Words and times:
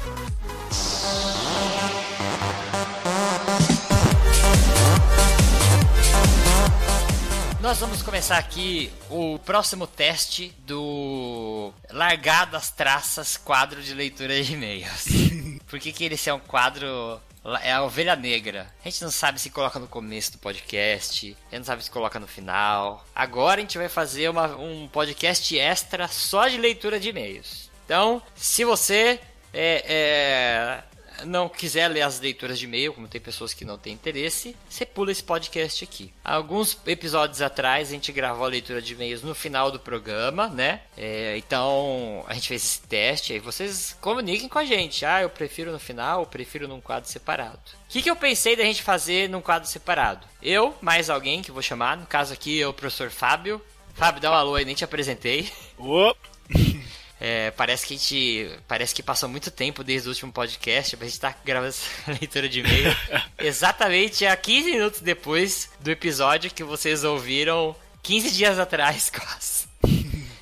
Nós 7.60 7.78
vamos 7.78 8.02
começar 8.02 8.38
aqui 8.38 8.90
o 9.10 9.38
próximo 9.40 9.86
teste 9.86 10.50
do 10.66 11.74
Largar 11.90 12.46
das 12.46 12.70
Traças 12.70 13.36
quadro 13.36 13.82
de 13.82 13.92
leitura 13.92 14.42
de 14.42 14.54
e-mails. 14.54 15.04
Por 15.68 15.78
que, 15.78 15.92
que 15.92 16.04
esse 16.04 16.30
é 16.30 16.34
um 16.34 16.40
quadro 16.40 17.20
é 17.62 17.72
a 17.72 17.82
ovelha 17.82 18.16
negra. 18.16 18.66
A 18.82 18.88
gente 18.88 19.02
não 19.02 19.10
sabe 19.10 19.38
se 19.38 19.50
coloca 19.50 19.78
no 19.78 19.86
começo 19.86 20.32
do 20.32 20.38
podcast, 20.38 21.26
a 21.26 21.50
gente 21.50 21.58
não 21.58 21.64
sabe 21.64 21.84
se 21.84 21.90
coloca 21.90 22.18
no 22.18 22.26
final. 22.26 23.04
Agora 23.14 23.58
a 23.58 23.60
gente 23.60 23.76
vai 23.76 23.90
fazer 23.90 24.30
uma, 24.30 24.56
um 24.56 24.88
podcast 24.88 25.58
extra 25.58 26.08
só 26.08 26.48
de 26.48 26.56
leitura 26.56 26.98
de 26.98 27.10
e-mails. 27.10 27.70
Então, 27.84 28.22
se 28.34 28.64
você 28.64 29.20
é, 29.52 29.84
é, 29.86 30.82
não 31.24 31.48
quiser 31.48 31.88
ler 31.88 32.02
as 32.02 32.20
leituras 32.20 32.58
de 32.58 32.64
e-mail, 32.64 32.92
como 32.92 33.08
tem 33.08 33.20
pessoas 33.20 33.52
que 33.54 33.64
não 33.64 33.78
têm 33.78 33.92
interesse, 33.92 34.56
você 34.68 34.84
pula 34.84 35.12
esse 35.12 35.22
podcast 35.22 35.84
aqui. 35.84 36.12
Alguns 36.24 36.78
episódios 36.86 37.42
atrás 37.42 37.88
a 37.88 37.92
gente 37.92 38.12
gravou 38.12 38.44
a 38.44 38.48
leitura 38.48 38.80
de 38.80 38.92
e-mails 38.92 39.22
no 39.22 39.34
final 39.34 39.70
do 39.70 39.78
programa, 39.78 40.48
né? 40.48 40.80
É, 40.96 41.36
então 41.36 42.24
a 42.26 42.34
gente 42.34 42.48
fez 42.48 42.62
esse 42.62 42.80
teste, 42.82 43.32
aí 43.32 43.38
vocês 43.38 43.96
comuniquem 44.00 44.48
com 44.48 44.58
a 44.58 44.64
gente. 44.64 45.04
Ah, 45.04 45.22
eu 45.22 45.30
prefiro 45.30 45.72
no 45.72 45.78
final, 45.78 46.20
eu 46.20 46.26
prefiro 46.26 46.68
num 46.68 46.80
quadro 46.80 47.08
separado. 47.08 47.60
O 47.88 47.92
que, 47.92 48.02
que 48.02 48.10
eu 48.10 48.16
pensei 48.16 48.56
da 48.56 48.64
gente 48.64 48.82
fazer 48.82 49.28
num 49.28 49.40
quadro 49.40 49.68
separado? 49.68 50.26
Eu, 50.42 50.76
mais 50.80 51.10
alguém 51.10 51.42
que 51.42 51.50
vou 51.50 51.62
chamar, 51.62 51.96
no 51.96 52.06
caso 52.06 52.32
aqui 52.32 52.60
é 52.60 52.66
o 52.66 52.72
professor 52.72 53.10
Fábio. 53.10 53.60
Fábio, 53.94 54.20
dá 54.20 54.30
um 54.30 54.34
alô 54.34 54.54
aí, 54.54 54.64
nem 54.64 54.74
te 54.74 54.84
apresentei. 54.84 55.50
Opa! 55.76 56.30
É, 57.20 57.50
parece 57.50 57.86
que 57.86 57.94
a 57.94 57.96
gente. 57.98 58.50
Parece 58.66 58.94
que 58.94 59.02
passou 59.02 59.28
muito 59.28 59.50
tempo 59.50 59.84
desde 59.84 60.08
o 60.08 60.10
último 60.10 60.32
podcast, 60.32 60.96
mas 60.96 61.06
a 61.06 61.10
gente 61.10 61.20
tá 61.20 61.34
gravando 61.44 61.68
essa 61.68 61.86
leitura 62.18 62.48
de 62.48 62.60
e-mail 62.60 62.96
exatamente 63.38 64.24
a 64.24 64.34
15 64.34 64.70
minutos 64.70 65.00
depois 65.00 65.68
do 65.80 65.90
episódio 65.90 66.50
que 66.50 66.64
vocês 66.64 67.04
ouviram 67.04 67.76
15 68.02 68.30
dias 68.30 68.58
atrás, 68.58 69.10
quase. 69.14 69.68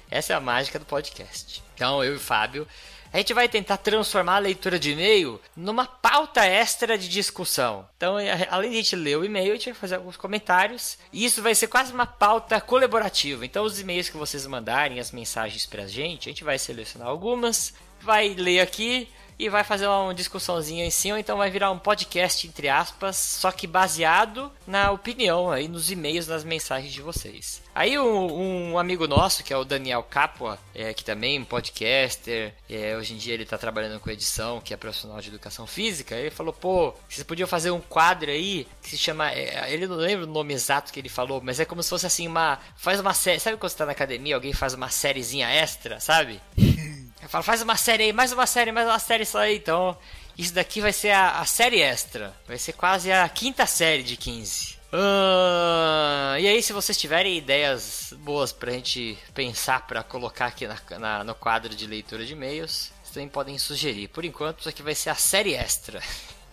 Essa 0.09 0.34
é 0.34 0.37
a 0.37 0.41
mágica 0.41 0.79
do 0.79 0.84
podcast. 0.84 1.62
Então, 1.75 2.03
eu 2.03 2.15
e 2.15 2.17
o 2.17 2.21
Fábio 2.21 2.67
a 3.12 3.19
gente 3.19 3.33
vai 3.34 3.48
tentar 3.48 3.78
transformar 3.78 4.37
a 4.37 4.41
leitura 4.41 4.78
de 4.78 4.92
e-mail 4.92 5.41
numa 5.56 5.87
pauta 5.87 6.45
extra 6.45 6.98
de 6.98 7.09
discussão. 7.09 7.89
Então, 7.97 8.19
é, 8.19 8.47
além 8.50 8.70
de 8.70 8.77
a 8.77 8.81
gente 8.83 8.97
ler 8.97 9.19
o 9.19 9.25
e-mail, 9.25 9.53
a 9.53 9.56
gente 9.56 9.67
vai 9.67 9.75
fazer 9.75 9.95
alguns 9.97 10.17
comentários. 10.17 10.98
E 11.12 11.25
isso 11.25 11.42
vai 11.42 11.55
ser 11.55 11.69
quase 11.69 11.92
uma 11.92 12.06
pauta 12.06 12.61
colaborativa. 12.61 13.45
Então, 13.45 13.65
os 13.65 13.81
e-mails 13.81 14.09
que 14.09 14.17
vocês 14.17 14.47
mandarem, 14.47 15.00
as 15.00 15.12
mensagens 15.12 15.67
pra 15.67 15.87
gente, 15.87 16.28
a 16.28 16.33
gente 16.33 16.45
vai 16.45 16.59
selecionar 16.59 17.09
algumas, 17.09 17.75
vai 18.00 18.34
ler 18.34 18.61
aqui 18.61 19.09
e 19.39 19.48
vai 19.48 19.62
fazer 19.62 19.86
uma 19.86 20.14
discussãozinha 20.14 20.84
em 20.84 20.91
cima, 20.91 21.20
então 21.20 21.39
vai 21.39 21.50
virar 21.50 21.70
um 21.70 21.78
podcast 21.78 22.47
entre 22.47 22.69
aspas, 22.69 23.17
só 23.17 23.53
que 23.53 23.67
baseado 23.67 24.50
na 24.67 24.91
opinião 24.91 25.50
aí 25.50 25.69
nos 25.69 25.91
e-mails, 25.91 26.27
nas 26.27 26.44
mensagens 26.44 26.92
de 26.92 27.00
vocês. 27.00 27.62
Aí 27.75 27.98
um, 27.98 28.72
um 28.72 28.78
amigo 28.78 29.06
nosso, 29.06 29.44
que 29.44 29.53
é 29.53 29.56
o 29.56 29.64
Daniel 29.64 30.03
Capua, 30.03 30.59
é, 30.75 30.92
que 30.92 31.05
também 31.05 31.36
é 31.36 31.41
um 31.41 31.44
podcaster, 31.44 32.53
é, 32.69 32.97
hoje 32.97 33.14
em 33.14 33.16
dia 33.16 33.34
ele 33.34 33.44
está 33.44 33.56
trabalhando 33.56 34.00
com 34.00 34.11
edição, 34.11 34.60
que 34.60 34.75
é 34.75 34.77
profissional 34.77 35.21
de 35.21 35.28
educação 35.28 35.66
física, 35.66 36.16
ele 36.16 36.31
falou, 36.31 36.53
pô, 36.53 36.93
vocês 37.09 37.22
podiam 37.25 37.47
fazer 37.47 37.71
um 37.71 37.81
quadro 37.81 38.31
aí 38.31 38.66
que 38.82 38.91
se 38.91 38.98
chama, 38.98 39.31
é, 39.31 39.72
ele 39.72 39.87
não 39.87 39.97
lembra 39.97 40.27
o 40.27 40.31
nome 40.31 40.54
exato 40.54 40.93
que 40.93 40.98
ele 40.98 41.09
falou, 41.09 41.41
mas 41.41 41.60
é 41.60 41.65
como 41.65 41.82
se 41.82 41.91
fosse 41.91 42.06
assim 42.06 42.27
uma, 42.27 42.59
faz 42.77 42.98
uma 42.98 43.15
série, 43.15 43.38
sabe 43.38 43.56
quando 43.56 43.71
você 43.71 43.78
tá 43.78 43.87
na 43.87 43.93
academia, 43.93 44.34
alguém 44.34 44.53
faz 44.53 44.75
uma 44.75 44.88
sériezinha 44.88 45.48
extra, 45.48 46.00
sabe? 46.00 46.41
Eu 47.23 47.29
falo, 47.29 47.43
faz 47.43 47.62
uma 47.62 47.77
série 47.77 48.05
aí, 48.05 48.12
mais 48.12 48.33
uma 48.33 48.47
série, 48.47 48.71
mais 48.71 48.87
uma 48.87 48.99
série 48.99 49.25
só 49.25 49.39
aí. 49.39 49.56
Então, 49.56 49.97
isso 50.37 50.55
daqui 50.55 50.81
vai 50.81 50.93
ser 50.93 51.11
a, 51.11 51.41
a 51.41 51.45
série 51.45 51.81
extra. 51.81 52.33
Vai 52.47 52.59
ser 52.59 52.73
quase 52.73 53.11
a 53.11 53.29
quinta 53.29 53.67
série 53.67 54.03
de 54.03 54.17
15. 54.17 54.79
Uh, 54.93 56.39
e 56.39 56.49
aí, 56.49 56.62
se 56.62 56.73
vocês 56.73 56.97
tiverem 56.97 57.37
ideias 57.37 58.15
boas 58.19 58.53
pra 58.53 58.73
gente 58.73 59.19
pensar 59.34 59.87
pra 59.87 60.03
colocar 60.03 60.47
aqui 60.47 60.67
na, 60.67 60.78
na, 60.99 61.25
no 61.25 61.34
quadro 61.34 61.75
de 61.75 61.87
leitura 61.87 62.25
de 62.25 62.33
e-mails, 62.33 62.93
vocês 63.03 63.15
também 63.15 63.28
podem 63.28 63.59
sugerir. 63.59 64.09
Por 64.09 64.25
enquanto, 64.25 64.61
isso 64.61 64.69
aqui 64.69 64.83
vai 64.83 64.95
ser 64.95 65.11
a 65.11 65.15
série 65.15 65.55
extra. 65.55 66.01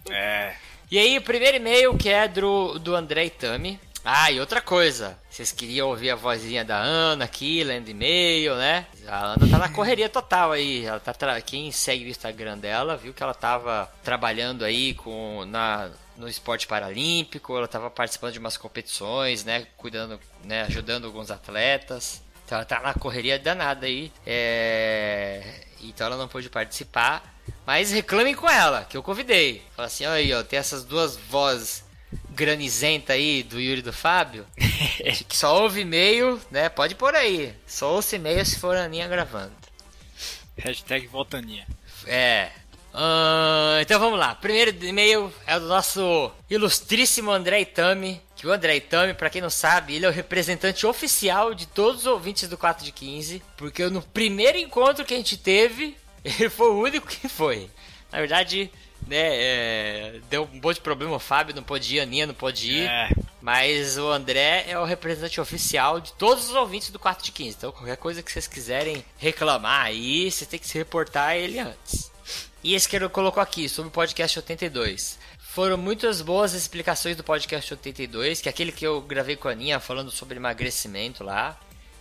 É. 0.10 0.56
E 0.90 0.98
aí, 0.98 1.18
o 1.18 1.22
primeiro 1.22 1.58
e-mail 1.58 1.96
que 1.96 2.10
é 2.10 2.28
do, 2.28 2.78
do 2.80 2.96
André 2.96 3.26
Itami. 3.26 3.80
Ah, 4.08 4.32
e 4.32 4.40
outra 4.40 4.62
coisa, 4.62 5.18
vocês 5.28 5.52
queriam 5.52 5.90
ouvir 5.90 6.12
a 6.12 6.16
vozinha 6.16 6.64
da 6.64 6.78
Ana 6.78 7.26
aqui, 7.26 7.64
lendo 7.64 7.90
e-mail, 7.90 8.56
né? 8.56 8.86
A 9.08 9.34
Ana 9.34 9.50
tá 9.50 9.58
na 9.58 9.68
correria 9.68 10.08
total 10.08 10.52
aí. 10.52 10.86
Ela 10.86 11.00
tá 11.00 11.12
tra... 11.12 11.42
Quem 11.42 11.72
segue 11.72 12.06
o 12.06 12.08
Instagram 12.08 12.56
dela 12.60 12.96
viu 12.96 13.16
que 13.16 13.24
ela 13.24 13.34
tava 13.34 13.92
trabalhando 14.04 14.64
aí 14.64 14.94
com 14.94 15.44
na 15.46 15.90
no 16.18 16.30
esporte 16.30 16.68
paralímpico, 16.68 17.58
ela 17.58 17.68
tava 17.68 17.90
participando 17.90 18.34
de 18.34 18.40
umas 18.40 18.56
competições, 18.56 19.44
né, 19.44 19.68
cuidando, 19.76 20.18
né, 20.44 20.62
ajudando 20.62 21.06
alguns 21.06 21.30
atletas. 21.30 22.22
Então 22.46 22.58
ela 22.58 22.66
tá 22.66 22.80
na 22.80 22.94
correria 22.94 23.40
danada 23.40 23.88
aí. 23.88 24.12
É... 24.26 25.62
Então 25.82 26.08
ela 26.08 26.16
não 26.16 26.28
pôde 26.28 26.50
participar. 26.50 27.36
Mas 27.66 27.92
reclamem 27.92 28.36
com 28.36 28.50
ela, 28.50 28.86
que 28.86 28.96
eu 28.96 29.04
convidei. 29.04 29.64
Fala 29.76 29.88
assim, 29.88 30.06
aí, 30.06 30.34
ó, 30.34 30.44
tem 30.44 30.58
essas 30.58 30.84
duas 30.84 31.18
vozes 31.18 31.85
granizenta 32.32 33.14
aí 33.14 33.44
do 33.44 33.60
Yuri 33.60 33.82
do 33.82 33.94
Fábio, 33.94 34.46
que 35.28 35.38
só 35.38 35.62
ouve 35.62 35.82
e-mail, 35.82 36.40
né? 36.52 36.70
Pode 36.70 36.96
pôr 36.96 37.16
aí. 37.16 37.54
Só 37.66 37.94
ouça 37.94 38.16
e-mail 38.16 38.46
se 38.46 38.60
for 38.60 38.76
a 38.76 38.84
Aninha 38.84 39.08
gravando. 39.08 39.54
Hashtag 40.58 41.08
Voltaninha. 41.08 41.66
É. 42.06 42.50
Uh, 42.94 43.82
então 43.82 44.00
vamos 44.00 44.18
lá. 44.18 44.34
Primeiro 44.36 44.72
e-mail 44.86 45.34
é 45.46 45.60
do 45.60 45.68
nosso 45.68 46.32
ilustríssimo 46.50 47.32
André 47.32 47.62
Itami. 47.62 48.22
Que 48.36 48.48
o 48.48 48.52
André 48.52 48.78
Itami, 48.78 49.14
pra 49.14 49.30
quem 49.30 49.42
não 49.42 49.50
sabe, 49.50 49.96
ele 49.96 50.06
é 50.06 50.10
o 50.10 50.12
representante 50.12 50.86
oficial 50.86 51.54
de 51.54 51.66
todos 51.68 52.02
os 52.02 52.08
ouvintes 52.08 52.48
do 52.48 52.58
4 52.58 52.86
de 52.86 52.92
15. 52.92 53.42
Porque 53.58 53.86
no 53.88 54.02
primeiro 54.02 54.58
encontro 54.58 55.06
que 55.06 55.14
a 55.14 55.18
gente 55.18 55.38
teve, 55.38 55.98
ele 56.24 56.50
foi 56.50 56.70
o 56.70 56.82
único 56.82 57.08
que 57.08 57.28
foi. 57.28 57.70
Na 58.12 58.20
verdade, 58.20 58.72
né, 59.08 59.18
é, 59.18 60.20
deu 60.30 60.44
um 60.52 60.62
monte 60.62 60.76
de 60.76 60.82
problema, 60.82 61.16
o 61.16 61.20
Fábio 61.20 61.56
não 61.56 61.64
podia, 61.64 62.02
a 62.02 62.04
Aninha 62.04 62.28
não 62.28 62.34
podia 62.34 62.84
ir. 62.84 62.88
É. 62.88 63.10
Mas 63.42 63.96
o 64.00 64.12
André 64.12 64.66
é 64.68 64.80
o 64.80 64.86
representante 64.86 65.40
oficial 65.40 66.00
de 66.00 66.14
todos 66.14 66.50
os 66.50 66.56
ouvintes 66.56 66.90
do 66.90 66.98
4 66.98 67.24
de 67.24 67.32
15. 67.32 67.58
Então 67.58 67.72
qualquer 67.72 67.98
coisa 67.98 68.24
que 68.24 68.32
vocês 68.32 68.48
quiserem 68.48 69.06
reclamar 69.18 69.86
aí, 69.86 70.32
você 70.32 70.48
tem 70.48 70.60
que 70.60 70.68
se 70.68 70.78
reportar 70.78 71.30
a 71.30 71.38
ele 71.38 71.60
antes. 71.60 72.12
E 72.64 72.74
esse 72.74 72.90
que 72.90 72.96
ele 72.96 73.08
colocou 73.08 73.44
aqui, 73.44 73.70
sobre 73.70 73.90
o 73.90 73.92
podcast 73.92 74.40
82. 74.40 75.20
Foram 75.38 75.78
muitas 75.78 76.22
boas 76.22 76.54
explicações 76.54 77.16
do 77.16 77.24
podcast 77.24 77.72
82, 77.72 78.42
que 78.42 78.50
é 78.50 78.52
aquele 78.52 78.72
que 78.72 78.86
eu 78.86 79.00
gravei 79.00 79.36
com 79.36 79.48
a 79.48 79.52
Aninha 79.52 79.80
falando 79.80 80.10
sobre 80.10 80.38
emagrecimento 80.38 81.24
lá. 81.24 81.56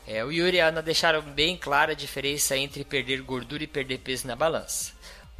É, 0.07 0.25
o 0.25 0.33
Yuri 0.33 0.57
e 0.57 0.61
a 0.63 0.69
Ana 0.69 0.81
deixaram 0.81 1.21
bem 1.21 1.59
clara 1.59 1.93
a 1.93 1.95
diferença 1.95 2.57
entre 2.57 2.83
perder 2.85 3.21
gordura 3.21 3.63
e 3.63 3.67
perder 3.67 3.99
peso 3.99 4.27
na 4.27 4.35
balança. 4.35 4.94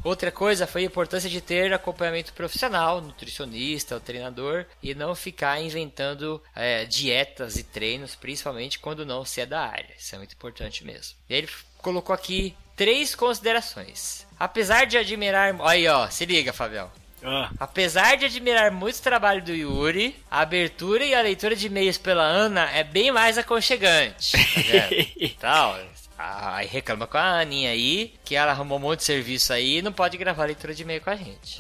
Outra 0.05 0.31
coisa 0.31 0.67
foi 0.67 0.83
a 0.83 0.87
importância 0.87 1.31
de 1.31 1.41
ter 1.41 1.73
acompanhamento 1.73 2.35
profissional, 2.35 3.01
nutricionista, 3.01 3.97
o 3.97 4.01
treinador, 4.01 4.67
e 4.83 4.95
não 4.95 5.15
ficar 5.15 5.59
inventando 5.61 6.41
é, 6.55 6.85
dietas 6.85 7.57
e 7.57 7.65
treinos, 7.65 8.15
principalmente 8.15 8.79
quando 8.79 9.07
não 9.07 9.25
se 9.25 9.41
é 9.41 9.47
da 9.47 9.63
área. 9.63 9.95
Isso 9.99 10.15
é 10.15 10.19
muito 10.19 10.35
importante 10.35 10.85
mesmo. 10.85 11.17
E 11.29 11.35
ele 11.35 11.49
colocou 11.79 12.15
aqui 12.15 12.55
três 12.77 13.15
considerações. 13.15 14.27
Apesar 14.39 14.85
de 14.85 14.99
admirar. 14.99 15.57
Aí, 15.63 15.89
ó, 15.89 16.09
se 16.11 16.27
liga, 16.27 16.53
Fabião. 16.53 16.91
Ah. 17.23 17.51
Apesar 17.59 18.17
de 18.17 18.27
admirar 18.27 18.71
muito 18.71 18.97
o 18.97 19.03
trabalho 19.03 19.43
do 19.43 19.55
Yuri, 19.55 20.15
a 20.31 20.43
abertura 20.43 21.05
e 21.05 21.15
a 21.15 21.23
leitura 21.23 21.57
de 21.57 21.67
e-mails 21.67 21.97
pela 21.97 22.23
Ana 22.23 22.71
é 22.71 22.85
bem 22.85 23.11
mais 23.11 23.39
aconchegante. 23.39 24.33
Tá 24.33 24.61
vendo? 24.61 25.09
Aí 26.19 26.67
reclama 26.67 27.07
com 27.07 27.19
a 27.19 27.41
Aninha 27.41 27.71
aí, 27.71 28.15
que 28.25 28.35
ela 28.35 28.53
arrumou 28.53 28.79
um 28.79 28.81
monte 28.83 29.01
de 29.01 29.05
serviço 29.05 29.53
aí 29.53 29.79
e 29.79 29.83
não 29.83 29.93
pode 29.93 30.17
gravar 30.17 30.45
leitura 30.45 30.75
de 30.75 30.83
e-mail 30.83 31.01
com 31.01 31.11
a 31.11 31.17
gente. 31.17 31.57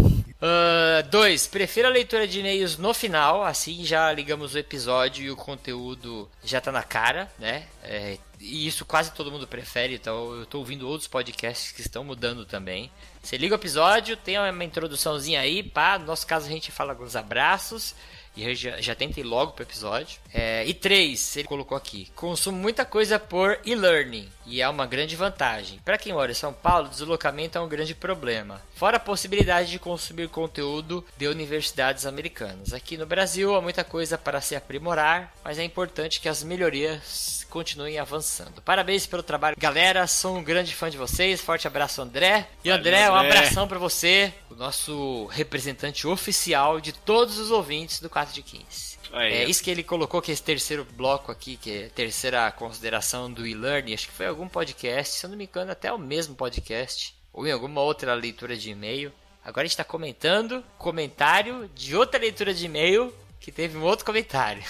2. 1.10 1.46
Uh, 1.46 1.50
prefiro 1.50 1.88
a 1.88 1.90
leitura 1.90 2.28
de 2.28 2.40
e-mails 2.40 2.76
no 2.76 2.92
final, 2.92 3.42
assim 3.42 3.84
já 3.84 4.12
ligamos 4.12 4.54
o 4.54 4.58
episódio 4.58 5.24
e 5.24 5.30
o 5.30 5.36
conteúdo 5.36 6.28
já 6.42 6.60
tá 6.60 6.70
na 6.70 6.82
cara, 6.82 7.30
né? 7.38 7.66
É, 7.82 8.18
e 8.38 8.66
isso 8.66 8.84
quase 8.84 9.12
todo 9.12 9.30
mundo 9.30 9.46
prefere, 9.46 9.94
então 9.94 10.34
eu 10.34 10.46
tô 10.46 10.58
ouvindo 10.58 10.88
outros 10.88 11.08
podcasts 11.08 11.72
que 11.72 11.80
estão 11.80 12.04
mudando 12.04 12.44
também. 12.44 12.90
Você 13.22 13.38
liga 13.38 13.54
o 13.54 13.58
episódio, 13.58 14.16
tem 14.16 14.38
uma 14.38 14.64
introduçãozinha 14.64 15.40
aí, 15.40 15.62
pá, 15.62 15.98
no 15.98 16.04
nosso 16.04 16.26
caso 16.26 16.46
a 16.46 16.50
gente 16.50 16.70
fala 16.70 16.92
alguns 16.92 17.16
abraços 17.16 17.94
E 18.36 18.54
já, 18.54 18.80
já 18.80 18.94
tenta 18.94 19.20
ir 19.20 19.24
logo 19.24 19.52
pro 19.52 19.64
episódio. 19.64 20.18
É, 20.32 20.64
e 20.66 20.74
três, 20.74 21.36
ele 21.36 21.48
colocou 21.48 21.76
aqui: 21.76 22.10
consumo 22.14 22.58
muita 22.58 22.84
coisa 22.84 23.18
por 23.18 23.58
e-learning. 23.64 24.28
E 24.46 24.60
é 24.60 24.68
uma 24.68 24.86
grande 24.86 25.16
vantagem. 25.16 25.80
Para 25.84 25.96
quem 25.96 26.12
mora 26.12 26.30
em 26.30 26.34
São 26.34 26.52
Paulo, 26.52 26.88
deslocamento 26.88 27.56
é 27.56 27.60
um 27.60 27.68
grande 27.68 27.94
problema. 27.94 28.60
Fora 28.74 28.98
a 28.98 29.00
possibilidade 29.00 29.70
de 29.70 29.78
consumir 29.78 30.28
conteúdo 30.28 31.04
de 31.16 31.26
universidades 31.28 32.04
americanas. 32.04 32.74
Aqui 32.74 32.96
no 32.96 33.06
Brasil 33.06 33.54
há 33.54 33.62
muita 33.62 33.84
coisa 33.84 34.18
para 34.18 34.40
se 34.40 34.54
aprimorar, 34.54 35.32
mas 35.42 35.58
é 35.58 35.64
importante 35.64 36.20
que 36.20 36.28
as 36.28 36.42
melhorias 36.42 37.43
continuem 37.54 38.00
avançando. 38.00 38.60
Parabéns 38.62 39.06
pelo 39.06 39.22
trabalho, 39.22 39.54
galera. 39.56 40.08
Sou 40.08 40.36
um 40.36 40.42
grande 40.42 40.74
fã 40.74 40.90
de 40.90 40.96
vocês. 40.96 41.40
Forte 41.40 41.68
abraço, 41.68 42.02
André. 42.02 42.48
E 42.64 42.68
André, 42.68 43.08
um 43.08 43.14
abração 43.14 43.68
para 43.68 43.78
você, 43.78 44.34
o 44.50 44.56
nosso 44.56 45.26
representante 45.26 46.04
oficial 46.04 46.80
de 46.80 46.92
todos 46.92 47.38
os 47.38 47.52
ouvintes 47.52 48.00
do 48.00 48.10
4 48.10 48.34
de 48.34 48.42
15. 48.42 48.98
É 49.12 49.44
isso 49.44 49.62
que 49.62 49.70
ele 49.70 49.84
colocou, 49.84 50.20
que 50.20 50.32
esse 50.32 50.42
terceiro 50.42 50.84
bloco 50.96 51.30
aqui, 51.30 51.56
que 51.56 51.70
é 51.70 51.86
a 51.86 51.90
terceira 51.90 52.50
consideração 52.50 53.32
do 53.32 53.46
e-learning, 53.46 53.94
acho 53.94 54.08
que 54.08 54.14
foi 54.14 54.26
algum 54.26 54.48
podcast, 54.48 55.14
se 55.14 55.24
eu 55.24 55.30
não 55.30 55.36
me 55.36 55.44
engano, 55.44 55.70
até 55.70 55.92
o 55.92 55.98
mesmo 55.98 56.34
podcast, 56.34 57.14
ou 57.32 57.46
em 57.46 57.52
alguma 57.52 57.80
outra 57.80 58.12
leitura 58.14 58.56
de 58.56 58.70
e-mail. 58.70 59.12
Agora 59.44 59.62
a 59.62 59.66
gente 59.66 59.74
está 59.74 59.84
comentando 59.84 60.64
comentário 60.76 61.70
de 61.72 61.94
outra 61.94 62.18
leitura 62.18 62.52
de 62.52 62.64
e-mail 62.64 63.14
que 63.44 63.52
teve 63.52 63.76
um 63.76 63.82
outro 63.82 64.06
comentário. 64.06 64.62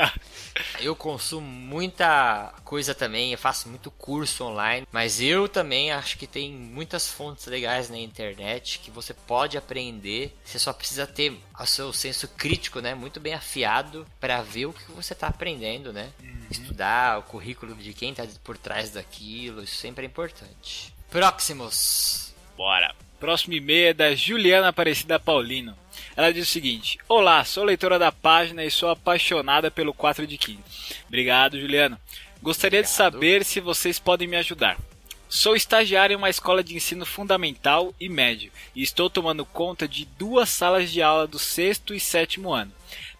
eu 0.78 0.94
consumo 0.94 1.46
muita 1.46 2.52
coisa 2.62 2.94
também, 2.94 3.32
eu 3.32 3.38
faço 3.38 3.66
muito 3.66 3.90
curso 3.90 4.44
online, 4.44 4.86
mas 4.92 5.22
eu 5.22 5.48
também 5.48 5.90
acho 5.90 6.18
que 6.18 6.26
tem 6.26 6.52
muitas 6.52 7.08
fontes 7.08 7.46
legais 7.46 7.88
na 7.88 7.96
internet 7.96 8.78
que 8.80 8.90
você 8.90 9.14
pode 9.14 9.56
aprender. 9.56 10.36
Você 10.44 10.58
só 10.58 10.70
precisa 10.74 11.06
ter 11.06 11.34
o 11.58 11.64
seu 11.64 11.94
senso 11.94 12.28
crítico, 12.28 12.80
né, 12.80 12.94
muito 12.94 13.18
bem 13.20 13.32
afiado 13.32 14.06
para 14.20 14.42
ver 14.42 14.66
o 14.66 14.74
que 14.74 14.92
você 14.92 15.14
está 15.14 15.28
aprendendo, 15.28 15.90
né? 15.90 16.12
Uhum. 16.22 16.46
Estudar 16.50 17.20
o 17.20 17.22
currículo 17.22 17.74
de 17.74 17.94
quem 17.94 18.10
está 18.10 18.26
por 18.44 18.58
trás 18.58 18.90
daquilo, 18.90 19.62
isso 19.62 19.76
sempre 19.76 20.04
é 20.04 20.06
importante. 20.06 20.92
Próximos. 21.08 22.34
Bora. 22.54 22.94
Próximo 23.18 23.54
e-mail 23.54 23.88
é 23.88 23.94
da 23.94 24.14
Juliana 24.14 24.68
Aparecida 24.68 25.18
Paulino. 25.18 25.74
Ela 26.16 26.32
diz 26.32 26.48
o 26.48 26.50
seguinte: 26.50 26.98
Olá, 27.08 27.44
sou 27.44 27.64
leitora 27.64 27.98
da 27.98 28.12
página 28.12 28.64
e 28.64 28.70
sou 28.70 28.88
apaixonada 28.88 29.70
pelo 29.70 29.92
4 29.92 30.26
de 30.26 30.38
15. 30.38 30.58
Obrigado, 31.08 31.60
Juliana. 31.60 32.00
Gostaria 32.40 32.80
Obrigado. 32.80 32.90
de 32.90 32.96
saber 32.96 33.44
se 33.44 33.60
vocês 33.60 33.98
podem 33.98 34.28
me 34.28 34.36
ajudar. 34.36 34.78
Sou 35.28 35.56
estagiário 35.56 36.14
em 36.14 36.16
uma 36.16 36.30
escola 36.30 36.62
de 36.62 36.76
ensino 36.76 37.04
fundamental 37.04 37.92
e 37.98 38.08
médio 38.08 38.52
e 38.72 38.82
estou 38.82 39.10
tomando 39.10 39.44
conta 39.44 39.88
de 39.88 40.04
duas 40.04 40.48
salas 40.48 40.92
de 40.92 41.02
aula 41.02 41.26
do 41.26 41.40
sexto 41.40 41.92
e 41.92 41.98
sétimo 41.98 42.52
ano. 42.52 42.70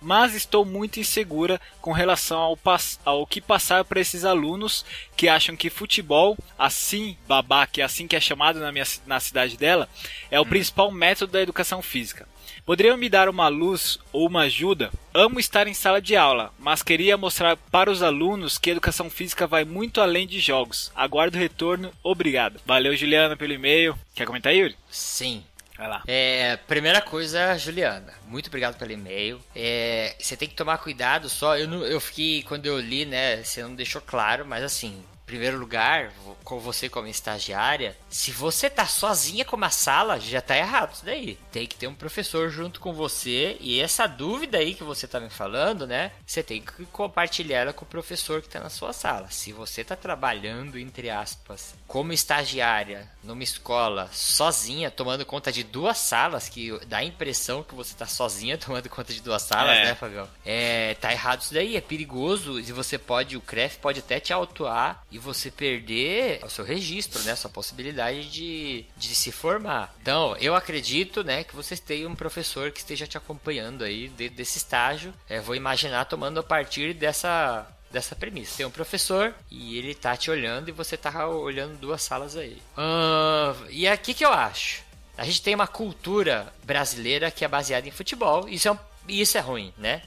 Mas 0.00 0.34
estou 0.34 0.64
muito 0.64 1.00
insegura 1.00 1.60
com 1.80 1.90
relação 1.90 2.38
ao, 2.38 2.58
ao 3.04 3.26
que 3.26 3.40
passar 3.40 3.84
para 3.84 4.00
esses 4.00 4.24
alunos 4.24 4.84
que 5.16 5.28
acham 5.28 5.56
que 5.56 5.70
futebol, 5.70 6.36
assim, 6.56 7.16
babá, 7.26 7.66
que 7.66 7.80
é 7.80 7.84
assim 7.84 8.06
que 8.06 8.14
é 8.14 8.20
chamado 8.20 8.60
na, 8.60 8.70
minha, 8.70 8.86
na 9.06 9.18
cidade 9.18 9.56
dela, 9.56 9.88
é 10.30 10.38
o 10.38 10.44
hum. 10.44 10.48
principal 10.48 10.92
método 10.92 11.32
da 11.32 11.42
educação 11.42 11.82
física. 11.82 12.28
Poderiam 12.64 12.96
me 12.96 13.10
dar 13.10 13.28
uma 13.28 13.48
luz 13.48 13.98
ou 14.10 14.26
uma 14.26 14.42
ajuda? 14.42 14.90
Amo 15.12 15.38
estar 15.38 15.66
em 15.66 15.74
sala 15.74 16.00
de 16.00 16.16
aula, 16.16 16.50
mas 16.58 16.82
queria 16.82 17.14
mostrar 17.14 17.58
para 17.58 17.90
os 17.90 18.02
alunos 18.02 18.56
que 18.56 18.70
educação 18.70 19.10
física 19.10 19.46
vai 19.46 19.66
muito 19.66 20.00
além 20.00 20.26
de 20.26 20.40
jogos. 20.40 20.90
Aguardo 20.94 21.36
o 21.36 21.40
retorno. 21.40 21.92
Obrigado. 22.02 22.58
Valeu, 22.64 22.96
Juliana, 22.96 23.36
pelo 23.36 23.52
e-mail. 23.52 23.94
Quer 24.14 24.26
comentar, 24.26 24.54
Yuri? 24.54 24.74
Sim. 24.88 25.44
Vai 25.76 25.88
lá. 25.88 26.02
É, 26.06 26.56
primeira 26.68 27.02
coisa, 27.02 27.58
Juliana, 27.58 28.14
muito 28.28 28.46
obrigado 28.46 28.78
pelo 28.78 28.92
e-mail. 28.92 29.40
É, 29.54 30.14
você 30.18 30.34
tem 30.34 30.48
que 30.48 30.54
tomar 30.54 30.78
cuidado 30.78 31.28
só. 31.28 31.58
Eu, 31.58 31.68
não, 31.68 31.84
eu 31.84 32.00
fiquei, 32.00 32.44
quando 32.44 32.64
eu 32.64 32.80
li, 32.80 33.04
né? 33.04 33.42
Você 33.42 33.62
não 33.62 33.74
deixou 33.74 34.00
claro, 34.00 34.46
mas 34.46 34.62
assim, 34.62 35.04
primeiro 35.26 35.58
lugar, 35.58 36.12
com 36.42 36.58
você 36.58 36.88
como 36.88 37.06
estagiária, 37.06 37.96
se 38.08 38.30
você 38.30 38.68
tá 38.68 38.86
sozinha 38.86 39.44
com 39.44 39.56
uma 39.56 39.70
sala, 39.70 40.20
já 40.20 40.40
tá 40.40 40.56
errado 40.56 40.94
isso 40.94 41.04
daí. 41.04 41.38
Tem 41.50 41.66
que 41.66 41.76
ter 41.76 41.86
um 41.86 41.94
professor 41.94 42.50
junto 42.50 42.80
com 42.80 42.92
você 42.92 43.56
e 43.60 43.80
essa 43.80 44.06
dúvida 44.06 44.58
aí 44.58 44.74
que 44.74 44.84
você 44.84 45.06
tá 45.06 45.18
me 45.18 45.30
falando, 45.30 45.86
né? 45.86 46.12
Você 46.26 46.42
tem 46.42 46.60
que 46.60 46.84
compartilhar 46.86 47.60
ela 47.60 47.72
com 47.72 47.84
o 47.84 47.88
professor 47.88 48.42
que 48.42 48.48
tá 48.48 48.60
na 48.60 48.70
sua 48.70 48.92
sala. 48.92 49.30
Se 49.30 49.52
você 49.52 49.82
tá 49.82 49.96
trabalhando, 49.96 50.78
entre 50.78 51.10
aspas, 51.10 51.74
como 51.86 52.12
estagiária 52.12 53.08
numa 53.22 53.42
escola 53.42 54.08
sozinha, 54.12 54.90
tomando 54.90 55.24
conta 55.24 55.50
de 55.50 55.64
duas 55.64 55.98
salas, 55.98 56.48
que 56.48 56.78
dá 56.86 56.98
a 56.98 57.04
impressão 57.04 57.62
que 57.62 57.74
você 57.74 57.94
tá 57.94 58.06
sozinha 58.06 58.58
tomando 58.58 58.88
conta 58.88 59.12
de 59.12 59.22
duas 59.22 59.42
salas, 59.42 59.76
é. 59.76 59.84
né, 59.86 59.94
Fabião? 59.94 60.28
É, 60.44 60.94
tá 60.94 61.12
errado 61.12 61.40
isso 61.40 61.54
daí, 61.54 61.76
é 61.76 61.80
perigoso 61.80 62.60
e 62.60 62.72
você 62.72 62.98
pode, 62.98 63.36
o 63.36 63.40
CREF 63.40 63.78
pode 63.78 64.00
até 64.00 64.20
te 64.20 64.32
autuar 64.32 65.02
e 65.14 65.18
você 65.18 65.48
perder 65.48 66.40
o 66.44 66.50
seu 66.50 66.64
registro, 66.64 67.22
né? 67.22 67.36
Sua 67.36 67.48
possibilidade 67.48 68.28
de, 68.28 68.84
de 68.96 69.14
se 69.14 69.30
formar. 69.30 69.94
Então, 70.02 70.36
eu 70.40 70.56
acredito, 70.56 71.22
né, 71.22 71.44
que 71.44 71.54
você 71.54 71.76
tenha 71.76 72.08
um 72.08 72.16
professor 72.16 72.72
que 72.72 72.80
esteja 72.80 73.06
te 73.06 73.16
acompanhando 73.16 73.84
aí 73.84 74.08
de, 74.08 74.28
desse 74.28 74.58
estágio. 74.58 75.14
É, 75.28 75.38
vou 75.38 75.54
imaginar 75.54 76.04
tomando 76.06 76.40
a 76.40 76.42
partir 76.42 76.94
dessa 76.94 77.64
dessa 77.92 78.16
premissa. 78.16 78.56
Tem 78.56 78.66
um 78.66 78.72
professor 78.72 79.32
e 79.48 79.78
ele 79.78 79.94
tá 79.94 80.16
te 80.16 80.28
olhando 80.28 80.68
e 80.68 80.72
você 80.72 80.96
tá 80.96 81.28
olhando 81.28 81.78
duas 81.78 82.02
salas 82.02 82.36
aí. 82.36 82.60
Uh, 82.76 83.70
e 83.70 83.86
aqui 83.86 84.12
que 84.12 84.24
eu 84.24 84.32
acho. 84.32 84.82
A 85.16 85.24
gente 85.24 85.40
tem 85.40 85.54
uma 85.54 85.68
cultura 85.68 86.52
brasileira 86.64 87.30
que 87.30 87.44
é 87.44 87.48
baseada 87.48 87.86
em 87.86 87.92
futebol. 87.92 88.48
Isso 88.48 88.66
é, 88.66 88.72
um, 88.72 88.78
isso 89.08 89.38
é 89.38 89.40
ruim, 89.40 89.72
né? 89.78 90.02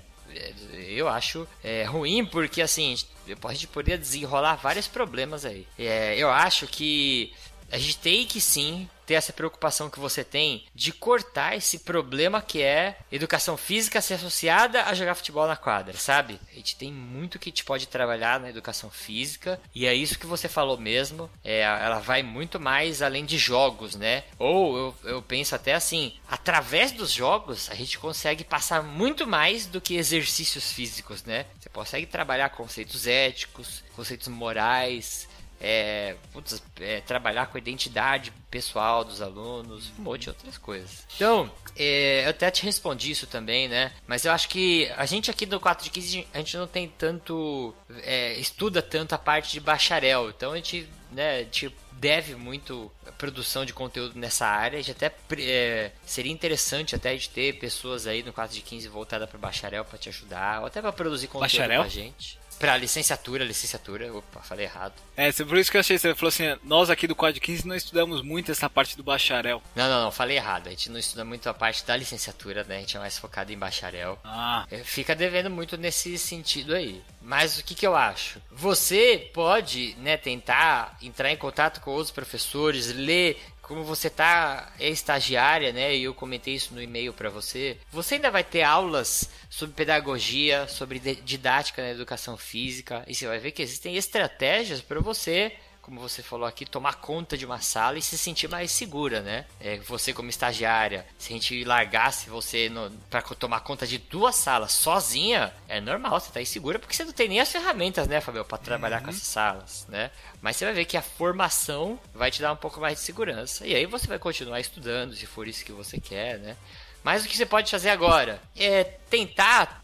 Eu 0.74 1.08
acho 1.08 1.48
é, 1.64 1.84
ruim 1.84 2.26
porque 2.26 2.62
assim 2.62 2.96
a 3.44 3.54
gente 3.54 3.68
poderia 3.68 3.98
desenrolar 3.98 4.56
vários 4.56 4.88
problemas 4.88 5.46
aí. 5.46 5.68
É, 5.78 6.18
eu 6.18 6.30
acho 6.30 6.68
que 6.68 7.34
a 7.72 7.78
gente 7.78 7.98
tem 7.98 8.26
que 8.26 8.40
sim 8.40 8.90
ter 9.08 9.14
essa 9.14 9.32
preocupação 9.32 9.90
que 9.90 10.00
você 10.00 10.24
tem 10.24 10.66
de 10.76 10.92
cortar 10.92 11.56
esse 11.56 11.80
problema 11.80 12.42
que 12.42 12.62
é 12.62 12.98
educação 13.10 13.56
física 13.56 14.02
ser 14.02 14.16
associada 14.16 14.84
a 14.84 14.94
jogar 14.94 15.16
futebol 15.16 15.48
na 15.48 15.56
quadra, 15.56 15.98
sabe? 15.98 16.40
A 16.52 16.56
gente 16.56 16.76
tem 16.76 16.92
muito 16.92 17.40
que 17.40 17.50
a 17.50 17.52
gente 17.52 17.64
pode 17.64 17.88
trabalhar 17.88 18.40
na 18.40 18.50
educação 18.50 18.90
física 18.90 19.60
e 19.74 19.86
é 19.86 19.96
isso 19.96 20.20
que 20.20 20.26
você 20.26 20.50
falou 20.50 20.78
mesmo. 20.78 21.30
É, 21.42 21.62
ela 21.62 22.00
vai 22.00 22.22
muito 22.22 22.60
mais 22.60 23.02
além 23.02 23.26
de 23.26 23.38
jogos, 23.38 23.96
né? 23.96 24.26
Ou 24.38 24.78
eu, 24.78 24.96
eu 25.06 25.22
penso 25.22 25.56
até 25.56 25.74
assim, 25.74 26.14
através 26.28 26.92
dos 26.92 27.12
jogos 27.12 27.70
a 27.72 27.76
gente 27.76 27.98
consegue 27.98 28.44
passar 28.44 28.84
muito 28.84 29.26
mais 29.26 29.66
do 29.66 29.80
que 29.80 29.96
exercícios 29.96 30.72
físicos, 30.74 31.24
né? 31.24 31.46
Você 31.58 31.70
consegue 31.70 32.06
trabalhar 32.06 32.50
conceitos 32.50 33.08
éticos, 33.08 33.84
conceitos 33.96 34.28
morais, 34.28 35.27
é, 35.60 36.16
putz, 36.32 36.62
é, 36.80 37.02
trabalhar 37.02 37.48
com 37.48 37.58
a 37.58 37.60
identidade 37.60 38.32
pessoal 38.50 39.04
dos 39.04 39.22
alunos, 39.22 39.92
um 39.98 40.04
monte 40.04 40.24
de 40.24 40.30
outras 40.30 40.58
coisas. 40.58 41.06
Então, 41.16 41.52
é, 41.76 42.26
eu 42.26 42.30
até 42.30 42.50
te 42.52 42.64
respondi 42.64 43.12
isso 43.12 43.28
também, 43.28 43.68
né? 43.68 43.92
Mas 44.06 44.26
eu 44.26 44.32
acho 44.32 44.50
que 44.50 44.92
a 44.96 45.06
gente 45.06 45.30
aqui 45.32 45.46
do 45.46 45.60
4 45.60 45.84
de 45.84 45.90
15, 45.90 46.28
a 46.34 46.38
gente 46.38 46.58
não 46.58 46.68
tem 46.68 46.88
tanto. 46.88 47.74
É, 48.04 48.34
estuda 48.34 48.82
tanto 48.82 49.14
a 49.14 49.18
parte 49.18 49.52
de 49.52 49.60
bacharel. 49.60 50.30
Então 50.30 50.52
a 50.52 50.56
gente, 50.56 50.88
né, 51.12 51.44
tipo, 51.46 51.76
deve 51.94 52.36
muito 52.36 52.92
produção 53.18 53.66
de 53.66 53.74
conteúdo 53.74 54.18
nessa 54.18 54.46
área. 54.46 54.80
A 54.80 54.82
gente 54.82 55.04
até 55.04 55.14
é, 55.40 55.92
seria 56.06 56.32
interessante 56.32 56.96
até 56.96 57.16
de 57.16 57.30
ter 57.30 57.58
pessoas 57.60 58.06
aí 58.08 58.24
no 58.24 58.32
4 58.32 58.56
de 58.56 58.62
15 58.62 58.88
voltada 58.88 59.28
para 59.28 59.38
bacharel 59.38 59.84
para 59.84 59.98
te 59.98 60.10
ajudar, 60.10 60.62
ou 60.62 60.68
até 60.68 60.82
para 60.82 60.94
produzir 60.94 61.28
conteúdo 61.28 61.42
bacharel? 61.42 61.82
com 61.82 61.88
a 61.88 61.90
gente. 61.90 62.40
Pra 62.60 62.78
licenciatura, 62.78 63.44
licenciatura. 63.44 64.14
Opa, 64.14 64.42
falei 64.42 64.66
errado. 64.66 64.94
É, 65.16 65.32
por 65.32 65.58
isso 65.58 65.70
que 65.70 65.78
eu 65.78 65.82
achei. 65.82 65.98
Você 65.98 66.16
falou 66.16 66.30
assim: 66.30 66.56
nós 66.64 66.90
aqui 66.90 67.08
do 67.08 67.16
Código 67.16 67.46
15 67.46 67.68
não 67.68 67.76
estudamos 67.76 68.22
muito 68.22 68.52
essa 68.52 68.70
parte 68.70 68.98
do 68.98 69.04
bacharel. 69.04 69.62
Não, 69.76 69.90
não, 69.90 70.04
não, 70.06 70.12
falei 70.12 70.38
errado. 70.38 70.68
A 70.68 70.70
gente 70.72 70.90
não 70.90 71.00
estuda 71.00 71.24
muito 71.24 71.48
a 71.48 71.54
parte 71.54 71.86
da 71.86 71.96
licenciatura, 71.96 72.64
né? 72.64 72.78
A 72.78 72.80
gente 72.80 72.98
é 72.98 73.00
mais 73.00 73.18
focado 73.18 73.52
em 73.52 73.58
bacharel. 73.58 74.20
Ah. 74.24 74.66
É, 74.72 74.78
fica 74.80 75.16
devendo 75.16 75.50
muito 75.50 75.78
nesse 75.78 76.18
sentido 76.18 76.74
aí. 76.74 77.02
Mas 77.22 77.60
o 77.60 77.64
que, 77.64 77.76
que 77.76 77.86
eu 77.86 77.96
acho? 77.96 78.42
Você 78.52 79.30
pode, 79.34 79.96
né, 80.00 80.16
tentar 80.16 80.98
entrar 81.02 81.30
em 81.30 81.36
contato 81.36 81.82
com 81.82 81.92
outros 81.92 82.12
professores, 82.12 82.94
ler 82.94 83.38
como 83.68 83.84
você 83.84 84.10
tá 84.10 84.72
é 84.80 84.90
estagiária, 84.90 85.74
né? 85.74 85.96
E 85.96 86.04
eu 86.04 86.14
comentei 86.14 86.56
isso 86.56 86.74
no 86.74 86.82
e-mail 86.82 87.14
para 87.14 87.30
você. 87.30 87.78
Você 87.92 88.16
ainda 88.16 88.32
vai 88.32 88.44
ter 88.44 88.64
aulas 88.64 89.30
sobre 89.50 89.76
pedagogia, 89.76 90.68
sobre 90.68 91.00
didática 91.00 91.82
na 91.82 91.90
educação 91.90 92.38
física, 92.38 93.04
e 93.08 93.14
você 93.14 93.28
vai 93.28 93.40
ver 93.40 93.52
que 93.52 93.62
existem 93.62 93.96
estratégias 93.96 94.82
para 94.82 95.00
você 95.00 95.54
como 95.88 96.02
você 96.02 96.22
falou 96.22 96.46
aqui, 96.46 96.66
tomar 96.66 96.96
conta 96.96 97.38
de 97.38 97.46
uma 97.46 97.62
sala 97.62 97.98
e 97.98 98.02
se 98.02 98.18
sentir 98.18 98.50
mais 98.50 98.72
segura, 98.72 99.22
né? 99.22 99.46
É, 99.58 99.78
você 99.78 100.14
como 100.14 100.30
estagiária, 100.30 101.06
se 101.18 101.32
a 101.32 101.38
gente 101.38 101.64
largasse 101.64 102.30
você 102.30 102.70
para 103.10 103.22
tomar 103.22 103.62
conta 103.62 103.88
de 103.88 103.98
duas 103.98 104.36
salas 104.36 104.74
sozinha, 104.74 105.54
é 105.66 105.80
normal, 105.80 106.20
você 106.20 106.30
tá 106.30 106.42
insegura 106.42 106.78
porque 106.78 106.94
você 106.94 107.06
não 107.06 107.14
tem 107.14 107.30
nem 107.30 107.40
as 107.40 107.50
ferramentas, 107.50 108.06
né, 108.06 108.20
Fabio, 108.20 108.44
para 108.44 108.58
trabalhar 108.58 108.98
uhum. 108.98 109.06
com 109.06 109.10
essas 109.12 109.28
salas, 109.28 109.86
né? 109.88 110.12
Mas 110.42 110.58
você 110.58 110.66
vai 110.66 110.74
ver 110.74 110.84
que 110.84 110.98
a 110.98 111.02
formação 111.02 111.98
vai 112.14 112.30
te 112.30 112.42
dar 112.42 112.52
um 112.52 112.58
pouco 112.58 112.82
mais 112.82 112.98
de 112.98 113.06
segurança. 113.06 113.66
E 113.66 113.74
aí 113.74 113.86
você 113.86 114.08
vai 114.08 114.20
continuar 114.20 114.60
estudando, 114.60 115.16
se 115.16 115.26
for 115.26 115.48
isso 115.48 115.64
que 115.64 115.72
você 115.72 116.02
quer, 116.02 116.38
né? 116.40 116.58
Mas 117.02 117.24
o 117.24 117.30
que 117.30 117.38
você 117.38 117.46
pode 117.46 117.72
fazer 117.72 117.92
agora 117.92 118.42
é 118.58 118.84
tentar 118.84 119.82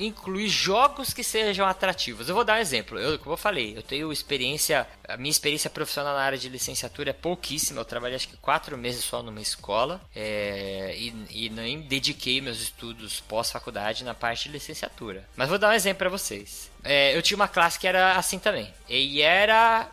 incluir 0.00 0.48
jogos 0.48 1.12
que 1.12 1.22
sejam 1.22 1.66
atrativos. 1.66 2.28
Eu 2.28 2.34
vou 2.34 2.44
dar 2.44 2.54
um 2.54 2.60
exemplo. 2.60 2.98
Eu, 2.98 3.18
como 3.18 3.34
eu 3.34 3.36
falei, 3.36 3.76
eu 3.76 3.82
tenho 3.82 4.12
experiência, 4.12 4.86
a 5.08 5.16
minha 5.16 5.30
experiência 5.30 5.70
profissional 5.70 6.14
na 6.14 6.22
área 6.22 6.38
de 6.38 6.48
licenciatura 6.48 7.10
é 7.10 7.12
pouquíssima. 7.12 7.80
Eu 7.80 7.84
trabalhei 7.84 8.16
acho 8.16 8.28
que 8.28 8.36
quatro 8.36 8.76
meses 8.76 9.04
só 9.04 9.22
numa 9.22 9.40
escola 9.40 10.00
é, 10.14 10.94
e, 10.96 11.14
e, 11.30 11.50
nem 11.50 11.80
dediquei 11.80 12.40
meus 12.40 12.60
estudos 12.60 13.20
pós-faculdade 13.20 14.04
na 14.04 14.14
parte 14.14 14.44
de 14.44 14.54
licenciatura. 14.54 15.28
Mas 15.36 15.48
vou 15.48 15.58
dar 15.58 15.70
um 15.70 15.74
exemplo 15.74 15.98
para 15.98 16.08
vocês. 16.08 16.70
É, 16.82 17.16
eu 17.16 17.22
tinha 17.22 17.36
uma 17.36 17.48
classe 17.48 17.78
que 17.78 17.86
era 17.86 18.16
assim 18.16 18.38
também. 18.38 18.72
E 18.88 19.22
era 19.22 19.88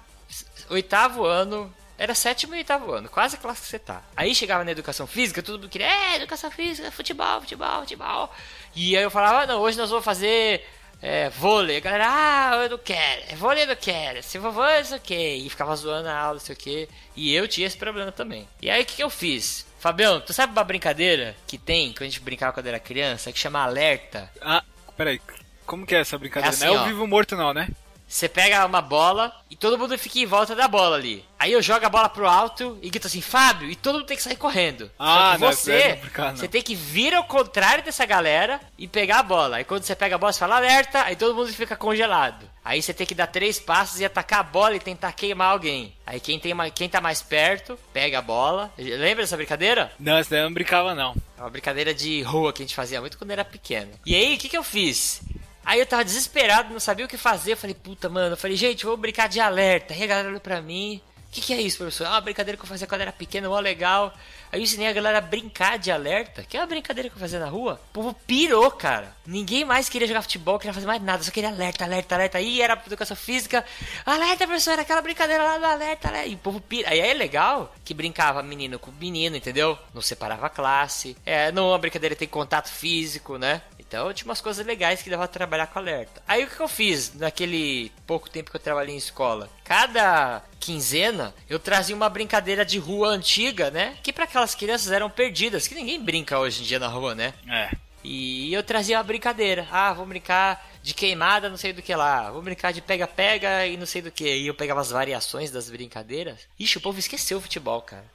oitavo 0.70 1.25
ano, 1.25 1.72
era 2.01 2.15
sétimo 2.15 2.55
e 2.55 2.58
oitavo 2.58 2.91
ano, 2.91 3.08
quase 3.08 3.36
a 3.36 3.39
classe 3.39 3.62
que 3.62 3.67
você 3.67 3.77
tá. 3.77 4.01
Aí 4.17 4.34
chegava 4.34 4.63
na 4.63 4.72
educação 4.72 5.05
física, 5.05 5.43
todo 5.43 5.60
mundo 5.60 5.70
queria, 5.70 5.86
é, 5.86 6.15
educação 6.15 6.50
física, 6.50 6.89
futebol, 6.89 7.41
futebol, 7.41 7.81
futebol. 7.81 8.34
E 8.75 8.98
aí 8.98 9.03
eu 9.03 9.12
falava, 9.12 9.43
ah, 9.43 9.46
não, 9.46 9.60
hoje 9.60 9.77
nós 9.77 9.91
vamos 9.91 10.03
fazer 10.03 10.67
é, 11.00 11.29
vôlei. 11.29 11.77
A 11.77 11.79
galera, 11.79 12.08
ah, 12.10 12.55
eu 12.63 12.72
não 12.72 12.79
quero, 12.79 13.22
é 13.29 13.36
vôlei 13.36 13.65
eu 13.65 13.67
não 13.67 13.75
quero, 13.75 14.24
se 14.24 14.39
for 14.39 14.51
vôlei, 14.51 14.79
não 14.79 14.84
sei 14.84 14.98
o 14.98 15.46
E 15.46 15.50
ficava 15.51 15.75
zoando 15.75 16.10
a 16.10 16.17
aula, 16.17 16.34
não 16.34 16.39
sei 16.39 16.55
o 16.55 16.58
que. 16.58 16.89
E 17.15 17.36
eu 17.36 17.48
tinha 17.48 17.67
esse 17.67 17.77
problema 17.77 18.12
também. 18.12 18.50
E 18.60 18.67
aí 18.72 18.81
o 18.81 18.86
que, 18.86 18.96
que 18.96 19.03
eu 19.03 19.10
fiz? 19.12 19.67
Fabião, 19.79 20.20
tu 20.20 20.34
sabe 20.34 20.53
uma 20.53 20.63
brincadeira 20.63 21.36
que 21.46 21.60
tem, 21.60 21.93
que 21.93 22.01
a 22.01 22.08
gente 22.08 22.20
brincava 22.20 22.53
quando 22.53 22.65
era 22.65 22.79
criança, 22.79 23.31
que 23.31 23.38
chama 23.38 23.62
alerta? 23.62 24.27
Ah, 24.41 24.63
peraí, 24.98 25.22
como 25.67 25.86
que 25.86 25.93
é 25.93 26.00
essa 26.00 26.17
brincadeira? 26.17 26.51
É 26.51 26.58
assim, 26.58 26.65
não 26.65 26.77
é 26.77 26.81
o 26.81 26.86
vivo 26.86 27.05
morto 27.05 27.36
não, 27.36 27.53
né? 27.53 27.70
Você 28.11 28.27
pega 28.27 28.65
uma 28.65 28.81
bola 28.81 29.33
e 29.49 29.55
todo 29.55 29.77
mundo 29.77 29.97
fica 29.97 30.19
em 30.19 30.25
volta 30.25 30.53
da 30.53 30.67
bola 30.67 30.97
ali. 30.97 31.23
Aí 31.39 31.53
eu 31.53 31.61
jogo 31.61 31.85
a 31.85 31.89
bola 31.89 32.09
pro 32.09 32.27
alto 32.27 32.77
e 32.81 32.89
grito 32.89 33.07
assim, 33.07 33.21
Fábio, 33.21 33.71
e 33.71 33.75
todo 33.75 33.95
mundo 33.95 34.05
tem 34.05 34.17
que 34.17 34.21
sair 34.21 34.35
correndo. 34.35 34.91
Ah, 34.99 35.37
Só 35.39 35.49
que 35.49 35.55
você, 35.55 35.99
não, 36.17 36.25
não. 36.25 36.35
você 36.35 36.47
tem 36.49 36.61
que 36.61 36.75
vir 36.75 37.13
ao 37.13 37.23
contrário 37.23 37.85
dessa 37.85 38.05
galera 38.05 38.59
e 38.77 38.85
pegar 38.85 39.19
a 39.19 39.23
bola. 39.23 39.55
Aí 39.55 39.63
quando 39.63 39.83
você 39.83 39.95
pega 39.95 40.15
a 40.15 40.17
bola, 40.17 40.33
você 40.33 40.39
fala 40.39 40.57
alerta, 40.57 41.03
aí 41.03 41.15
todo 41.15 41.33
mundo 41.33 41.53
fica 41.53 41.77
congelado. 41.77 42.45
Aí 42.65 42.81
você 42.81 42.93
tem 42.93 43.07
que 43.07 43.15
dar 43.15 43.27
três 43.27 43.57
passos 43.61 44.01
e 44.01 44.05
atacar 44.05 44.41
a 44.41 44.43
bola 44.43 44.75
e 44.75 44.79
tentar 44.81 45.13
queimar 45.13 45.49
alguém. 45.53 45.95
Aí 46.05 46.19
quem, 46.19 46.37
tem 46.37 46.53
quem 46.75 46.89
tá 46.89 46.99
mais 46.99 47.21
perto, 47.21 47.79
pega 47.93 48.19
a 48.19 48.21
bola. 48.21 48.73
Lembra 48.77 49.23
dessa 49.23 49.37
brincadeira? 49.37 49.89
Não, 49.97 50.17
essa 50.17 50.31
daí 50.31 50.41
eu 50.41 50.45
não 50.45 50.53
brincava 50.53 50.93
não. 50.93 51.15
É 51.37 51.41
uma 51.41 51.49
brincadeira 51.49 51.93
de 51.93 52.21
rua 52.23 52.51
que 52.51 52.61
a 52.61 52.65
gente 52.65 52.75
fazia 52.75 52.99
muito 52.99 53.17
quando 53.17 53.31
era 53.31 53.45
pequeno. 53.45 53.91
E 54.05 54.13
aí, 54.13 54.35
o 54.35 54.37
que, 54.37 54.49
que 54.49 54.57
eu 54.57 54.63
fiz? 54.63 55.21
Aí 55.65 55.79
eu 55.79 55.85
tava 55.85 56.03
desesperado, 56.03 56.73
não 56.73 56.79
sabia 56.79 57.05
o 57.05 57.09
que 57.09 57.17
fazer. 57.17 57.53
Eu 57.53 57.57
falei, 57.57 57.75
puta, 57.75 58.09
mano. 58.09 58.33
Eu 58.33 58.37
falei, 58.37 58.57
gente, 58.57 58.85
vou 58.85 58.97
brincar 58.97 59.27
de 59.27 59.39
alerta. 59.39 59.93
Aí 59.93 60.03
a 60.03 60.07
galera 60.07 60.29
olhou 60.29 60.41
pra 60.41 60.61
mim. 60.61 61.01
O 61.31 61.33
que, 61.33 61.39
que 61.39 61.53
é 61.53 61.61
isso, 61.61 61.77
professor? 61.77 62.07
Ah, 62.07 62.11
uma 62.11 62.21
brincadeira 62.21 62.57
que 62.57 62.63
eu 62.65 62.67
fazia 62.67 62.85
quando 62.85 62.99
era 62.99 63.11
pequeno, 63.13 63.49
mó 63.49 63.57
legal. 63.57 64.13
Aí 64.51 64.59
eu 64.59 64.63
ensinei 64.63 64.89
a 64.89 64.91
galera 64.91 65.19
a 65.19 65.21
brincar 65.21 65.79
de 65.79 65.89
alerta, 65.89 66.43
que 66.43 66.57
é 66.57 66.59
uma 66.59 66.67
brincadeira 66.67 67.09
que 67.09 67.15
eu 67.15 67.19
fazia 67.21 67.39
na 67.39 67.47
rua. 67.47 67.79
O 67.91 67.93
povo 67.93 68.13
pirou, 68.27 68.69
cara. 68.69 69.15
Ninguém 69.25 69.63
mais 69.63 69.87
queria 69.87 70.05
jogar 70.05 70.23
futebol, 70.23 70.59
queria 70.59 70.73
fazer 70.73 70.87
mais 70.87 71.01
nada, 71.01 71.23
só 71.23 71.31
queria 71.31 71.49
alerta, 71.49 71.85
alerta, 71.85 72.15
alerta. 72.15 72.37
Aí 72.37 72.61
era 72.61 72.73
educação 72.85 73.15
física, 73.15 73.63
alerta, 74.05 74.45
professor, 74.45 74.77
aquela 74.77 75.01
brincadeira 75.01 75.41
lá 75.41 75.57
do 75.57 75.63
alerta, 75.63 76.09
alerta. 76.09 76.27
E 76.27 76.35
o 76.35 76.37
povo 76.37 76.59
pira. 76.59 76.89
Aí 76.89 76.99
é 76.99 77.13
legal 77.13 77.73
que 77.85 77.93
brincava 77.93 78.43
menino 78.43 78.77
com 78.77 78.91
menino, 78.91 79.37
entendeu? 79.37 79.79
Não 79.93 80.01
separava 80.01 80.47
a 80.47 80.49
classe. 80.49 81.15
É, 81.25 81.49
não 81.53 81.69
uma 81.69 81.77
brincadeira 81.77 82.13
tem 82.13 82.27
contato 82.27 82.67
físico, 82.67 83.37
né? 83.37 83.61
Então 83.91 84.13
tinha 84.13 84.29
umas 84.29 84.39
coisas 84.39 84.65
legais 84.65 85.01
que 85.01 85.10
dava 85.10 85.27
pra 85.27 85.33
trabalhar 85.33 85.67
com 85.67 85.77
alerta. 85.77 86.24
Aí 86.25 86.45
o 86.45 86.48
que 86.48 86.62
eu 86.62 86.67
fiz 86.69 87.13
naquele 87.13 87.91
pouco 88.07 88.29
tempo 88.29 88.50
que 88.50 88.55
eu 88.55 88.62
trabalhei 88.62 88.95
em 88.95 88.98
escola? 88.98 89.50
Cada 89.65 90.41
quinzena 90.62 91.36
eu 91.50 91.60
trazia 91.60 91.93
uma 91.93 92.07
brincadeira 92.07 92.63
de 92.63 92.79
rua 92.79 93.10
antiga, 93.10 93.69
né? 93.69 93.98
Que 94.01 94.13
para 94.13 94.24
aquelas 94.24 94.55
crianças 94.55 94.93
eram 94.93 95.10
perdidas, 95.10 95.67
que 95.67 95.75
ninguém 95.75 96.01
brinca 96.01 96.39
hoje 96.39 96.62
em 96.62 96.65
dia 96.65 96.79
na 96.79 96.88
rua, 96.88 97.13
né? 97.13 97.33
É. 97.45 97.69
E 98.01 98.53
eu 98.53 98.63
trazia 98.63 98.98
uma 98.98 99.03
brincadeira. 99.03 99.67
Ah, 99.69 99.91
vou 99.91 100.05
brincar 100.05 100.65
de 100.81 100.93
queimada, 100.93 101.50
não 101.50 101.57
sei 101.57 101.74
do 101.74 101.81
que 101.81 101.93
lá. 101.93 102.31
Vou 102.31 102.41
brincar 102.41 102.71
de 102.71 102.81
pega-pega 102.81 103.67
e 103.67 103.75
não 103.75 103.86
sei 103.86 104.01
do 104.01 104.10
que. 104.10 104.38
E 104.38 104.48
eu 104.48 104.55
pegava 104.55 104.79
as 104.79 104.89
variações 104.89 105.51
das 105.51 105.69
brincadeiras. 105.69 106.48
Ixi, 106.57 106.77
o 106.77 106.81
povo 106.81 106.98
esqueceu 106.98 107.39
o 107.39 107.41
futebol, 107.41 107.81
cara. 107.81 108.05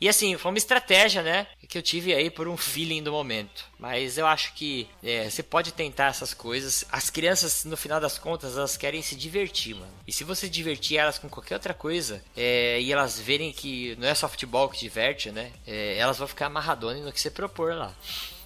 E 0.00 0.08
assim, 0.08 0.36
foi 0.38 0.50
uma 0.50 0.58
estratégia, 0.58 1.22
né? 1.22 1.46
Que 1.68 1.76
eu 1.76 1.82
tive 1.82 2.14
aí 2.14 2.30
por 2.30 2.48
um 2.48 2.56
feeling 2.56 3.02
do 3.02 3.12
momento. 3.12 3.64
Mas 3.78 4.16
eu 4.16 4.26
acho 4.26 4.54
que 4.54 4.88
é, 5.02 5.28
você 5.28 5.42
pode 5.42 5.72
tentar 5.72 6.06
essas 6.06 6.32
coisas. 6.32 6.84
As 6.90 7.10
crianças, 7.10 7.64
no 7.64 7.76
final 7.76 8.00
das 8.00 8.18
contas, 8.18 8.56
elas 8.56 8.76
querem 8.76 9.02
se 9.02 9.14
divertir, 9.14 9.74
mano. 9.74 9.92
E 10.06 10.12
se 10.12 10.24
você 10.24 10.48
divertir 10.48 10.96
elas 10.96 11.18
com 11.18 11.28
qualquer 11.28 11.54
outra 11.54 11.74
coisa, 11.74 12.22
é, 12.36 12.80
e 12.80 12.92
elas 12.92 13.20
verem 13.20 13.52
que 13.52 13.94
não 13.96 14.08
é 14.08 14.14
só 14.14 14.28
futebol 14.28 14.68
que 14.68 14.80
diverte, 14.80 15.30
né? 15.30 15.52
É, 15.66 15.98
elas 15.98 16.18
vão 16.18 16.26
ficar 16.26 16.46
amarradonas 16.46 17.04
no 17.04 17.12
que 17.12 17.20
você 17.20 17.30
propor 17.30 17.74
lá. 17.74 17.94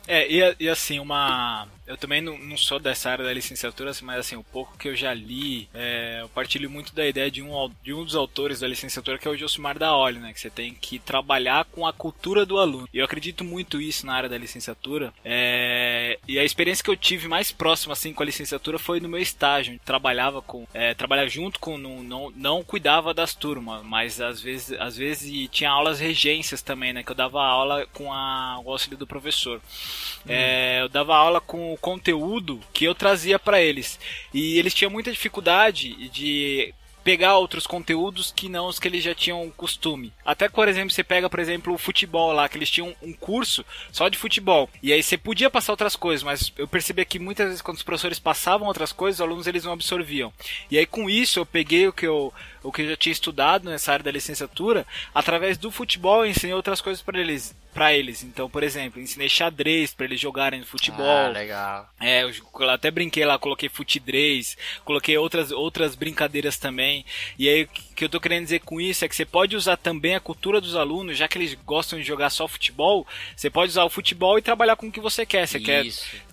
É, 0.06 0.30
e, 0.30 0.56
e 0.60 0.68
assim, 0.68 0.98
uma 0.98 1.66
eu 1.86 1.96
também 1.96 2.20
não, 2.20 2.38
não, 2.38 2.56
sou 2.56 2.78
dessa 2.78 3.10
área 3.10 3.24
da 3.24 3.32
licenciatura, 3.32 3.92
mas 4.02 4.18
assim, 4.18 4.36
o 4.36 4.44
pouco 4.44 4.76
que 4.78 4.88
eu 4.88 4.96
já 4.96 5.12
li, 5.12 5.68
é, 5.74 6.20
eu 6.22 6.28
partilho 6.30 6.70
muito 6.70 6.94
da 6.94 7.06
ideia 7.06 7.30
de 7.30 7.42
um, 7.42 7.70
de 7.82 7.92
um 7.92 8.04
dos 8.04 8.14
autores 8.14 8.60
da 8.60 8.68
licenciatura, 8.68 9.18
que 9.18 9.28
é 9.28 9.30
o 9.30 9.36
Josimar 9.36 9.78
Daoli, 9.78 10.18
né? 10.18 10.32
Que 10.32 10.40
você 10.40 10.50
tem 10.50 10.74
que 10.74 10.98
trabalhar 10.98 11.66
com 11.66 11.86
a 11.86 11.92
cultura 11.92 12.46
do 12.46 12.58
aluno. 12.58 12.88
E 12.92 12.98
eu 12.98 13.04
acredito 13.04 13.44
muito 13.44 13.80
isso 13.80 14.06
na 14.06 14.14
área 14.14 14.28
da 14.28 14.38
licenciatura. 14.38 15.12
É, 15.24 16.18
e 16.26 16.38
a 16.38 16.44
experiência 16.44 16.82
que 16.82 16.90
eu 16.90 16.96
tive 16.96 17.28
mais 17.28 17.52
próxima, 17.52 17.92
assim, 17.92 18.12
com 18.12 18.22
a 18.22 18.26
licenciatura 18.26 18.78
foi 18.78 18.98
no 18.98 19.08
meu 19.08 19.20
estágio. 19.20 19.78
trabalhava 19.84 20.40
com, 20.40 20.66
é, 20.72 20.94
trabalhava 20.94 21.28
junto 21.28 21.60
com, 21.60 21.76
não, 21.76 22.02
não, 22.02 22.32
não 22.34 22.64
cuidava 22.64 23.12
das 23.12 23.34
turmas, 23.34 23.84
mas 23.84 24.20
às 24.20 24.40
vezes, 24.40 24.78
às 24.80 24.96
vezes 24.96 25.48
tinha 25.50 25.70
aulas 25.70 26.00
regências 26.00 26.62
também, 26.62 26.92
né? 26.92 27.02
Que 27.02 27.10
eu 27.10 27.16
dava 27.16 27.42
aula 27.44 27.86
com 27.92 28.12
a, 28.12 28.58
o 28.64 28.70
auxílio 28.70 28.96
do 28.96 29.06
professor. 29.06 29.58
Hum. 29.58 30.28
É, 30.28 30.80
eu 30.80 30.88
dava 30.88 31.14
aula 31.14 31.40
com 31.40 31.73
o 31.74 31.78
conteúdo 31.78 32.60
que 32.72 32.84
eu 32.84 32.94
trazia 32.94 33.38
para 33.38 33.60
eles. 33.60 33.98
E 34.32 34.58
eles 34.58 34.72
tinham 34.72 34.90
muita 34.90 35.10
dificuldade 35.10 36.08
de 36.08 36.72
pegar 37.04 37.36
outros 37.36 37.66
conteúdos 37.66 38.32
que 38.34 38.48
não 38.48 38.66
os 38.66 38.78
que 38.78 38.88
eles 38.88 39.04
já 39.04 39.14
tinham 39.14 39.50
costume. 39.50 40.10
Até, 40.24 40.48
por 40.48 40.66
exemplo, 40.66 40.90
você 40.90 41.04
pega, 41.04 41.28
por 41.28 41.38
exemplo, 41.38 41.74
o 41.74 41.78
futebol 41.78 42.32
lá, 42.32 42.48
que 42.48 42.56
eles 42.56 42.70
tinham 42.70 42.96
um 43.02 43.12
curso 43.12 43.62
só 43.92 44.08
de 44.08 44.16
futebol. 44.16 44.70
E 44.82 44.90
aí 44.90 45.02
você 45.02 45.18
podia 45.18 45.50
passar 45.50 45.74
outras 45.74 45.94
coisas, 45.94 46.22
mas 46.22 46.50
eu 46.56 46.66
percebi 46.66 47.04
que 47.04 47.18
muitas 47.18 47.46
vezes 47.46 47.60
quando 47.60 47.76
os 47.76 47.82
professores 47.82 48.18
passavam 48.18 48.66
outras 48.66 48.90
coisas, 48.90 49.20
os 49.20 49.26
alunos 49.26 49.46
eles 49.46 49.64
não 49.64 49.72
absorviam. 49.72 50.32
E 50.70 50.78
aí 50.78 50.86
com 50.86 51.10
isso 51.10 51.38
eu 51.38 51.44
peguei 51.44 51.86
o 51.86 51.92
que 51.92 52.06
eu 52.06 52.32
o 52.62 52.72
que 52.72 52.80
eu 52.80 52.88
já 52.88 52.96
tinha 52.96 53.12
estudado 53.12 53.68
nessa 53.68 53.92
área 53.92 54.02
da 54.02 54.10
licenciatura, 54.10 54.86
através 55.14 55.58
do 55.58 55.70
futebol 55.70 56.24
eu 56.24 56.30
ensinei 56.30 56.54
outras 56.54 56.80
coisas 56.80 57.02
para 57.02 57.20
eles 57.20 57.54
para 57.74 57.92
eles. 57.92 58.22
Então, 58.22 58.48
por 58.48 58.62
exemplo, 58.62 59.00
ensinei 59.02 59.28
xadrez 59.28 59.92
para 59.92 60.06
eles 60.06 60.20
jogarem 60.20 60.60
no 60.60 60.66
futebol. 60.66 61.04
Ah, 61.04 61.28
legal. 61.28 61.90
É, 62.00 62.22
eu 62.22 62.70
até 62.70 62.90
brinquei 62.90 63.24
lá, 63.24 63.38
coloquei 63.38 63.68
futidrez, 63.68 64.56
coloquei 64.84 65.18
outras 65.18 65.50
outras 65.50 65.96
brincadeiras 65.96 66.56
também. 66.56 67.04
E 67.36 67.48
aí 67.48 67.64
o 67.64 67.68
que 67.94 68.04
eu 68.04 68.08
tô 68.08 68.20
querendo 68.20 68.44
dizer 68.44 68.60
com 68.60 68.80
isso 68.80 69.04
é 69.04 69.08
que 69.08 69.16
você 69.16 69.24
pode 69.26 69.56
usar 69.56 69.76
também 69.76 70.14
a 70.14 70.20
cultura 70.20 70.60
dos 70.60 70.76
alunos, 70.76 71.18
já 71.18 71.26
que 71.26 71.36
eles 71.36 71.54
gostam 71.66 71.98
de 71.98 72.04
jogar 72.04 72.30
só 72.30 72.46
futebol, 72.46 73.06
você 73.36 73.50
pode 73.50 73.70
usar 73.70 73.84
o 73.84 73.90
futebol 73.90 74.38
e 74.38 74.42
trabalhar 74.42 74.76
com 74.76 74.86
o 74.86 74.92
que 74.92 75.00
você 75.00 75.26
quer. 75.26 75.46
Você 75.46 75.58
isso. 75.58 75.66
quer 75.66 75.84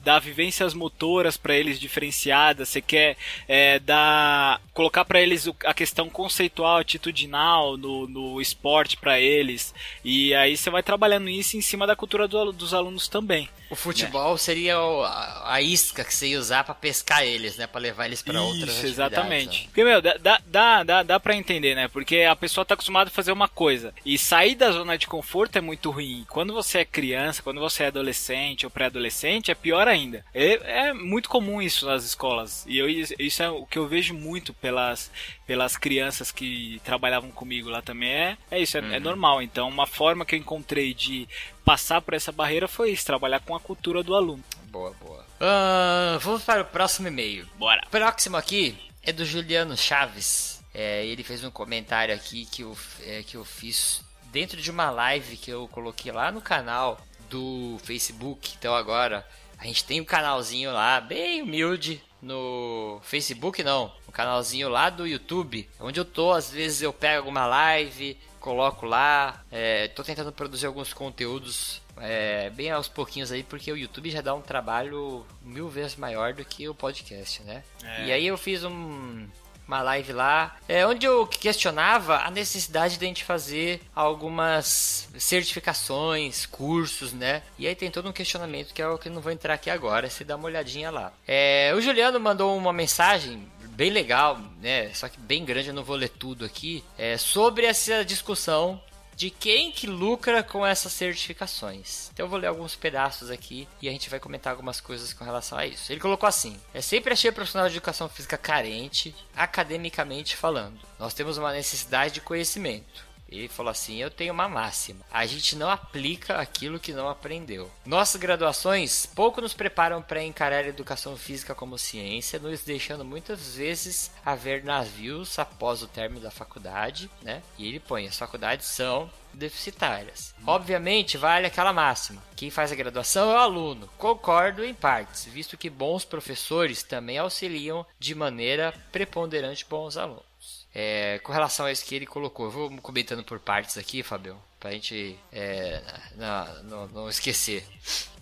dar 0.03 0.19
vivências 0.19 0.73
motoras 0.73 1.37
para 1.37 1.55
eles 1.55 1.79
diferenciadas, 1.79 2.69
você 2.69 2.81
quer 2.81 3.17
é, 3.47 3.79
dar 3.79 4.61
colocar 4.73 5.05
para 5.05 5.21
eles 5.21 5.47
a 5.65 5.73
questão 5.73 6.09
conceitual, 6.09 6.77
atitudinal 6.77 7.77
no, 7.77 8.07
no 8.07 8.41
esporte 8.41 8.97
para 8.97 9.19
eles. 9.19 9.73
E 10.03 10.33
aí 10.33 10.57
você 10.57 10.69
vai 10.69 10.81
trabalhando 10.81 11.29
isso 11.29 11.57
em 11.57 11.61
cima 11.61 11.85
da 11.85 11.95
cultura 11.95 12.27
do, 12.27 12.51
dos 12.51 12.73
alunos 12.73 13.07
também. 13.07 13.49
O 13.69 13.75
futebol 13.75 14.33
né? 14.33 14.37
seria 14.37 14.81
o, 14.81 15.03
a, 15.03 15.53
a, 15.53 15.61
isca 15.61 16.03
que 16.03 16.13
você 16.13 16.27
ia 16.27 16.39
usar 16.39 16.63
para 16.63 16.75
pescar 16.75 17.23
eles, 17.23 17.55
né? 17.55 17.67
Para 17.67 17.79
levar 17.79 18.05
eles 18.05 18.21
para 18.21 18.41
outras 18.41 18.75
Isso, 18.75 18.85
exatamente. 18.85 19.61
Né? 19.61 19.65
Porque, 19.67 19.83
meu, 19.83 20.01
dá, 20.01 20.41
dá, 20.45 20.83
dá, 20.83 21.03
dá 21.03 21.19
pra 21.19 21.35
entender, 21.35 21.75
né? 21.75 21.87
Porque 21.87 22.23
a 22.23 22.35
pessoa 22.35 22.65
tá 22.65 22.73
acostumada 22.73 23.09
a 23.09 23.13
fazer 23.13 23.31
uma 23.31 23.47
coisa. 23.47 23.93
E 24.05 24.17
sair 24.17 24.55
da 24.55 24.71
zona 24.71 24.97
de 24.97 25.07
conforto 25.07 25.57
é 25.57 25.61
muito 25.61 25.89
ruim. 25.89 26.25
Quando 26.27 26.53
você 26.53 26.79
é 26.79 26.85
criança, 26.85 27.41
quando 27.41 27.61
você 27.61 27.83
é 27.83 27.87
adolescente 27.87 28.65
ou 28.65 28.69
pré-adolescente, 28.69 29.51
é 29.51 29.55
pior 29.55 29.87
ainda. 29.91 30.25
É, 30.33 30.87
é, 30.87 30.93
muito 30.93 31.29
comum 31.29 31.61
isso 31.61 31.85
nas 31.85 32.03
escolas. 32.03 32.65
E 32.67 32.77
eu, 32.77 32.89
isso 32.89 33.43
é 33.43 33.49
o 33.49 33.65
que 33.65 33.77
eu 33.77 33.87
vejo 33.87 34.13
muito 34.13 34.53
pelas, 34.53 35.11
pelas 35.45 35.77
crianças 35.77 36.31
que 36.31 36.81
trabalhavam 36.83 37.31
comigo 37.31 37.69
lá 37.69 37.81
também. 37.81 38.11
É, 38.11 38.37
é 38.49 38.59
isso, 38.59 38.77
é, 38.77 38.81
é 38.81 38.83
uhum. 38.83 38.93
é 38.93 38.99
normal. 38.99 39.41
Então, 39.41 39.67
uma 39.67 39.85
forma 39.87 40.25
que 40.25 40.35
eu 40.35 40.39
encontrei 40.39 40.93
de 40.93 41.27
passar 41.63 42.01
por 42.01 42.13
essa 42.13 42.31
barreira 42.31 42.67
foi 42.67 42.91
isso, 42.91 43.05
trabalhar 43.05 43.39
com 43.41 43.55
a 43.55 43.59
cultura 43.59 44.01
do 44.01 44.15
aluno. 44.15 44.43
Boa, 44.65 44.93
boa. 45.01 45.25
Uh, 45.41 46.19
vamos 46.19 46.43
para 46.43 46.61
o 46.61 46.65
próximo 46.65 47.07
e-mail. 47.07 47.47
Bora. 47.57 47.81
Próximo 47.89 48.37
aqui 48.37 48.77
é 49.03 49.11
do 49.11 49.25
Juliano 49.25 49.75
Chaves. 49.75 50.61
É, 50.73 51.05
ele 51.05 51.23
fez 51.23 51.43
um 51.43 51.51
comentário 51.51 52.15
aqui 52.15 52.45
que 52.45 52.61
eu, 52.61 52.77
é, 53.01 53.23
que 53.23 53.35
eu 53.35 53.43
fiz 53.43 54.01
dentro 54.31 54.61
de 54.61 54.71
uma 54.71 54.89
live 54.89 55.35
que 55.35 55.51
eu 55.51 55.67
coloquei 55.67 56.11
lá 56.11 56.31
no 56.31 56.41
canal 56.41 56.99
do 57.29 57.77
Facebook. 57.83 58.53
Então 58.57 58.73
agora 58.75 59.27
a 59.61 59.65
gente 59.65 59.85
tem 59.85 60.01
um 60.01 60.05
canalzinho 60.05 60.73
lá, 60.73 60.99
bem 60.99 61.43
humilde, 61.43 62.03
no 62.19 62.99
Facebook 63.03 63.63
não, 63.63 63.93
um 64.09 64.11
canalzinho 64.11 64.67
lá 64.67 64.89
do 64.89 65.05
YouTube, 65.05 65.69
onde 65.79 65.99
eu 65.99 66.05
tô, 66.05 66.31
às 66.31 66.49
vezes 66.49 66.81
eu 66.81 66.91
pego 66.91 67.19
alguma 67.19 67.45
live, 67.45 68.17
coloco 68.39 68.87
lá, 68.87 69.43
é, 69.51 69.87
tô 69.89 70.03
tentando 70.03 70.31
produzir 70.31 70.65
alguns 70.65 70.93
conteúdos 70.93 71.79
é, 71.97 72.49
bem 72.49 72.71
aos 72.71 72.87
pouquinhos 72.87 73.31
aí, 73.31 73.43
porque 73.43 73.71
o 73.71 73.77
YouTube 73.77 74.09
já 74.09 74.21
dá 74.21 74.33
um 74.33 74.41
trabalho 74.41 75.23
mil 75.43 75.69
vezes 75.69 75.95
maior 75.95 76.33
do 76.33 76.43
que 76.43 76.67
o 76.67 76.73
podcast, 76.73 77.43
né? 77.43 77.63
É. 77.83 78.05
E 78.05 78.11
aí 78.11 78.25
eu 78.25 78.39
fiz 78.39 78.63
um, 78.63 79.27
uma 79.67 79.81
live 79.81 80.11
lá, 80.11 80.55
é, 80.67 80.85
onde 80.85 81.05
eu 81.05 81.25
questionava 81.25 82.17
a 82.17 82.29
necessidade 82.29 82.97
de 82.97 83.05
a 83.05 83.07
gente 83.07 83.23
fazer 83.23 83.81
algumas 83.95 85.07
certificações, 85.17 86.45
cursos, 86.45 87.13
né? 87.13 87.41
E 87.57 87.67
aí 87.67 87.75
tem 87.75 87.89
todo 87.89 88.09
um 88.09 88.13
questionamento 88.13 88.73
que 88.73 88.81
é 88.81 88.87
o 88.87 88.97
que 88.97 89.07
eu 89.07 89.13
não 89.13 89.21
vou 89.21 89.31
entrar 89.31 89.53
aqui 89.53 89.69
agora, 89.69 90.09
se 90.09 90.23
dá 90.23 90.35
uma 90.35 90.45
olhadinha 90.45 90.91
lá. 90.91 91.13
É, 91.27 91.73
o 91.75 91.81
Juliano 91.81 92.19
mandou 92.19 92.57
uma 92.57 92.73
mensagem 92.73 93.47
bem 93.69 93.89
legal, 93.89 94.39
né? 94.61 94.93
Só 94.93 95.07
que 95.07 95.19
bem 95.19 95.45
grande, 95.45 95.69
eu 95.69 95.73
não 95.73 95.83
vou 95.83 95.95
ler 95.95 96.09
tudo 96.09 96.45
aqui, 96.45 96.83
é, 96.97 97.17
sobre 97.17 97.65
essa 97.65 98.03
discussão 98.03 98.81
de 99.21 99.29
quem 99.29 99.71
que 99.71 99.85
lucra 99.85 100.41
com 100.41 100.65
essas 100.65 100.91
certificações. 100.93 102.09
Então 102.11 102.25
eu 102.25 102.27
vou 102.27 102.39
ler 102.39 102.47
alguns 102.47 102.75
pedaços 102.75 103.29
aqui 103.29 103.67
e 103.79 103.87
a 103.87 103.91
gente 103.91 104.09
vai 104.09 104.19
comentar 104.19 104.49
algumas 104.49 104.81
coisas 104.81 105.13
com 105.13 105.23
relação 105.23 105.59
a 105.59 105.67
isso. 105.67 105.91
Ele 105.91 105.99
colocou 105.99 106.27
assim: 106.27 106.59
É 106.73 106.81
sempre 106.81 107.13
achei 107.13 107.31
profissional 107.31 107.69
de 107.69 107.75
educação 107.75 108.09
física 108.09 108.35
carente, 108.35 109.13
academicamente 109.35 110.35
falando. 110.35 110.79
Nós 110.97 111.13
temos 111.13 111.37
uma 111.37 111.53
necessidade 111.53 112.15
de 112.15 112.21
conhecimento. 112.21 113.10
Ele 113.31 113.47
falou 113.47 113.71
assim: 113.71 113.97
Eu 113.97 114.11
tenho 114.11 114.33
uma 114.33 114.49
máxima. 114.49 115.05
A 115.11 115.25
gente 115.25 115.55
não 115.55 115.69
aplica 115.69 116.37
aquilo 116.37 116.79
que 116.79 116.93
não 116.93 117.07
aprendeu. 117.07 117.71
Nossas 117.85 118.19
graduações 118.19 119.05
pouco 119.05 119.39
nos 119.41 119.53
preparam 119.53 120.01
para 120.01 120.23
encarar 120.23 120.65
a 120.65 120.67
educação 120.67 121.15
física 121.15 121.55
como 121.55 121.77
ciência, 121.77 122.39
nos 122.39 122.61
deixando 122.61 123.05
muitas 123.05 123.55
vezes 123.55 124.11
a 124.25 124.35
ver 124.35 124.63
navios 124.63 125.39
após 125.39 125.81
o 125.81 125.87
término 125.87 126.21
da 126.21 126.31
faculdade, 126.31 127.09
né? 127.21 127.41
E 127.57 127.67
ele 127.67 127.79
põe: 127.79 128.07
as 128.07 128.17
faculdades 128.17 128.67
são 128.67 129.09
deficitárias. 129.33 130.33
Obviamente, 130.45 131.17
vale 131.17 131.47
aquela 131.47 131.73
máxima: 131.73 132.21
quem 132.35 132.49
faz 132.49 132.71
a 132.71 132.75
graduação 132.75 133.31
é 133.31 133.35
o 133.35 133.37
aluno. 133.37 133.89
Concordo 133.97 134.63
em 134.63 134.73
partes, 134.73 135.25
visto 135.25 135.57
que 135.57 135.69
bons 135.69 136.03
professores 136.03 136.83
também 136.83 137.17
auxiliam 137.17 137.85
de 137.99 138.13
maneira 138.13 138.73
preponderante 138.91 139.65
bons 139.69 139.97
alunos. 139.97 140.30
É, 140.73 141.19
com 141.19 141.33
relação 141.33 141.65
a 141.65 141.71
isso 141.71 141.85
que 141.85 141.95
ele 141.95 142.05
colocou, 142.05 142.45
eu 142.45 142.51
vou 142.51 142.77
comentando 142.77 143.23
por 143.23 143.39
partes 143.39 143.77
aqui, 143.77 144.01
Fabio, 144.01 144.37
pra 144.57 144.71
gente 144.71 145.17
é, 145.31 145.81
não, 146.15 146.63
não, 146.63 146.87
não, 146.87 147.09
esquecer. 147.09 147.67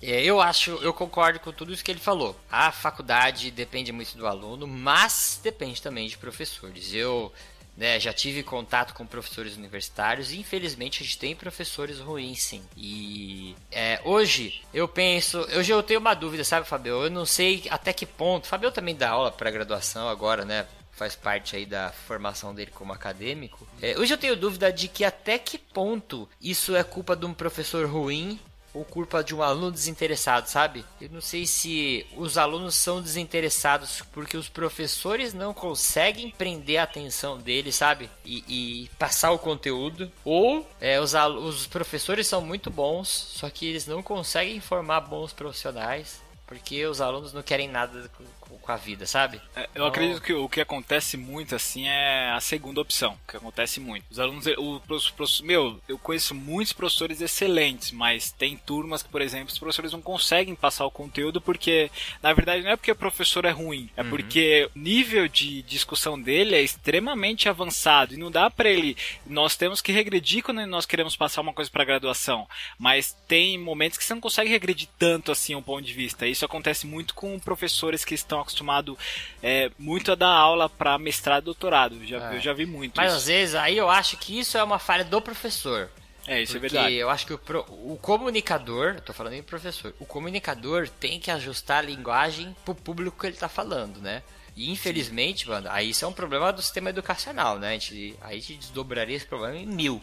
É, 0.02 0.24
eu 0.24 0.42
acho, 0.42 0.72
eu 0.82 0.94
concordo 0.94 1.40
com 1.40 1.52
tudo 1.52 1.72
isso 1.72 1.84
que 1.84 1.92
ele 1.92 2.00
falou. 2.00 2.36
A 2.52 2.72
faculdade 2.72 3.52
depende 3.52 3.92
muito 3.92 4.18
do 4.18 4.26
aluno, 4.26 4.66
mas 4.66 5.40
depende 5.44 5.80
também 5.80 6.08
de 6.08 6.18
professores. 6.18 6.92
Eu 6.92 7.32
né, 7.80 7.98
já 8.00 8.12
tive 8.12 8.44
contato 8.44 8.94
com 8.94 9.06
professores 9.06 9.56
universitários 9.56 10.32
e 10.32 10.40
infelizmente 10.40 11.02
a 11.02 11.06
gente 11.06 11.18
tem 11.18 11.36
professores 11.36 12.00
ruins 12.00 12.42
sim. 12.42 12.62
E 12.76 13.56
é, 13.72 14.02
hoje 14.04 14.62
eu 14.74 14.88
penso, 14.88 15.40
hoje 15.56 15.72
eu 15.72 15.82
tenho 15.82 16.00
uma 16.00 16.14
dúvida, 16.14 16.44
sabe, 16.44 16.68
Fabio? 16.68 17.04
Eu 17.04 17.10
não 17.10 17.26
sei 17.26 17.64
até 17.70 17.94
que 17.94 18.06
ponto. 18.06 18.48
Fabio 18.48 18.72
também 18.72 18.96
dá 18.96 19.12
aula 19.12 19.32
para 19.32 19.50
graduação 19.52 20.10
agora, 20.10 20.44
né? 20.44 20.68
Faz 21.00 21.16
parte 21.16 21.56
aí 21.56 21.66
da 21.66 21.94
formação 22.06 22.54
dele 22.54 22.72
como 22.72 22.92
acadêmico. 22.92 23.66
É, 23.82 23.98
hoje 23.98 24.14
eu 24.14 24.18
tenho 24.18 24.36
dúvida 24.36 24.72
de 24.72 24.90
que 24.90 25.06
até 25.06 25.40
que 25.40 25.58
ponto 25.58 26.28
isso 26.42 26.76
é 26.76 26.84
culpa 26.84 27.16
de 27.16 27.26
um 27.26 27.34
professor 27.34 27.88
ruim 27.88 28.38
ou 28.74 28.84
culpa 28.84 29.24
de 29.24 29.34
um 29.34 29.42
aluno 29.42 29.72
desinteressado, 29.72 30.50
sabe? 30.50 30.86
Eu 31.00 31.10
não 31.10 31.22
sei 31.22 31.46
se 31.46 32.06
os 32.18 32.38
alunos 32.38 32.76
são 32.76 33.02
desinteressados 33.02 34.04
porque 34.12 34.36
os 34.36 34.50
professores 34.50 35.34
não 35.34 35.54
conseguem 35.54 36.30
prender 36.32 36.78
a 36.78 36.84
atenção 36.84 37.38
deles, 37.38 37.76
sabe? 37.76 38.10
E, 38.26 38.44
e 38.48 38.90
passar 39.00 39.32
o 39.32 39.40
conteúdo. 39.40 40.12
Ou 40.26 40.68
é, 40.82 41.00
os, 41.00 41.14
os 41.14 41.66
professores 41.66 42.28
são 42.28 42.42
muito 42.42 42.70
bons, 42.70 43.08
só 43.08 43.50
que 43.50 43.66
eles 43.66 43.88
não 43.88 44.04
conseguem 44.04 44.60
formar 44.60 45.00
bons 45.02 45.32
profissionais 45.32 46.22
porque 46.50 46.84
os 46.88 47.00
alunos 47.00 47.32
não 47.32 47.44
querem 47.44 47.68
nada 47.68 48.10
com 48.58 48.72
a 48.72 48.78
vida, 48.78 49.06
sabe? 49.06 49.42
É, 49.56 49.62
eu 49.62 49.68
então... 49.72 49.86
acredito 49.88 50.22
que 50.22 50.34
o 50.34 50.50
que 50.50 50.62
acontece 50.62 51.18
muito 51.18 51.56
assim 51.56 51.88
é 51.88 52.32
a 52.32 52.40
segunda 52.40 52.82
opção, 52.82 53.18
que 53.28 53.38
acontece 53.38 53.80
muito. 53.80 54.06
Os 54.10 54.20
alunos, 54.20 54.46
o, 54.58 54.82
os, 54.90 55.42
meu, 55.42 55.80
eu 55.88 55.98
conheço 55.98 56.34
muitos 56.34 56.74
professores 56.74 57.22
excelentes, 57.22 57.92
mas 57.92 58.32
tem 58.32 58.58
turmas 58.58 59.04
que, 59.04 59.10
por 59.10 59.22
exemplo, 59.22 59.52
os 59.52 59.60
professores 59.60 59.92
não 59.92 60.02
conseguem 60.02 60.56
passar 60.56 60.86
o 60.86 60.92
conteúdo 60.92 61.42
porque, 61.42 61.92
na 62.22 62.34
verdade, 62.34 62.64
não 62.64 62.72
é 62.72 62.76
porque 62.76 62.92
o 62.92 62.96
professor 62.96 63.46
é 63.46 63.52
ruim, 63.52 63.90
é 63.96 64.02
uhum. 64.02 64.10
porque 64.10 64.70
o 64.76 64.80
nível 64.80 65.28
de 65.28 65.62
discussão 65.64 66.20
dele 66.20 66.56
é 66.56 66.62
extremamente 66.62 67.50
avançado 67.50 68.14
e 68.14 68.18
não 68.18 68.32
dá 68.32 68.50
para 68.50 68.70
ele. 68.70 68.98
Nós 69.26 69.56
temos 69.56 69.82
que 69.82 69.92
regredir 69.92 70.44
quando 70.44 70.66
nós 70.66 70.86
queremos 70.86 71.16
passar 71.16 71.42
uma 71.42 71.54
coisa 71.54 71.70
para 71.70 71.84
graduação, 71.84 72.48
mas 72.78 73.16
tem 73.28 73.58
momentos 73.58 73.98
que 73.98 74.04
você 74.04 74.14
não 74.14 74.22
consegue 74.22 74.50
regredir 74.50 74.88
tanto 74.98 75.32
assim 75.32 75.56
um 75.56 75.62
ponto 75.62 75.84
de 75.84 75.94
vista. 75.94 76.28
Isso 76.28 76.46
acontece 76.46 76.88
muito 76.88 77.14
com 77.14 77.40
professores 77.40 78.06
que 78.06 78.16
estão 78.16 78.39
acostumados 78.42 78.70
acostumado 78.70 78.98
é, 79.42 79.72
muito 79.78 80.12
a 80.12 80.16
dar 80.16 80.30
aula 80.30 80.70
para 80.70 80.98
mestrado 80.98 81.44
e 81.44 81.46
doutorado. 81.46 82.06
Já, 82.06 82.32
é. 82.32 82.36
Eu 82.36 82.40
já 82.40 82.54
vi 82.54 82.66
muito. 82.66 82.96
Mas 82.96 83.08
isso. 83.08 83.18
às 83.18 83.28
vezes 83.28 83.56
aí 83.56 83.78
eu 83.78 83.90
acho 83.90 84.18
que 84.18 84.40
isso 84.40 84.58
é 84.58 84.64
uma 84.64 84.80
falha 84.80 85.04
do 85.04 85.22
professor. 85.22 85.90
É, 86.28 86.42
isso 86.42 86.58
é 86.58 86.60
Porque 86.60 86.76
é 86.76 86.80
verdade. 86.80 86.96
eu 86.96 87.10
acho 87.10 87.26
que 87.26 87.34
o, 87.34 87.38
pro, 87.40 87.62
o 87.62 87.98
comunicador, 88.00 89.02
tô 89.02 89.14
falando 89.14 89.34
em 89.34 89.42
professor, 89.42 89.96
o 90.00 90.06
comunicador 90.06 90.88
tem 90.88 91.20
que 91.20 91.32
ajustar 91.32 91.80
a 91.80 91.88
linguagem 91.88 92.56
pro 92.64 92.76
público 92.76 93.20
que 93.20 93.26
ele 93.26 93.38
tá 93.38 93.50
falando, 93.50 94.00
né? 94.00 94.22
E 94.56 94.70
infelizmente, 94.70 95.48
mano, 95.48 95.68
aí 95.72 95.90
isso 95.90 96.06
é 96.06 96.08
um 96.08 96.14
problema 96.14 96.52
do 96.52 96.62
sistema 96.62 96.90
educacional, 96.90 97.58
né? 97.58 97.70
A 97.70 97.72
gente, 97.72 98.16
aí 98.22 98.38
a 98.38 98.42
gente 98.42 98.56
desdobraria 98.56 99.16
esse 99.16 99.26
problema 99.26 99.56
em 99.56 99.66
mil. 99.66 100.02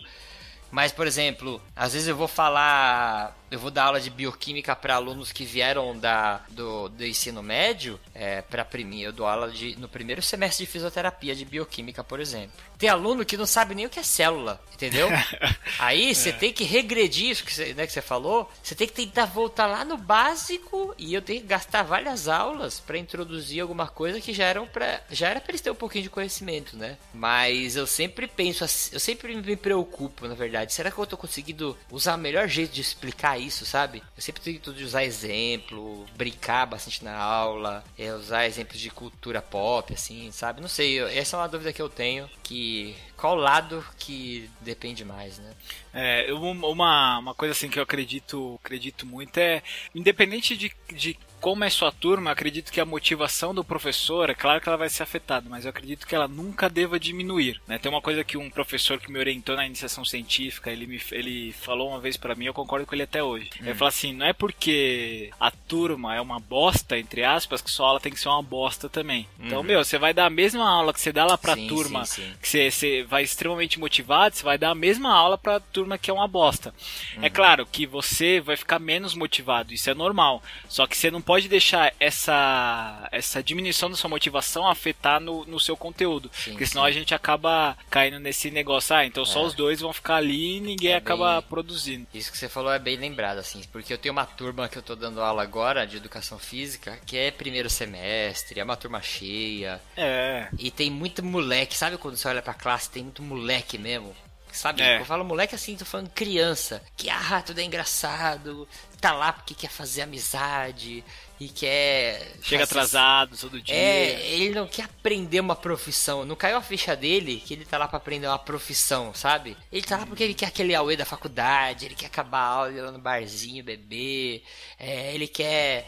Mas, 0.71 0.91
por 0.93 1.07
exemplo, 1.07 1.63
às 1.77 1.93
vezes 1.93 2.09
eu 2.09 2.17
vou 2.17 2.27
falar 2.27 3.37
eu 3.51 3.59
vou 3.59 3.71
dar 3.71 3.85
aula 3.85 4.01
de 4.01 4.11
bioquímica 4.11 4.75
para 4.75 4.97
alunos 4.97 5.33
que 5.33 5.45
vieram 5.45 5.97
da, 5.97 6.41
do, 6.49 6.89
do 6.89 7.07
ensino 7.07 7.43
médio 7.43 7.99
é, 8.15 8.43
para 8.43 8.65
primir. 8.65 9.05
Eu 9.05 9.13
dou 9.13 9.27
aula 9.27 9.51
de, 9.51 9.79
no 9.79 9.89
primeiro 9.89 10.21
semestre 10.21 10.65
de 10.65 10.71
fisioterapia 10.71 11.35
de 11.35 11.45
bioquímica, 11.45 12.03
por 12.03 12.21
exemplo. 12.21 12.57
Tem 12.79 12.89
aluno 12.89 13.25
que 13.25 13.37
não 13.37 13.47
sabe 13.47 13.75
nem 13.75 13.87
o 13.87 13.91
que 13.91 14.01
é 14.01 14.03
célula, 14.03 14.61
entendeu? 14.75 15.09
Aí 15.79 16.15
você 16.15 16.31
é. 16.31 16.33
tem 16.33 16.53
que 16.53 16.65
regredir 16.65 17.31
isso 17.31 17.45
que 17.45 17.55
você, 17.55 17.73
né, 17.75 17.87
que 17.87 17.93
você 17.93 18.03
falou. 18.03 18.51
Você 18.63 18.75
tem 18.75 18.87
que 18.87 18.93
tentar 18.93 19.27
voltar 19.27 19.67
lá 19.67 19.85
no 19.85 19.97
básico 19.97 20.95
e 20.99 21.15
eu 21.15 21.23
tenho 21.23 21.41
que 21.41 21.47
gastar 21.47 21.83
várias 21.83 22.29
aulas 22.29 22.81
para 22.81 22.99
introduzir 22.99 23.61
alguma 23.61 23.87
coisa 23.87 24.21
que 24.21 24.35
já 24.35 24.45
eram 24.45 24.67
para 24.67 25.01
já 25.11 25.29
era 25.29 25.41
para 25.41 25.53
eles 25.53 25.61
terem 25.61 25.75
um 25.75 25.79
pouquinho 25.79 26.05
de 26.05 26.11
conhecimento, 26.11 26.77
né? 26.77 26.99
Mas 27.15 27.77
eu 27.77 27.87
sempre 27.87 28.27
penso, 28.27 28.65
assim, 28.65 28.91
eu 28.93 29.01
sempre 29.01 29.35
me 29.35 29.57
preocupo, 29.57 30.27
na 30.27 30.35
verdade. 30.35 30.73
Será 30.73 30.91
que 30.91 30.99
eu 30.99 31.07
tô 31.07 31.17
conseguindo 31.17 31.77
usar 31.91 32.17
o 32.17 32.19
melhor 32.19 32.49
jeito 32.49 32.73
de 32.73 32.81
explicar 32.81 33.36
isso, 33.39 33.65
sabe? 33.65 34.03
Eu 34.17 34.23
sempre 34.23 34.43
tento 34.43 34.73
de 34.73 34.85
usar 34.85 35.05
exemplo, 35.05 36.07
brincar 36.17 36.67
bastante 36.67 37.05
na 37.05 37.17
aula, 37.17 37.85
é, 37.99 38.13
usar 38.13 38.47
exemplos 38.47 38.81
de 38.81 38.91
cultura 38.91 39.43
pop, 39.43 39.93
assim, 39.93 40.31
sabe? 40.33 40.61
Não 40.61 40.69
sei, 40.69 41.01
essa 41.01 41.37
é 41.37 41.41
uma 41.41 41.49
dúvida 41.49 41.73
que 41.73 41.83
eu 41.83 41.89
tenho, 41.89 42.29
que 42.43 42.95
qual 43.17 43.35
lado 43.35 43.85
que 43.99 44.51
depende 44.61 45.05
mais, 45.05 45.39
né? 45.39 45.53
É, 45.93 46.33
uma, 46.33 47.19
uma 47.19 47.35
coisa 47.35 47.53
assim 47.53 47.69
que 47.69 47.79
eu 47.79 47.83
acredito, 47.83 48.61
acredito 48.63 49.07
muito 49.07 49.39
é, 49.39 49.63
independente 49.95 50.57
de, 50.57 50.73
de 50.93 51.19
como 51.41 51.65
é 51.65 51.71
sua 51.71 51.93
turma, 51.93 52.31
acredito 52.31 52.73
que 52.73 52.81
a 52.81 52.85
motivação 52.85 53.55
do 53.55 53.65
professor, 53.65 54.31
é 54.31 54.35
claro 54.35 54.61
que 54.61 54.69
ela 54.69 54.79
vai 54.79 54.89
ser 54.89 55.03
afetada, 55.03 55.49
mas 55.49 55.65
eu 55.65 55.71
acredito 55.71 56.07
que 56.07 56.15
ela 56.15 56.29
nunca 56.29 56.69
deva 56.69 56.99
diminuir. 56.99 57.61
Né? 57.67 57.79
Tem 57.79 57.91
uma 57.91 58.03
coisa 58.03 58.25
que 58.25 58.37
um 58.37 58.51
professor 58.51 58.99
que 58.99 59.11
me 59.11 59.19
orientou 59.19 59.57
na 59.57 59.67
iniciação 59.67 60.05
científica, 60.05 60.71
ele, 60.71 60.87
me, 60.87 61.01
ele 61.13 61.53
falou 61.53 61.91
uma 61.91 62.01
vez 62.01 62.17
para 62.17 62.35
mim, 62.35 62.47
eu 62.47 62.55
concordo 62.55 62.87
com 62.87 62.95
ele 62.95 63.05
até 63.05 63.23
hoje. 63.23 63.51
Hum. 63.61 63.67
Ele 63.67 63.75
falou 63.75 63.89
assim: 63.89 64.13
não 64.13 64.27
é 64.27 64.33
porque 64.33 65.31
a 65.39 65.51
turma 65.51 66.15
é 66.15 66.21
uma 66.21 66.41
bosta, 66.41 66.99
entre 66.99 67.25
aspas, 67.25 67.61
que 67.61 67.71
sua 67.71 67.89
aula 67.89 68.01
tem 68.01 68.13
que 68.13 68.21
ser 68.21 68.29
uma 68.29 68.43
bosta 68.43 68.89
também. 68.89 69.29
Então, 69.35 69.41
uhum. 69.41 69.47
Então, 69.47 69.63
meu, 69.63 69.85
você 69.85 69.99
vai 69.99 70.13
dar 70.13 70.27
a 70.27 70.31
mesma 70.31 70.69
aula 70.69 70.93
que 70.93 71.01
você 71.01 71.13
dá 71.13 71.25
lá 71.25 71.39
pra 71.39 71.55
sim, 71.55 71.67
turma, 71.67 72.05
sim, 72.05 72.23
sim. 72.23 72.33
que 72.41 72.49
você, 72.49 72.71
você 72.71 73.03
vai 73.03 73.23
extremamente 73.23 73.79
motivado, 73.79 74.35
você 74.35 74.43
vai 74.43 74.59
dar 74.59 74.71
a 74.71 74.75
mesma 74.75 75.13
aula 75.13 75.39
pra 75.39 75.61
turma 75.61 75.99
que 75.99 76.11
é 76.11 76.15
uma 76.15 76.29
bosta. 76.29 76.75
É 77.15 77.19
uhum. 77.19 77.25
É 77.25 77.31
claro 77.31 77.67
que 77.67 77.87
você 77.87 78.41
vai 78.41 78.57
ficar 78.57 78.79
menos 78.79 79.15
motivado, 79.15 79.73
isso 79.73 79.89
é 79.91 79.95
normal. 79.95 80.43
Só 80.69 80.87
que 80.87 80.97
você 80.97 81.11
não 81.11 81.23
pode 81.27 81.49
deixar 81.49 81.93
essa, 81.99 83.09
essa 83.11 83.43
diminuição 83.43 83.91
da 83.91 83.97
sua 83.97 84.09
motivação 84.09 84.67
afetar 84.69 85.21
no, 85.21 85.45
no 85.45 85.59
seu 85.59 85.77
conteúdo. 85.77 86.31
Sim, 86.33 86.53
porque 86.53 86.65
senão 86.65 86.85
sim. 86.85 86.89
a 86.89 86.93
gente 86.93 87.13
acaba 87.13 87.77
caindo 87.91 88.21
nesse 88.21 88.49
negócio, 88.51 88.95
ah, 88.95 89.05
então 89.05 89.25
só 89.25 89.43
é. 89.43 89.47
os 89.47 89.53
dois 89.55 89.81
vão 89.81 89.93
ficar 89.93 90.17
ali 90.17 90.59
e 90.59 90.61
ninguém 90.61 90.93
é 90.93 90.97
acaba 90.97 91.41
bem... 91.41 91.51
produzindo. 91.51 92.07
Isso 92.15 92.31
que 92.31 92.39
você 92.39 92.49
falou 92.49 92.73
é 92.73 92.79
bem 92.79 92.97
lembrado, 92.97 93.39
assim, 93.39 93.61
porque 93.73 93.93
eu 93.93 93.99
tenho 93.99 94.13
uma 94.13 94.25
turma 94.25 94.69
que 94.69 94.79
eu 94.79 94.83
tô 94.83 94.95
dando 94.95 95.21
aula 95.21 95.43
agora 95.43 95.85
de 95.85 95.97
educação 95.97 96.39
física, 96.39 96.97
que 97.05 97.17
é 97.17 97.33
primeiro 97.33 97.69
semestre, 97.69 98.61
é 98.61 98.65
uma 98.65 98.77
turma 98.77 99.03
cheia. 99.03 99.81
É. 99.97 100.47
E 100.57 100.71
tem 100.71 100.89
muito 100.89 101.25
moleque, 101.25 101.77
sabe 101.77 101.99
quando 101.99 102.17
você 102.17 102.29
olha 102.29 102.41
pra 102.41 102.55
classe, 102.55 102.89
tem 102.89 103.03
muito 103.03 103.23
moleque 103.23 103.77
mesmo? 103.77 104.15
Sabe? 104.57 104.83
É. 104.83 105.01
Eu 105.01 105.05
falo 105.05 105.25
moleque 105.25 105.55
assim, 105.55 105.77
tô 105.77 105.85
falando 105.85 106.11
criança, 106.11 106.83
que 106.97 107.09
ah, 107.11 107.43
tudo 107.45 107.61
é 107.61 107.65
engraçado, 107.65 108.67
tá 109.01 109.13
lá 109.13 109.33
porque 109.33 109.55
quer 109.55 109.71
fazer 109.71 110.03
amizade 110.03 111.05
e 111.39 111.49
quer. 111.49 112.33
Chega 112.43 112.67
fazer- 112.67 112.81
atrasado 112.81 113.37
todo 113.37 113.61
dia. 113.61 113.75
É, 113.75 114.27
ele 114.31 114.51
não 114.55 114.67
quer 114.67 114.85
aprender 114.85 115.39
uma 115.41 115.55
profissão. 115.55 116.25
Não 116.25 116.35
caiu 116.35 116.57
a 116.57 116.63
ficha 116.63 116.97
dele 116.97 117.43
que 117.45 117.55
ele 117.55 117.65
tá 117.65 117.77
lá 117.79 117.87
pra 117.87 117.99
aprender 117.99 118.27
uma 118.27 118.39
profissão, 118.39 119.13
sabe? 119.15 119.57
Ele 119.71 119.83
tá 119.87 119.99
lá 119.99 120.07
porque 120.07 120.23
ele 120.25 120.35
quer 120.35 120.47
aquele 120.47 120.75
auê 120.75 120.97
da 120.97 121.05
faculdade, 121.05 121.85
ele 121.85 121.95
quer 121.95 122.07
acabar 122.07 122.39
a 122.39 122.47
aula 122.49 122.73
ir 122.73 122.81
lá 122.81 122.91
no 122.91 122.99
barzinho, 122.99 123.63
beber, 123.63 124.43
é, 124.79 125.15
ele 125.15 125.29
quer. 125.29 125.87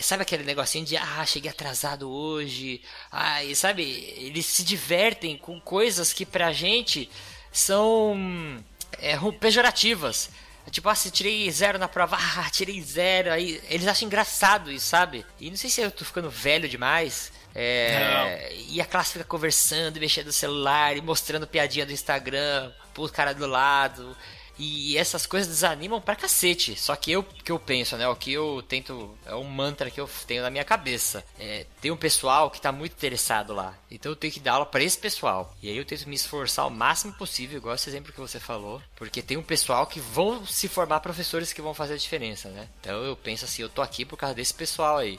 Sabe 0.00 0.22
aquele 0.22 0.44
negocinho 0.44 0.84
de 0.86 0.96
ah, 0.96 1.26
cheguei 1.26 1.50
atrasado 1.50 2.08
hoje. 2.08 2.80
Ah, 3.10 3.42
e 3.42 3.56
sabe, 3.56 3.82
eles 4.16 4.46
se 4.46 4.62
divertem 4.62 5.36
com 5.36 5.60
coisas 5.60 6.12
que 6.12 6.24
pra 6.24 6.52
gente 6.52 7.10
são 7.54 8.62
é, 8.98 9.16
pejorativas. 9.40 10.28
Tipo, 10.70 10.88
ah, 10.88 10.94
se 10.94 11.10
tirei 11.10 11.50
zero 11.50 11.78
na 11.78 11.86
prova, 11.86 12.16
ah, 12.20 12.50
tirei 12.50 12.82
zero. 12.82 13.30
Aí 13.30 13.62
eles 13.70 13.86
acham 13.86 14.06
engraçado 14.06 14.72
isso, 14.72 14.86
sabe? 14.86 15.24
E 15.40 15.48
não 15.48 15.56
sei 15.56 15.70
se 15.70 15.80
eu 15.80 15.90
tô 15.90 16.04
ficando 16.04 16.28
velho 16.28 16.68
demais. 16.68 17.32
É, 17.54 18.52
e 18.68 18.80
a 18.80 18.84
classe 18.84 19.12
fica 19.12 19.24
conversando, 19.24 20.00
mexendo 20.00 20.26
no 20.26 20.32
celular 20.32 20.96
e 20.96 21.00
mostrando 21.00 21.46
piadinha 21.46 21.86
do 21.86 21.92
Instagram 21.92 22.72
pro 22.92 23.08
cara 23.08 23.32
do 23.32 23.46
lado. 23.46 24.16
E 24.58 24.96
essas 24.96 25.26
coisas 25.26 25.48
desanimam 25.48 26.00
pra 26.00 26.16
cacete. 26.16 26.78
Só 26.78 26.94
que 26.94 27.10
eu 27.10 27.22
que 27.22 27.50
eu 27.50 27.58
penso, 27.58 27.96
né? 27.96 28.06
O 28.08 28.16
que 28.16 28.32
eu 28.32 28.62
tento. 28.66 29.16
É 29.26 29.34
um 29.34 29.44
mantra 29.44 29.90
que 29.90 30.00
eu 30.00 30.08
tenho 30.26 30.42
na 30.42 30.50
minha 30.50 30.64
cabeça. 30.64 31.24
É, 31.38 31.66
tem 31.80 31.90
um 31.90 31.96
pessoal 31.96 32.50
que 32.50 32.60
tá 32.60 32.70
muito 32.70 32.92
interessado 32.92 33.52
lá. 33.52 33.76
Então 33.90 34.12
eu 34.12 34.16
tenho 34.16 34.32
que 34.32 34.40
dar 34.40 34.52
aula 34.52 34.66
pra 34.66 34.82
esse 34.82 34.98
pessoal. 34.98 35.54
E 35.62 35.68
aí 35.68 35.76
eu 35.76 35.84
tento 35.84 36.08
me 36.08 36.14
esforçar 36.14 36.66
o 36.66 36.70
máximo 36.70 37.12
possível, 37.14 37.58
igual 37.58 37.74
esse 37.74 37.88
exemplo 37.88 38.12
que 38.12 38.20
você 38.20 38.38
falou. 38.38 38.80
Porque 38.96 39.22
tem 39.22 39.36
um 39.36 39.42
pessoal 39.42 39.86
que 39.86 40.00
vão 40.00 40.46
se 40.46 40.68
formar 40.68 41.00
professores 41.00 41.52
que 41.52 41.62
vão 41.62 41.74
fazer 41.74 41.94
a 41.94 41.98
diferença, 41.98 42.48
né? 42.50 42.68
Então 42.80 43.02
eu 43.02 43.16
penso 43.16 43.44
assim, 43.44 43.62
eu 43.62 43.68
tô 43.68 43.82
aqui 43.82 44.04
por 44.04 44.16
causa 44.16 44.34
desse 44.34 44.54
pessoal 44.54 44.98
aí. 44.98 45.18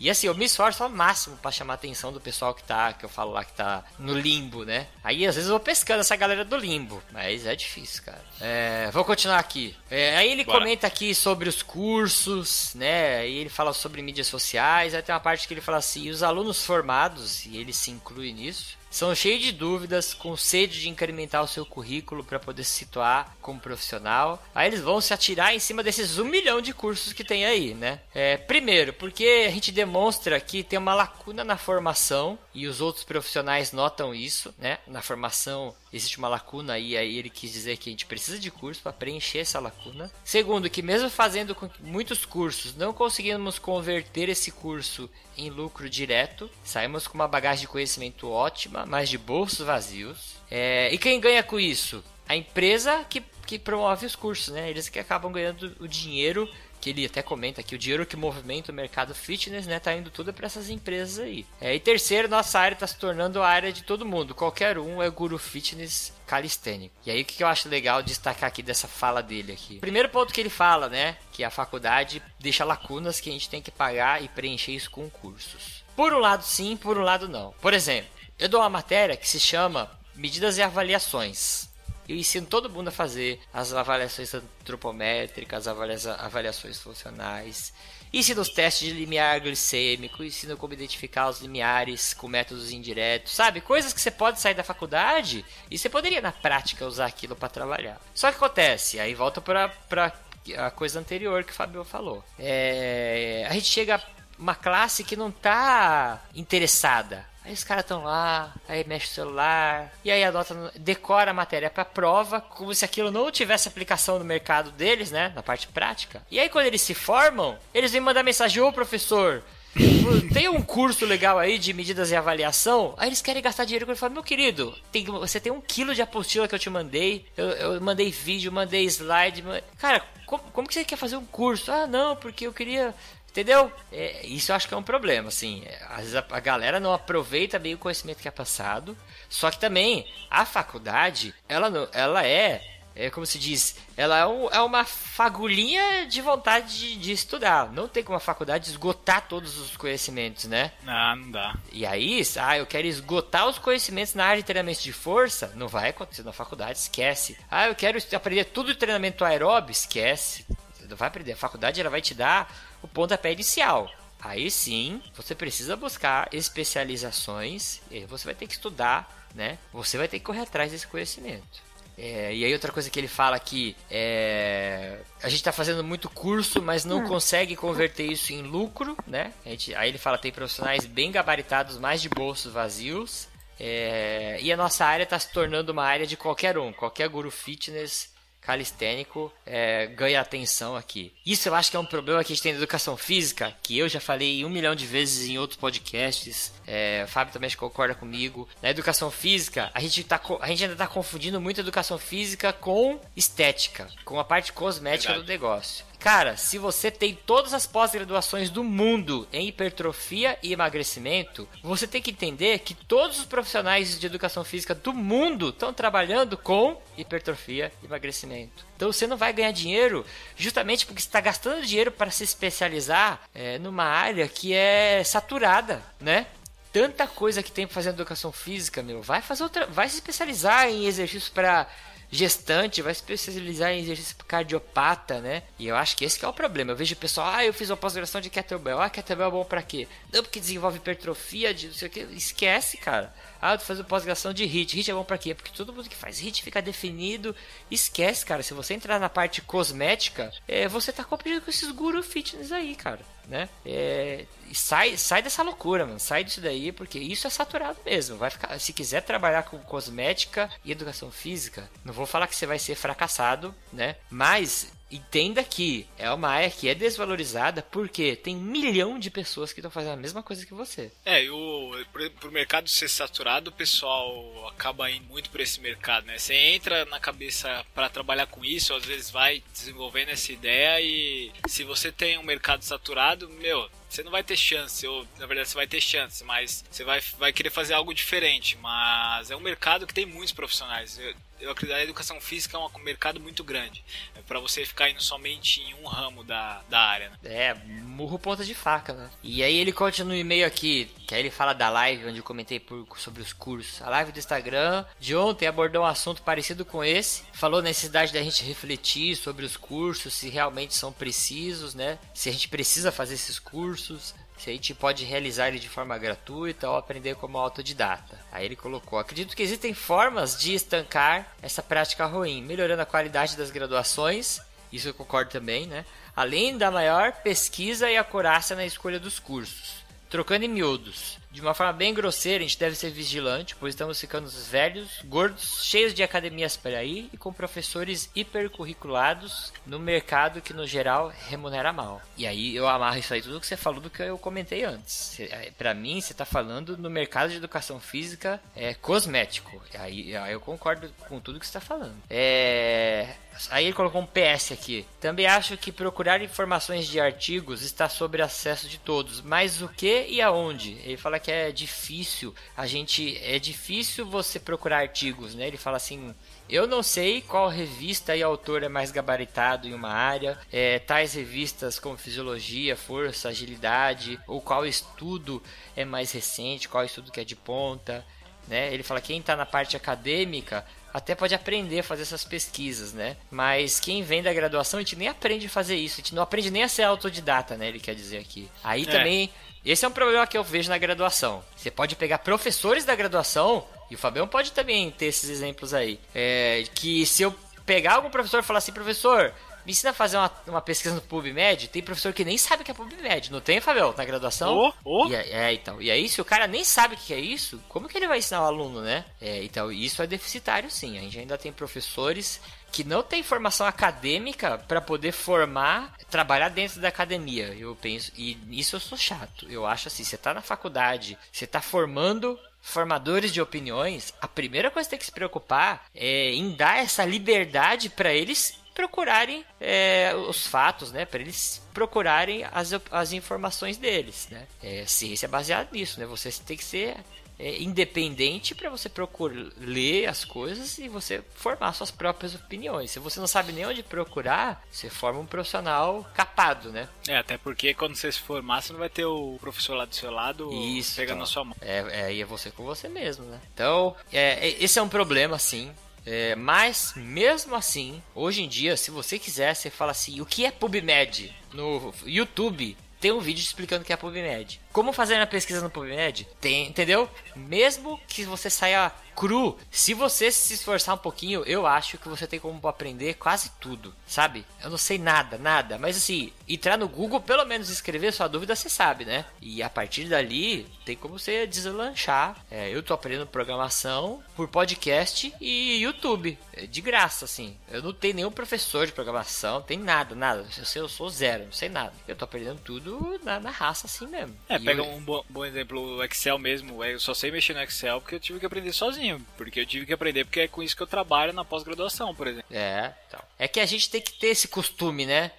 E 0.00 0.08
assim, 0.08 0.28
eu 0.28 0.34
me 0.34 0.46
esforço 0.46 0.82
ao 0.82 0.88
máximo 0.88 1.36
pra 1.36 1.50
chamar 1.50 1.74
a 1.74 1.76
atenção 1.76 2.10
do 2.10 2.18
pessoal 2.18 2.54
que 2.54 2.62
tá, 2.62 2.94
que 2.94 3.04
eu 3.04 3.08
falo 3.08 3.32
lá 3.32 3.44
que 3.44 3.52
tá 3.52 3.84
no 3.98 4.18
limbo, 4.18 4.64
né? 4.64 4.86
Aí 5.04 5.26
às 5.26 5.34
vezes 5.34 5.50
eu 5.50 5.54
vou 5.54 5.60
pescando 5.60 6.00
essa 6.00 6.16
galera 6.16 6.42
do 6.42 6.56
limbo, 6.56 7.02
mas 7.12 7.44
é 7.44 7.54
difícil, 7.54 8.02
cara. 8.02 8.24
É, 8.40 8.90
vou 8.92 9.04
continuar 9.04 9.38
aqui. 9.38 9.76
É, 9.90 10.16
aí 10.16 10.32
ele 10.32 10.42
Bora. 10.42 10.60
comenta 10.60 10.86
aqui 10.86 11.14
sobre 11.14 11.50
os 11.50 11.62
cursos, 11.62 12.72
né? 12.74 13.18
Aí 13.18 13.34
ele 13.36 13.50
fala 13.50 13.74
sobre 13.74 14.00
mídias 14.00 14.26
sociais, 14.26 14.94
aí 14.94 15.02
tem 15.02 15.14
uma 15.14 15.20
parte 15.20 15.46
que 15.46 15.52
ele 15.52 15.60
fala 15.60 15.76
assim, 15.76 16.08
os 16.08 16.22
alunos 16.22 16.64
formados, 16.64 17.44
e 17.44 17.58
ele 17.58 17.74
se 17.74 17.90
inclui 17.90 18.32
nisso, 18.32 18.79
são 18.90 19.14
cheios 19.14 19.42
de 19.42 19.52
dúvidas, 19.52 20.12
com 20.12 20.36
sede 20.36 20.80
de 20.80 20.88
incrementar 20.88 21.42
o 21.42 21.48
seu 21.48 21.64
currículo 21.64 22.24
para 22.24 22.40
poder 22.40 22.64
se 22.64 22.72
situar 22.72 23.36
como 23.40 23.60
profissional. 23.60 24.42
Aí 24.54 24.68
eles 24.68 24.80
vão 24.80 25.00
se 25.00 25.14
atirar 25.14 25.54
em 25.54 25.60
cima 25.60 25.82
desses 25.82 26.18
um 26.18 26.24
milhão 26.24 26.60
de 26.60 26.74
cursos 26.74 27.12
que 27.12 27.24
tem 27.24 27.44
aí, 27.44 27.72
né? 27.72 28.00
É, 28.14 28.36
primeiro, 28.36 28.92
porque 28.92 29.44
a 29.46 29.50
gente 29.50 29.70
demonstra 29.70 30.40
que 30.40 30.64
tem 30.64 30.78
uma 30.78 30.94
lacuna 30.94 31.44
na 31.44 31.56
formação 31.56 32.38
e 32.52 32.66
os 32.66 32.80
outros 32.80 33.04
profissionais 33.04 33.72
notam 33.72 34.14
isso, 34.14 34.52
né? 34.58 34.78
Na 34.86 35.00
formação 35.00 35.74
existe 35.92 36.18
uma 36.18 36.28
lacuna 36.28 36.78
e 36.78 36.96
aí 36.96 37.18
ele 37.18 37.30
quis 37.30 37.52
dizer 37.52 37.76
que 37.76 37.88
a 37.88 37.92
gente 37.92 38.06
precisa 38.06 38.38
de 38.38 38.50
curso 38.50 38.82
para 38.82 38.92
preencher 38.92 39.38
essa 39.38 39.58
lacuna. 39.58 40.10
Segundo, 40.24 40.70
que 40.70 40.82
mesmo 40.82 41.10
fazendo 41.10 41.56
muitos 41.80 42.24
cursos, 42.24 42.74
não 42.74 42.92
conseguimos 42.92 43.58
converter 43.58 44.28
esse 44.28 44.50
curso 44.50 45.10
em 45.36 45.50
lucro 45.50 45.88
direto. 45.88 46.50
Saímos 46.64 47.06
com 47.06 47.14
uma 47.14 47.28
bagagem 47.28 47.62
de 47.62 47.68
conhecimento 47.68 48.28
ótima, 48.28 48.86
mas 48.86 49.08
de 49.08 49.18
bolsos 49.18 49.66
vazios. 49.66 50.36
É, 50.50 50.92
e 50.92 50.98
quem 50.98 51.20
ganha 51.20 51.42
com 51.42 51.58
isso? 51.58 52.02
A 52.28 52.36
empresa 52.36 53.04
que, 53.08 53.22
que 53.46 53.58
promove 53.58 54.06
os 54.06 54.14
cursos, 54.14 54.54
né? 54.54 54.70
Eles 54.70 54.88
que 54.88 54.98
acabam 54.98 55.32
ganhando 55.32 55.76
o 55.80 55.88
dinheiro 55.88 56.48
que 56.80 56.90
ele 56.90 57.04
até 57.04 57.22
comenta 57.22 57.62
que 57.62 57.74
o 57.74 57.78
dinheiro 57.78 58.06
que 58.06 58.16
movimenta 58.16 58.72
o 58.72 58.74
mercado 58.74 59.14
fitness, 59.14 59.66
né, 59.66 59.78
tá 59.78 59.94
indo 59.94 60.10
tudo 60.10 60.32
para 60.32 60.46
essas 60.46 60.70
empresas 60.70 61.18
aí. 61.18 61.46
É, 61.60 61.74
e 61.74 61.80
terceiro, 61.80 62.28
nossa 62.28 62.58
área 62.58 62.76
tá 62.76 62.86
se 62.86 62.96
tornando 62.96 63.42
a 63.42 63.48
área 63.48 63.72
de 63.72 63.82
todo 63.82 64.06
mundo. 64.06 64.34
Qualquer 64.34 64.78
um 64.78 65.02
é 65.02 65.10
guru 65.10 65.38
fitness 65.38 66.12
calistênico. 66.26 66.94
E 67.04 67.10
aí 67.10 67.22
o 67.22 67.24
que 67.24 67.42
eu 67.42 67.46
acho 67.46 67.68
legal 67.68 68.02
destacar 68.02 68.48
aqui 68.48 68.62
dessa 68.62 68.88
fala 68.88 69.22
dele 69.22 69.52
aqui? 69.52 69.78
Primeiro 69.78 70.08
ponto 70.08 70.32
que 70.32 70.40
ele 70.40 70.50
fala, 70.50 70.88
né, 70.88 71.16
que 71.32 71.44
a 71.44 71.50
faculdade 71.50 72.22
deixa 72.38 72.64
lacunas 72.64 73.20
que 73.20 73.28
a 73.28 73.32
gente 73.32 73.48
tem 73.48 73.60
que 73.60 73.70
pagar 73.70 74.22
e 74.22 74.28
preencher 74.28 74.72
isso 74.72 74.90
com 74.90 75.08
cursos. 75.10 75.84
Por 75.94 76.12
um 76.12 76.18
lado 76.18 76.42
sim, 76.44 76.76
por 76.76 76.96
um 76.96 77.02
lado 77.02 77.28
não. 77.28 77.52
Por 77.60 77.74
exemplo, 77.74 78.10
eu 78.38 78.48
dou 78.48 78.60
uma 78.60 78.70
matéria 78.70 79.16
que 79.16 79.28
se 79.28 79.38
chama 79.38 79.90
Medidas 80.14 80.56
e 80.56 80.62
Avaliações. 80.62 81.69
Eu 82.10 82.16
ensino 82.16 82.44
todo 82.44 82.68
mundo 82.68 82.88
a 82.88 82.90
fazer 82.90 83.38
as 83.54 83.72
avaliações 83.72 84.34
antropométricas, 84.34 85.68
avaliações, 85.68 86.76
funcionais. 86.80 87.72
Ensino 88.12 88.42
os 88.42 88.48
testes 88.48 88.88
de 88.88 88.94
limiar 88.94 89.38
glicêmico, 89.38 90.24
ensino 90.24 90.56
como 90.56 90.74
identificar 90.74 91.28
os 91.28 91.40
limiares 91.40 92.12
com 92.12 92.26
métodos 92.26 92.72
indiretos, 92.72 93.32
sabe? 93.32 93.60
Coisas 93.60 93.92
que 93.92 94.00
você 94.00 94.10
pode 94.10 94.40
sair 94.40 94.54
da 94.54 94.64
faculdade 94.64 95.44
e 95.70 95.78
você 95.78 95.88
poderia 95.88 96.20
na 96.20 96.32
prática 96.32 96.84
usar 96.84 97.06
aquilo 97.06 97.36
para 97.36 97.48
trabalhar. 97.48 98.00
Só 98.12 98.28
que 98.28 98.38
acontece, 98.38 98.98
aí 98.98 99.14
volta 99.14 99.40
para 99.40 99.68
pra 99.68 100.12
a 100.58 100.68
coisa 100.68 100.98
anterior 100.98 101.44
que 101.44 101.52
o 101.52 101.54
Fabio 101.54 101.84
falou. 101.84 102.24
É, 102.36 103.46
a 103.48 103.52
gente 103.52 103.66
chega 103.66 104.02
uma 104.36 104.56
classe 104.56 105.04
que 105.04 105.14
não 105.14 105.30
tá 105.30 106.24
interessada. 106.34 107.29
Aí 107.44 107.52
os 107.52 107.64
caras 107.64 107.84
estão 107.84 108.04
lá, 108.04 108.52
aí 108.68 108.84
mexe 108.86 109.06
o 109.06 109.10
celular, 109.10 109.90
e 110.04 110.10
aí 110.10 110.22
adota, 110.22 110.72
decora 110.76 111.30
a 111.30 111.34
matéria 111.34 111.70
pra 111.70 111.84
prova, 111.84 112.40
como 112.40 112.74
se 112.74 112.84
aquilo 112.84 113.10
não 113.10 113.30
tivesse 113.30 113.66
aplicação 113.66 114.18
no 114.18 114.24
mercado 114.24 114.70
deles, 114.72 115.10
né? 115.10 115.32
Na 115.34 115.42
parte 115.42 115.66
prática. 115.68 116.22
E 116.30 116.38
aí 116.38 116.48
quando 116.50 116.66
eles 116.66 116.82
se 116.82 116.92
formam, 116.94 117.56
eles 117.72 117.92
vêm 117.92 118.00
mandar 118.00 118.22
mensagem, 118.22 118.62
ô 118.62 118.70
professor, 118.72 119.42
tem 120.34 120.48
um 120.48 120.60
curso 120.60 121.06
legal 121.06 121.38
aí 121.38 121.58
de 121.58 121.72
medidas 121.72 122.10
e 122.10 122.16
avaliação. 122.16 122.94
Aí 122.98 123.08
eles 123.08 123.22
querem 123.22 123.40
gastar 123.42 123.64
dinheiro 123.64 123.86
com 123.86 123.92
ele 123.92 123.98
fala, 123.98 124.12
meu 124.12 124.22
querido, 124.22 124.76
tem- 124.92 125.04
você 125.04 125.40
tem 125.40 125.50
um 125.52 125.60
quilo 125.60 125.94
de 125.94 126.02
apostila 126.02 126.46
que 126.46 126.54
eu 126.54 126.58
te 126.58 126.68
mandei. 126.68 127.24
Eu, 127.36 127.46
eu 127.50 127.80
mandei 127.80 128.10
vídeo, 128.10 128.50
mandei 128.52 128.84
slide. 128.84 129.42
Cara, 129.78 130.02
como, 130.26 130.42
como 130.52 130.68
que 130.68 130.74
você 130.74 130.84
quer 130.84 130.96
fazer 130.96 131.16
um 131.16 131.24
curso? 131.24 131.70
Ah, 131.72 131.86
não, 131.86 132.16
porque 132.16 132.46
eu 132.46 132.52
queria. 132.52 132.94
Entendeu? 133.30 133.72
É, 133.92 134.26
isso 134.26 134.50
eu 134.50 134.56
acho 134.56 134.66
que 134.68 134.74
é 134.74 134.76
um 134.76 134.82
problema, 134.82 135.28
assim. 135.28 135.62
É, 135.64 135.82
Às 135.90 135.98
vezes 136.00 136.16
a, 136.16 136.24
a 136.30 136.40
galera 136.40 136.80
não 136.80 136.92
aproveita 136.92 137.58
bem 137.58 137.74
o 137.74 137.78
conhecimento 137.78 138.18
que 138.20 138.28
é 138.28 138.30
passado. 138.30 138.96
Só 139.28 139.50
que 139.50 139.58
também 139.58 140.06
a 140.30 140.44
faculdade, 140.44 141.32
ela, 141.48 141.70
não- 141.70 141.88
ela 141.92 142.26
é, 142.26 142.60
é 142.96 143.08
como 143.08 143.24
se 143.24 143.38
diz, 143.38 143.76
ela 143.96 144.18
é, 144.18 144.26
um- 144.26 144.48
é 144.50 144.60
uma 144.60 144.84
fagulhinha 144.84 146.06
de 146.06 146.20
vontade 146.20 146.76
de, 146.76 146.96
de 146.96 147.12
estudar. 147.12 147.70
Não 147.72 147.86
tem 147.86 148.02
como 148.02 148.16
a 148.16 148.20
faculdade 148.20 148.68
esgotar 148.68 149.28
todos 149.28 149.56
os 149.58 149.76
conhecimentos, 149.76 150.46
né? 150.46 150.72
Ah, 150.84 151.14
não 151.14 151.30
dá. 151.30 151.54
E 151.72 151.86
aí, 151.86 152.20
ah, 152.40 152.58
eu 152.58 152.66
quero 152.66 152.88
esgotar 152.88 153.46
os 153.46 153.58
conhecimentos 153.60 154.14
na 154.14 154.24
área 154.24 154.42
de 154.42 154.46
treinamento 154.46 154.82
de 154.82 154.92
força, 154.92 155.52
não 155.54 155.68
vai 155.68 155.90
acontecer 155.90 156.24
na 156.24 156.32
faculdade, 156.32 156.78
esquece. 156.80 157.38
Ah, 157.48 157.68
eu 157.68 157.76
quero 157.76 157.96
aprender 158.12 158.44
tudo 158.46 158.72
de 158.72 158.78
treinamento 158.78 159.24
aeróbio, 159.24 159.70
esquece. 159.70 160.44
Você 160.74 160.86
não 160.88 160.96
vai 160.96 161.06
aprender. 161.06 161.32
A 161.32 161.36
faculdade 161.36 161.80
ela 161.80 161.90
vai 161.90 162.00
te 162.00 162.12
dar 162.14 162.52
o 162.82 162.88
pontapé 162.88 163.32
inicial. 163.32 163.90
Aí 164.20 164.50
sim, 164.50 165.02
você 165.14 165.34
precisa 165.34 165.76
buscar 165.76 166.28
especializações, 166.32 167.80
e 167.90 168.04
você 168.04 168.24
vai 168.26 168.34
ter 168.34 168.46
que 168.46 168.52
estudar, 168.52 169.28
né? 169.34 169.58
Você 169.72 169.96
vai 169.96 170.08
ter 170.08 170.18
que 170.18 170.24
correr 170.24 170.40
atrás 170.42 170.70
desse 170.72 170.86
conhecimento. 170.86 171.70
É, 171.96 172.34
e 172.34 172.44
aí 172.44 172.52
outra 172.52 172.72
coisa 172.72 172.88
que 172.88 172.98
ele 172.98 173.08
fala 173.08 173.38
que 173.38 173.76
é, 173.90 175.00
a 175.22 175.28
gente 175.28 175.40
está 175.40 175.52
fazendo 175.52 175.84
muito 175.84 176.08
curso, 176.08 176.62
mas 176.62 176.84
não 176.84 177.06
consegue 177.06 177.54
converter 177.54 178.06
isso 178.10 178.32
em 178.32 178.42
lucro, 178.42 178.96
né? 179.06 179.32
A 179.44 179.50
gente- 179.50 179.74
aí 179.74 179.90
ele 179.90 179.98
fala 179.98 180.16
tem 180.16 180.32
profissionais 180.32 180.86
bem 180.86 181.10
gabaritados, 181.12 181.76
mais 181.78 182.00
de 182.00 182.08
bolsos 182.08 182.52
vazios. 182.52 183.28
É, 183.58 184.38
e 184.40 184.50
a 184.50 184.56
nossa 184.56 184.86
área 184.86 185.04
está 185.04 185.18
se 185.18 185.30
tornando 185.30 185.72
uma 185.72 185.84
área 185.84 186.06
de 186.06 186.16
qualquer 186.16 186.56
um, 186.56 186.72
qualquer 186.72 187.06
guru 187.10 187.30
fitness 187.30 188.08
calistênico 188.40 189.32
é, 189.44 189.86
ganha 189.86 190.20
atenção 190.20 190.76
aqui. 190.76 191.12
Isso 191.24 191.48
eu 191.48 191.54
acho 191.54 191.70
que 191.70 191.76
é 191.76 191.80
um 191.80 191.84
problema 191.84 192.24
que 192.24 192.32
a 192.32 192.34
gente 192.34 192.42
tem 192.42 192.52
na 192.52 192.58
educação 192.58 192.96
física, 192.96 193.54
que 193.62 193.78
eu 193.78 193.88
já 193.88 194.00
falei 194.00 194.44
um 194.44 194.50
milhão 194.50 194.74
de 194.74 194.86
vezes 194.86 195.28
em 195.28 195.38
outros 195.38 195.58
podcasts. 195.58 196.52
É, 196.66 197.02
o 197.04 197.08
Fábio 197.08 197.32
também 197.32 197.50
concorda 197.50 197.94
comigo. 197.94 198.48
Na 198.62 198.70
educação 198.70 199.10
física, 199.10 199.70
a 199.74 199.80
gente, 199.80 200.02
tá, 200.04 200.20
a 200.40 200.48
gente 200.48 200.62
ainda 200.62 200.74
está 200.74 200.86
confundindo 200.86 201.40
muito 201.40 201.60
educação 201.60 201.98
física 201.98 202.52
com 202.52 203.00
estética, 203.16 203.88
com 204.04 204.18
a 204.18 204.24
parte 204.24 204.52
cosmética 204.52 205.12
Verdade. 205.12 205.26
do 205.26 205.30
negócio. 205.30 205.89
Cara, 206.00 206.34
se 206.34 206.56
você 206.56 206.90
tem 206.90 207.14
todas 207.14 207.52
as 207.52 207.66
pós-graduações 207.66 208.48
do 208.48 208.64
mundo 208.64 209.28
em 209.30 209.48
hipertrofia 209.48 210.38
e 210.42 210.50
emagrecimento, 210.50 211.46
você 211.62 211.86
tem 211.86 212.00
que 212.00 212.10
entender 212.10 212.60
que 212.60 212.72
todos 212.74 213.18
os 213.18 213.26
profissionais 213.26 214.00
de 214.00 214.06
educação 214.06 214.42
física 214.42 214.74
do 214.74 214.94
mundo 214.94 215.50
estão 215.50 215.74
trabalhando 215.74 216.38
com 216.38 216.80
hipertrofia 216.96 217.70
e 217.82 217.86
emagrecimento. 217.86 218.64
Então 218.76 218.90
você 218.90 219.06
não 219.06 219.18
vai 219.18 219.30
ganhar 219.34 219.52
dinheiro 219.52 220.06
justamente 220.34 220.86
porque 220.86 221.00
está 221.00 221.20
gastando 221.20 221.66
dinheiro 221.66 221.92
para 221.92 222.10
se 222.10 222.24
especializar 222.24 223.20
é, 223.34 223.58
numa 223.58 223.84
área 223.84 224.26
que 224.26 224.54
é 224.54 225.04
saturada, 225.04 225.82
né? 226.00 226.26
Tanta 226.72 227.06
coisa 227.06 227.42
que 227.42 227.52
tem 227.52 227.66
pra 227.66 227.74
fazer 227.74 227.90
na 227.90 227.96
educação 227.96 228.32
física, 228.32 228.82
meu. 228.82 229.02
Vai 229.02 229.20
fazer 229.20 229.42
outra, 229.42 229.66
vai 229.66 229.86
se 229.88 229.96
especializar 229.96 230.68
em 230.68 230.86
exercícios 230.86 231.28
para 231.28 231.68
gestante, 232.10 232.82
vai 232.82 232.92
se 232.92 233.00
especializar 233.00 233.70
em 233.70 233.80
exercício 233.80 234.16
cardiopata, 234.26 235.20
né? 235.20 235.44
E 235.58 235.68
eu 235.68 235.76
acho 235.76 235.96
que 235.96 236.04
esse 236.04 236.18
que 236.18 236.24
é 236.24 236.28
o 236.28 236.32
problema. 236.32 236.72
Eu 236.72 236.76
vejo 236.76 236.94
o 236.94 236.98
pessoal, 236.98 237.28
ah, 237.28 237.44
eu 237.44 237.54
fiz 237.54 237.70
uma 237.70 237.76
pós-graduação 237.76 238.20
de 238.20 238.28
kettlebell. 238.28 238.80
Ah, 238.80 238.90
kettlebell 238.90 239.28
é 239.28 239.30
bom 239.30 239.44
pra 239.44 239.62
quê? 239.62 239.86
Não, 240.12 240.22
porque 240.22 240.40
desenvolve 240.40 240.78
hipertrofia, 240.78 241.54
de 241.54 241.68
não 241.68 241.74
sei 241.74 241.88
o 241.88 241.90
que. 241.90 242.00
Esquece, 242.00 242.76
cara. 242.76 243.14
Ah, 243.40 243.56
tu 243.56 243.64
faz 243.64 243.78
uma 243.78 243.84
pós-graduação 243.84 244.32
de 244.32 244.44
HIT. 244.44 244.76
HIT 244.76 244.90
é 244.90 244.94
bom 244.94 245.04
pra 245.04 245.18
quê? 245.18 245.34
Porque 245.34 245.52
todo 245.54 245.72
mundo 245.72 245.88
que 245.88 245.96
faz 245.96 246.18
HIT 246.18 246.42
fica 246.42 246.60
definido. 246.60 247.34
Esquece, 247.70 248.26
cara. 248.26 248.42
Se 248.42 248.52
você 248.54 248.74
entrar 248.74 248.98
na 248.98 249.08
parte 249.08 249.40
cosmética, 249.40 250.32
é, 250.48 250.66
você 250.66 250.92
tá 250.92 251.04
competindo 251.04 251.42
com 251.42 251.50
esses 251.50 251.70
guru 251.70 252.02
fitness 252.02 252.50
aí, 252.50 252.74
cara. 252.74 253.00
Né? 253.28 253.48
É, 253.64 254.24
sai, 254.52 254.96
sai 254.96 255.22
dessa 255.22 255.42
loucura, 255.42 255.86
mano. 255.86 256.00
Sai 256.00 256.24
disso 256.24 256.40
daí, 256.40 256.72
porque 256.72 256.98
isso 256.98 257.26
é 257.26 257.30
saturado 257.30 257.78
mesmo. 257.84 258.16
Vai 258.16 258.30
ficar, 258.30 258.58
se 258.58 258.72
quiser 258.72 259.02
trabalhar 259.02 259.44
com 259.44 259.58
cosmética 259.58 260.50
e 260.64 260.72
educação 260.72 261.10
física, 261.10 261.70
não 261.84 261.92
vou 261.92 262.06
falar 262.06 262.26
que 262.26 262.36
você 262.36 262.46
vai 262.46 262.58
ser 262.58 262.74
fracassado, 262.74 263.54
né? 263.72 263.96
Mas 264.10 264.72
entenda 264.90 265.44
que 265.44 265.86
é 265.96 266.10
uma 266.10 266.28
área 266.28 266.50
que 266.50 266.68
é 266.68 266.74
desvalorizada 266.74 267.62
porque 267.62 268.16
tem 268.16 268.34
milhão 268.36 268.98
de 268.98 269.10
pessoas 269.10 269.52
que 269.52 269.60
estão 269.60 269.70
fazendo 269.70 269.92
a 269.92 269.96
mesma 269.96 270.22
coisa 270.22 270.44
que 270.44 270.52
você. 270.52 270.90
É, 271.04 271.24
e 271.24 271.30
o, 271.30 271.72
pro 272.18 272.32
mercado 272.32 272.68
ser 272.68 272.88
saturado, 272.88 273.50
o 273.50 273.52
pessoal 273.52 274.48
acaba 274.48 274.90
indo 274.90 275.06
muito 275.06 275.30
para 275.30 275.42
esse 275.42 275.60
mercado, 275.60 276.06
né? 276.06 276.18
Você 276.18 276.34
entra 276.34 276.84
na 276.86 276.98
cabeça 276.98 277.64
para 277.74 277.88
trabalhar 277.88 278.26
com 278.26 278.44
isso, 278.44 278.74
às 278.74 278.84
vezes 278.84 279.10
vai 279.10 279.42
desenvolvendo 279.52 280.08
essa 280.08 280.32
ideia 280.32 280.80
e 280.80 281.32
se 281.46 281.62
você 281.62 281.92
tem 281.92 282.18
um 282.18 282.22
mercado 282.22 282.62
saturado, 282.64 283.28
meu, 283.28 283.70
você 283.90 284.04
não 284.04 284.12
vai 284.12 284.22
ter 284.22 284.36
chance, 284.36 284.86
ou 284.86 285.06
na 285.18 285.26
verdade 285.26 285.48
você 285.48 285.54
vai 285.54 285.66
ter 285.66 285.80
chance, 285.80 286.22
mas 286.22 286.64
você 286.70 286.84
vai, 286.84 287.00
vai 287.18 287.32
querer 287.32 287.50
fazer 287.50 287.74
algo 287.74 287.92
diferente. 287.92 288.56
Mas 288.58 289.30
é 289.30 289.36
um 289.36 289.40
mercado 289.40 289.86
que 289.86 289.92
tem 289.92 290.06
muitos 290.06 290.32
profissionais. 290.32 290.98
Eu, 290.98 291.14
eu 291.40 291.50
acredito 291.50 291.74
que 291.74 291.80
a 291.80 291.84
educação 291.84 292.20
física 292.20 292.56
é 292.56 292.60
um 292.60 292.68
mercado 292.82 293.20
muito 293.20 293.42
grande. 293.42 293.84
É 294.14 294.20
para 294.22 294.38
você 294.38 294.64
ficar 294.64 294.90
indo 294.90 295.02
somente 295.02 295.60
em 295.60 295.74
um 295.74 295.86
ramo 295.86 296.22
da, 296.22 296.62
da 296.68 296.80
área. 296.80 297.10
Né? 297.10 297.16
É, 297.24 297.54
murro 297.54 298.18
ponta 298.18 298.44
de 298.44 298.54
faca, 298.54 298.92
né? 298.92 299.10
E 299.22 299.42
aí 299.42 299.56
ele 299.56 299.72
continua 299.72 300.12
no 300.12 300.18
e-mail 300.18 300.46
aqui, 300.46 300.90
que 301.06 301.14
aí 301.14 301.20
ele 301.20 301.30
fala 301.30 301.52
da 301.52 301.68
live 301.68 302.06
onde 302.06 302.18
eu 302.18 302.24
comentei 302.24 302.60
por, 302.60 302.86
sobre 302.98 303.22
os 303.22 303.32
cursos. 303.32 303.80
A 303.82 303.88
live 303.88 304.12
do 304.12 304.18
Instagram 304.18 304.84
de 304.98 305.16
ontem 305.16 305.46
abordou 305.46 305.82
um 305.82 305.86
assunto 305.86 306.22
parecido 306.22 306.64
com 306.64 306.84
esse. 306.84 307.24
Falou 307.32 307.60
na 307.60 307.68
necessidade 307.68 308.12
da 308.12 308.22
gente 308.22 308.44
refletir 308.44 309.16
sobre 309.16 309.44
os 309.44 309.56
cursos, 309.56 310.14
se 310.14 310.28
realmente 310.28 310.74
são 310.74 310.92
precisos, 310.92 311.74
né? 311.74 311.98
Se 312.14 312.28
a 312.28 312.32
gente 312.32 312.48
precisa 312.48 312.92
fazer 312.92 313.14
esses 313.14 313.38
cursos 313.38 314.14
se 314.40 314.48
a 314.48 314.52
gente 314.54 314.74
pode 314.74 315.04
realizar 315.04 315.48
ele 315.48 315.58
de 315.58 315.68
forma 315.68 315.98
gratuita 315.98 316.68
ou 316.70 316.76
aprender 316.76 317.14
como 317.14 317.36
autodidata. 317.36 318.18
Aí 318.32 318.46
ele 318.46 318.56
colocou: 318.56 318.98
acredito 318.98 319.36
que 319.36 319.42
existem 319.42 319.74
formas 319.74 320.38
de 320.38 320.54
estancar 320.54 321.36
essa 321.42 321.62
prática 321.62 322.06
ruim, 322.06 322.42
melhorando 322.42 322.80
a 322.80 322.86
qualidade 322.86 323.36
das 323.36 323.50
graduações. 323.50 324.40
Isso 324.72 324.88
eu 324.88 324.94
concordo 324.94 325.30
também, 325.30 325.66
né? 325.66 325.84
Além 326.16 326.56
da 326.56 326.70
maior 326.70 327.12
pesquisa 327.12 327.90
e 327.90 327.98
acurácia 327.98 328.56
na 328.56 328.64
escolha 328.64 328.98
dos 328.98 329.18
cursos. 329.18 329.84
Trocando 330.08 330.44
em 330.46 330.48
miúdos, 330.48 331.18
de 331.30 331.40
uma 331.40 331.54
forma 331.54 331.72
bem 331.72 331.94
grosseira, 331.94 332.42
a 332.42 332.46
gente 332.46 332.58
deve 332.58 332.74
ser 332.74 332.90
vigilante, 332.90 333.54
pois 333.56 333.74
estamos 333.74 334.00
ficando 334.00 334.28
velhos, 334.28 335.00
gordos, 335.04 335.64
cheios 335.64 335.94
de 335.94 336.02
academias 336.02 336.56
para 336.56 336.78
aí 336.78 337.08
e 337.12 337.16
com 337.16 337.32
professores 337.32 338.10
hipercurriculados 338.14 339.52
no 339.64 339.78
mercado 339.78 340.40
que 340.40 340.52
no 340.52 340.66
geral 340.66 341.12
remunera 341.28 341.72
mal. 341.72 342.02
E 342.16 342.26
aí 342.26 342.54
eu 342.54 342.68
amarro 342.68 342.98
isso 342.98 343.14
aí 343.14 343.22
tudo 343.22 343.40
que 343.40 343.46
você 343.46 343.56
falou 343.56 343.80
do 343.80 343.90
que 343.90 344.02
eu 344.02 344.18
comentei 344.18 344.64
antes. 344.64 345.18
É, 345.20 345.52
para 345.56 345.72
mim, 345.72 346.00
você 346.00 346.12
está 346.12 346.24
falando 346.24 346.76
no 346.76 346.90
mercado 346.90 347.30
de 347.30 347.36
educação 347.36 347.78
física 347.78 348.40
é 348.56 348.74
cosmético. 348.74 349.62
Aí, 349.74 350.16
aí 350.16 350.32
eu 350.32 350.40
concordo 350.40 350.90
com 351.08 351.20
tudo 351.20 351.38
que 351.38 351.46
você 351.46 351.50
está 351.50 351.60
falando. 351.60 351.96
É, 352.08 353.14
Aí 353.48 353.64
ele 353.64 353.72
colocou 353.72 354.02
um 354.02 354.06
PS 354.06 354.52
aqui. 354.52 354.84
Também 355.00 355.26
acho 355.26 355.56
que 355.56 355.72
procurar 355.72 356.20
informações 356.20 356.86
de 356.86 357.00
artigos 357.00 357.62
está 357.62 357.88
sobre 357.88 358.20
acesso 358.20 358.68
de 358.68 358.78
todos, 358.78 359.20
mas 359.22 359.62
o 359.62 359.68
que 359.68 360.06
e 360.08 360.20
aonde? 360.20 360.72
Ele 360.82 360.96
fala 360.96 361.19
que 361.20 361.30
é 361.30 361.52
difícil. 361.52 362.34
A 362.56 362.66
gente 362.66 363.16
é 363.18 363.38
difícil 363.38 364.06
você 364.06 364.40
procurar 364.40 364.78
artigos, 364.78 365.34
né? 365.34 365.46
Ele 365.46 365.56
fala 365.56 365.76
assim: 365.76 366.14
eu 366.48 366.66
não 366.66 366.82
sei 366.82 367.20
qual 367.20 367.48
revista 367.48 368.16
e 368.16 368.22
autor 368.22 368.62
é 368.62 368.68
mais 368.68 368.90
gabaritado 368.90 369.68
em 369.68 369.74
uma 369.74 369.90
área, 369.90 370.38
é, 370.50 370.78
tais 370.78 371.14
revistas 371.14 371.78
como 371.78 371.96
Fisiologia, 371.96 372.76
Força, 372.76 373.28
Agilidade, 373.28 374.18
ou 374.26 374.40
qual 374.40 374.66
estudo 374.66 375.42
é 375.76 375.84
mais 375.84 376.10
recente, 376.12 376.68
qual 376.68 376.84
estudo 376.84 377.12
que 377.12 377.20
é 377.20 377.24
de 377.24 377.36
ponta. 377.36 378.04
Né? 378.48 378.72
Ele 378.74 378.82
fala 378.82 379.00
quem 379.00 379.20
está 379.20 379.36
na 379.36 379.46
parte 379.46 379.76
acadêmica 379.76 380.66
até 380.92 381.14
pode 381.14 381.34
aprender 381.34 381.80
a 381.80 381.82
fazer 381.84 382.02
essas 382.02 382.24
pesquisas, 382.24 382.92
né? 382.92 383.16
Mas 383.30 383.78
quem 383.78 384.02
vem 384.02 384.22
da 384.22 384.32
graduação, 384.32 384.78
a 384.78 384.82
gente 384.82 384.96
nem 384.96 385.08
aprende 385.08 385.46
a 385.46 385.50
fazer 385.50 385.76
isso, 385.76 385.94
a 385.94 386.02
gente 386.02 386.14
não 386.14 386.22
aprende 386.22 386.50
nem 386.50 386.64
a 386.64 386.68
ser 386.68 386.82
autodidata, 386.82 387.56
né? 387.56 387.68
Ele 387.68 387.78
quer 387.78 387.94
dizer 387.94 388.18
aqui. 388.18 388.48
Aí 388.62 388.82
é. 388.82 388.86
também, 388.86 389.30
esse 389.64 389.84
é 389.84 389.88
um 389.88 389.92
problema 389.92 390.26
que 390.26 390.38
eu 390.38 390.44
vejo 390.44 390.70
na 390.70 390.78
graduação. 390.78 391.44
Você 391.56 391.70
pode 391.70 391.96
pegar 391.96 392.18
professores 392.18 392.84
da 392.84 392.94
graduação, 392.94 393.66
e 393.90 393.94
o 393.94 393.98
Fabião 393.98 394.26
pode 394.26 394.52
também 394.52 394.90
ter 394.90 395.06
esses 395.06 395.28
exemplos 395.28 395.74
aí, 395.74 396.00
é, 396.14 396.64
que 396.74 397.04
se 397.04 397.22
eu 397.22 397.34
pegar 397.66 397.94
algum 397.94 398.10
professor 398.10 398.40
e 398.40 398.42
falar 398.42 398.58
assim, 398.58 398.72
professor, 398.72 399.32
me 399.70 399.72
ensina 399.72 399.90
a 399.90 399.94
fazer 399.94 400.16
uma, 400.16 400.30
uma 400.48 400.60
pesquisa 400.60 400.94
no 400.94 401.00
PubMed. 401.00 401.68
Tem 401.68 401.80
professor 401.80 402.12
que 402.12 402.24
nem 402.24 402.36
sabe 402.36 402.62
o 402.62 402.64
que 402.64 402.72
é 402.72 402.74
PubMed. 402.74 403.30
Não 403.30 403.40
tem, 403.40 403.60
Fabel, 403.60 403.94
na 403.96 404.04
graduação? 404.04 404.56
Oh, 404.56 404.72
oh. 404.84 405.08
E, 405.08 405.14
é, 405.14 405.52
então. 405.52 405.80
E 405.80 405.90
aí, 405.90 406.08
se 406.08 406.20
o 406.20 406.24
cara 406.24 406.48
nem 406.48 406.64
sabe 406.64 406.96
o 406.96 406.98
que 406.98 407.14
é 407.14 407.20
isso, 407.20 407.62
como 407.68 407.88
que 407.88 407.96
ele 407.96 408.08
vai 408.08 408.18
ensinar 408.18 408.42
o 408.42 408.46
aluno, 408.46 408.80
né? 408.82 409.04
É, 409.20 409.44
então, 409.44 409.70
isso 409.70 410.02
é 410.02 410.06
deficitário, 410.06 410.70
sim. 410.70 410.98
A 410.98 411.02
gente 411.02 411.18
ainda 411.20 411.38
tem 411.38 411.52
professores 411.52 412.40
que 412.72 412.82
não 412.82 413.02
tem 413.02 413.22
formação 413.22 413.66
acadêmica 413.66 414.58
para 414.58 414.80
poder 414.80 415.12
formar, 415.12 415.96
trabalhar 416.10 416.48
dentro 416.48 416.80
da 416.80 416.88
academia. 416.88 417.54
Eu 417.56 417.76
penso, 417.76 418.12
e 418.16 418.36
isso 418.50 418.76
eu 418.76 418.80
sou 418.80 418.98
chato. 418.98 419.46
Eu 419.48 419.66
acho 419.66 419.88
assim, 419.88 420.02
você 420.02 420.16
tá 420.16 420.34
na 420.34 420.42
faculdade, 420.42 421.16
você 421.32 421.46
tá 421.46 421.60
formando 421.60 422.38
formadores 422.62 423.32
de 423.32 423.40
opiniões, 423.40 424.12
a 424.20 424.28
primeira 424.28 424.70
coisa 424.70 424.86
que 424.86 424.90
tem 424.90 424.98
que 424.98 425.06
se 425.06 425.12
preocupar 425.12 425.86
é 425.94 426.30
em 426.32 426.52
dar 426.52 426.78
essa 426.78 427.04
liberdade 427.04 427.88
para 427.88 428.12
eles 428.12 428.60
procurarem 428.74 429.44
é, 429.60 430.14
os 430.14 430.46
fatos, 430.46 430.92
né? 430.92 431.04
Para 431.04 431.20
eles 431.20 431.62
procurarem 431.72 432.44
as, 432.52 432.72
as 432.90 433.12
informações 433.12 433.76
deles, 433.76 434.28
né? 434.30 434.46
É, 434.62 434.84
ciência 434.86 435.26
é 435.26 435.28
baseada 435.28 435.68
nisso, 435.72 435.98
né? 436.00 436.06
Você 436.06 436.30
tem 436.44 436.56
que 436.56 436.64
ser 436.64 436.96
é, 437.40 437.62
independente 437.62 438.54
para 438.54 438.68
você 438.68 438.88
procurar 438.88 439.50
ler 439.56 440.06
as 440.06 440.24
coisas 440.24 440.76
e 440.78 440.88
você 440.88 441.22
formar 441.34 441.72
suas 441.72 441.90
próprias 441.90 442.34
opiniões. 442.34 442.90
Se 442.90 442.98
você 442.98 443.18
não 443.18 443.26
sabe 443.26 443.52
nem 443.52 443.64
onde 443.64 443.82
procurar, 443.82 444.62
você 444.70 444.90
forma 444.90 445.20
um 445.20 445.26
profissional 445.26 446.06
capado, 446.14 446.70
né? 446.70 446.86
É, 447.08 447.16
até 447.16 447.38
porque 447.38 447.72
quando 447.72 447.96
você 447.96 448.12
se 448.12 448.20
formar, 448.20 448.60
você 448.60 448.72
não 448.72 448.80
vai 448.80 448.90
ter 448.90 449.06
o 449.06 449.38
professor 449.40 449.74
lá 449.74 449.86
do 449.86 449.94
seu 449.94 450.10
lado 450.10 450.52
Isso, 450.52 450.96
pegando 450.96 451.16
então, 451.16 451.20
na 451.20 451.26
sua 451.26 451.44
mão. 451.44 451.56
É, 451.62 452.08
é, 452.08 452.12
e 452.12 452.20
é 452.20 452.24
você 452.26 452.50
com 452.50 452.62
você 452.64 452.88
mesmo, 452.88 453.24
né? 453.24 453.40
Então, 453.54 453.96
é, 454.12 454.48
é 454.48 454.62
esse 454.62 454.78
é 454.78 454.82
um 454.82 454.88
problema, 454.88 455.38
sim. 455.38 455.72
É, 456.04 456.34
mas, 456.34 456.94
mesmo 456.96 457.54
assim, 457.54 458.02
hoje 458.14 458.42
em 458.42 458.48
dia, 458.48 458.76
se 458.76 458.90
você 458.90 459.18
quiser, 459.18 459.54
você 459.54 459.70
fala 459.70 459.92
assim: 459.92 460.20
o 460.20 460.26
que 460.26 460.44
é 460.44 460.50
PubMed? 460.50 461.34
No 461.52 461.92
YouTube 462.04 462.76
tem 463.00 463.12
um 463.12 463.20
vídeo 463.20 463.40
explicando 463.40 463.82
o 463.82 463.84
que 463.84 463.92
é 463.92 463.96
PubMed. 463.96 464.60
Como 464.72 464.92
fazer 464.92 465.16
a 465.16 465.26
pesquisa 465.26 465.62
no 465.62 465.70
PubMed? 465.70 466.28
Tem, 466.40 466.68
entendeu? 466.68 467.08
Mesmo 467.34 467.98
que 468.06 468.24
você 468.24 468.50
saia 468.50 468.92
cru. 469.20 469.58
Se 469.70 469.92
você 469.92 470.32
se 470.32 470.54
esforçar 470.54 470.94
um 470.94 470.98
pouquinho, 470.98 471.44
eu 471.44 471.66
acho 471.66 471.98
que 471.98 472.08
você 472.08 472.26
tem 472.26 472.40
como 472.40 472.66
aprender 472.66 473.14
quase 473.14 473.50
tudo, 473.60 473.94
sabe? 474.06 474.46
Eu 474.64 474.70
não 474.70 474.78
sei 474.78 474.96
nada, 474.96 475.36
nada, 475.36 475.76
mas 475.76 475.98
assim, 475.98 476.32
entrar 476.48 476.78
no 476.78 476.88
Google, 476.88 477.20
pelo 477.20 477.44
menos 477.44 477.68
escrever 477.68 478.14
sua 478.14 478.28
dúvida, 478.28 478.56
você 478.56 478.70
sabe, 478.70 479.04
né? 479.04 479.26
E 479.38 479.62
a 479.62 479.68
partir 479.68 480.04
dali, 480.04 480.66
tem 480.86 480.96
como 480.96 481.18
você 481.18 481.46
deslanchar. 481.46 482.34
É, 482.50 482.70
eu 482.70 482.82
tô 482.82 482.94
aprendendo 482.94 483.26
programação 483.26 484.22
por 484.34 484.48
podcast 484.48 485.34
e 485.38 485.76
YouTube, 485.82 486.38
é 486.54 486.64
de 486.64 486.80
graça, 486.80 487.26
assim. 487.26 487.54
Eu 487.70 487.82
não 487.82 487.92
tenho 487.92 488.14
nenhum 488.14 488.32
professor 488.32 488.86
de 488.86 488.92
programação, 488.92 489.60
tem 489.60 489.78
nada, 489.78 490.14
nada. 490.14 490.46
Eu, 490.56 490.64
sei, 490.64 490.80
eu 490.80 490.88
sou 490.88 491.10
zero, 491.10 491.44
não 491.44 491.52
sei 491.52 491.68
nada. 491.68 491.92
Eu 492.08 492.16
tô 492.16 492.24
aprendendo 492.24 492.60
tudo 492.64 493.20
na, 493.22 493.38
na 493.38 493.50
raça, 493.50 493.86
assim 493.86 494.06
mesmo. 494.06 494.34
É, 494.48 494.56
e 494.56 494.60
pega 494.60 494.80
eu... 494.80 494.88
um 494.88 495.00
bom, 495.00 495.22
bom 495.28 495.44
exemplo, 495.44 495.98
o 495.98 496.04
Excel 496.04 496.38
mesmo. 496.38 496.82
Eu 496.82 496.98
só 496.98 497.12
sei 497.12 497.30
mexer 497.30 497.52
no 497.52 497.60
Excel 497.60 498.00
porque 498.00 498.14
eu 498.14 498.20
tive 498.20 498.40
que 498.40 498.46
aprender 498.46 498.72
sozinho 498.72 499.09
porque 499.36 499.60
eu 499.60 499.66
tive 499.66 499.86
que 499.86 499.92
aprender, 499.92 500.24
porque 500.24 500.40
é 500.40 500.48
com 500.48 500.62
isso 500.62 500.76
que 500.76 500.82
eu 500.82 500.86
trabalho 500.86 501.32
na 501.32 501.44
pós-graduação, 501.44 502.14
por 502.14 502.26
exemplo. 502.26 502.46
É, 502.50 502.92
então. 503.08 503.20
É 503.38 503.48
que 503.48 503.60
a 503.60 503.66
gente 503.66 503.88
tem 503.88 504.00
que 504.00 504.12
ter 504.12 504.28
esse 504.28 504.48
costume, 504.48 505.06
né? 505.06 505.30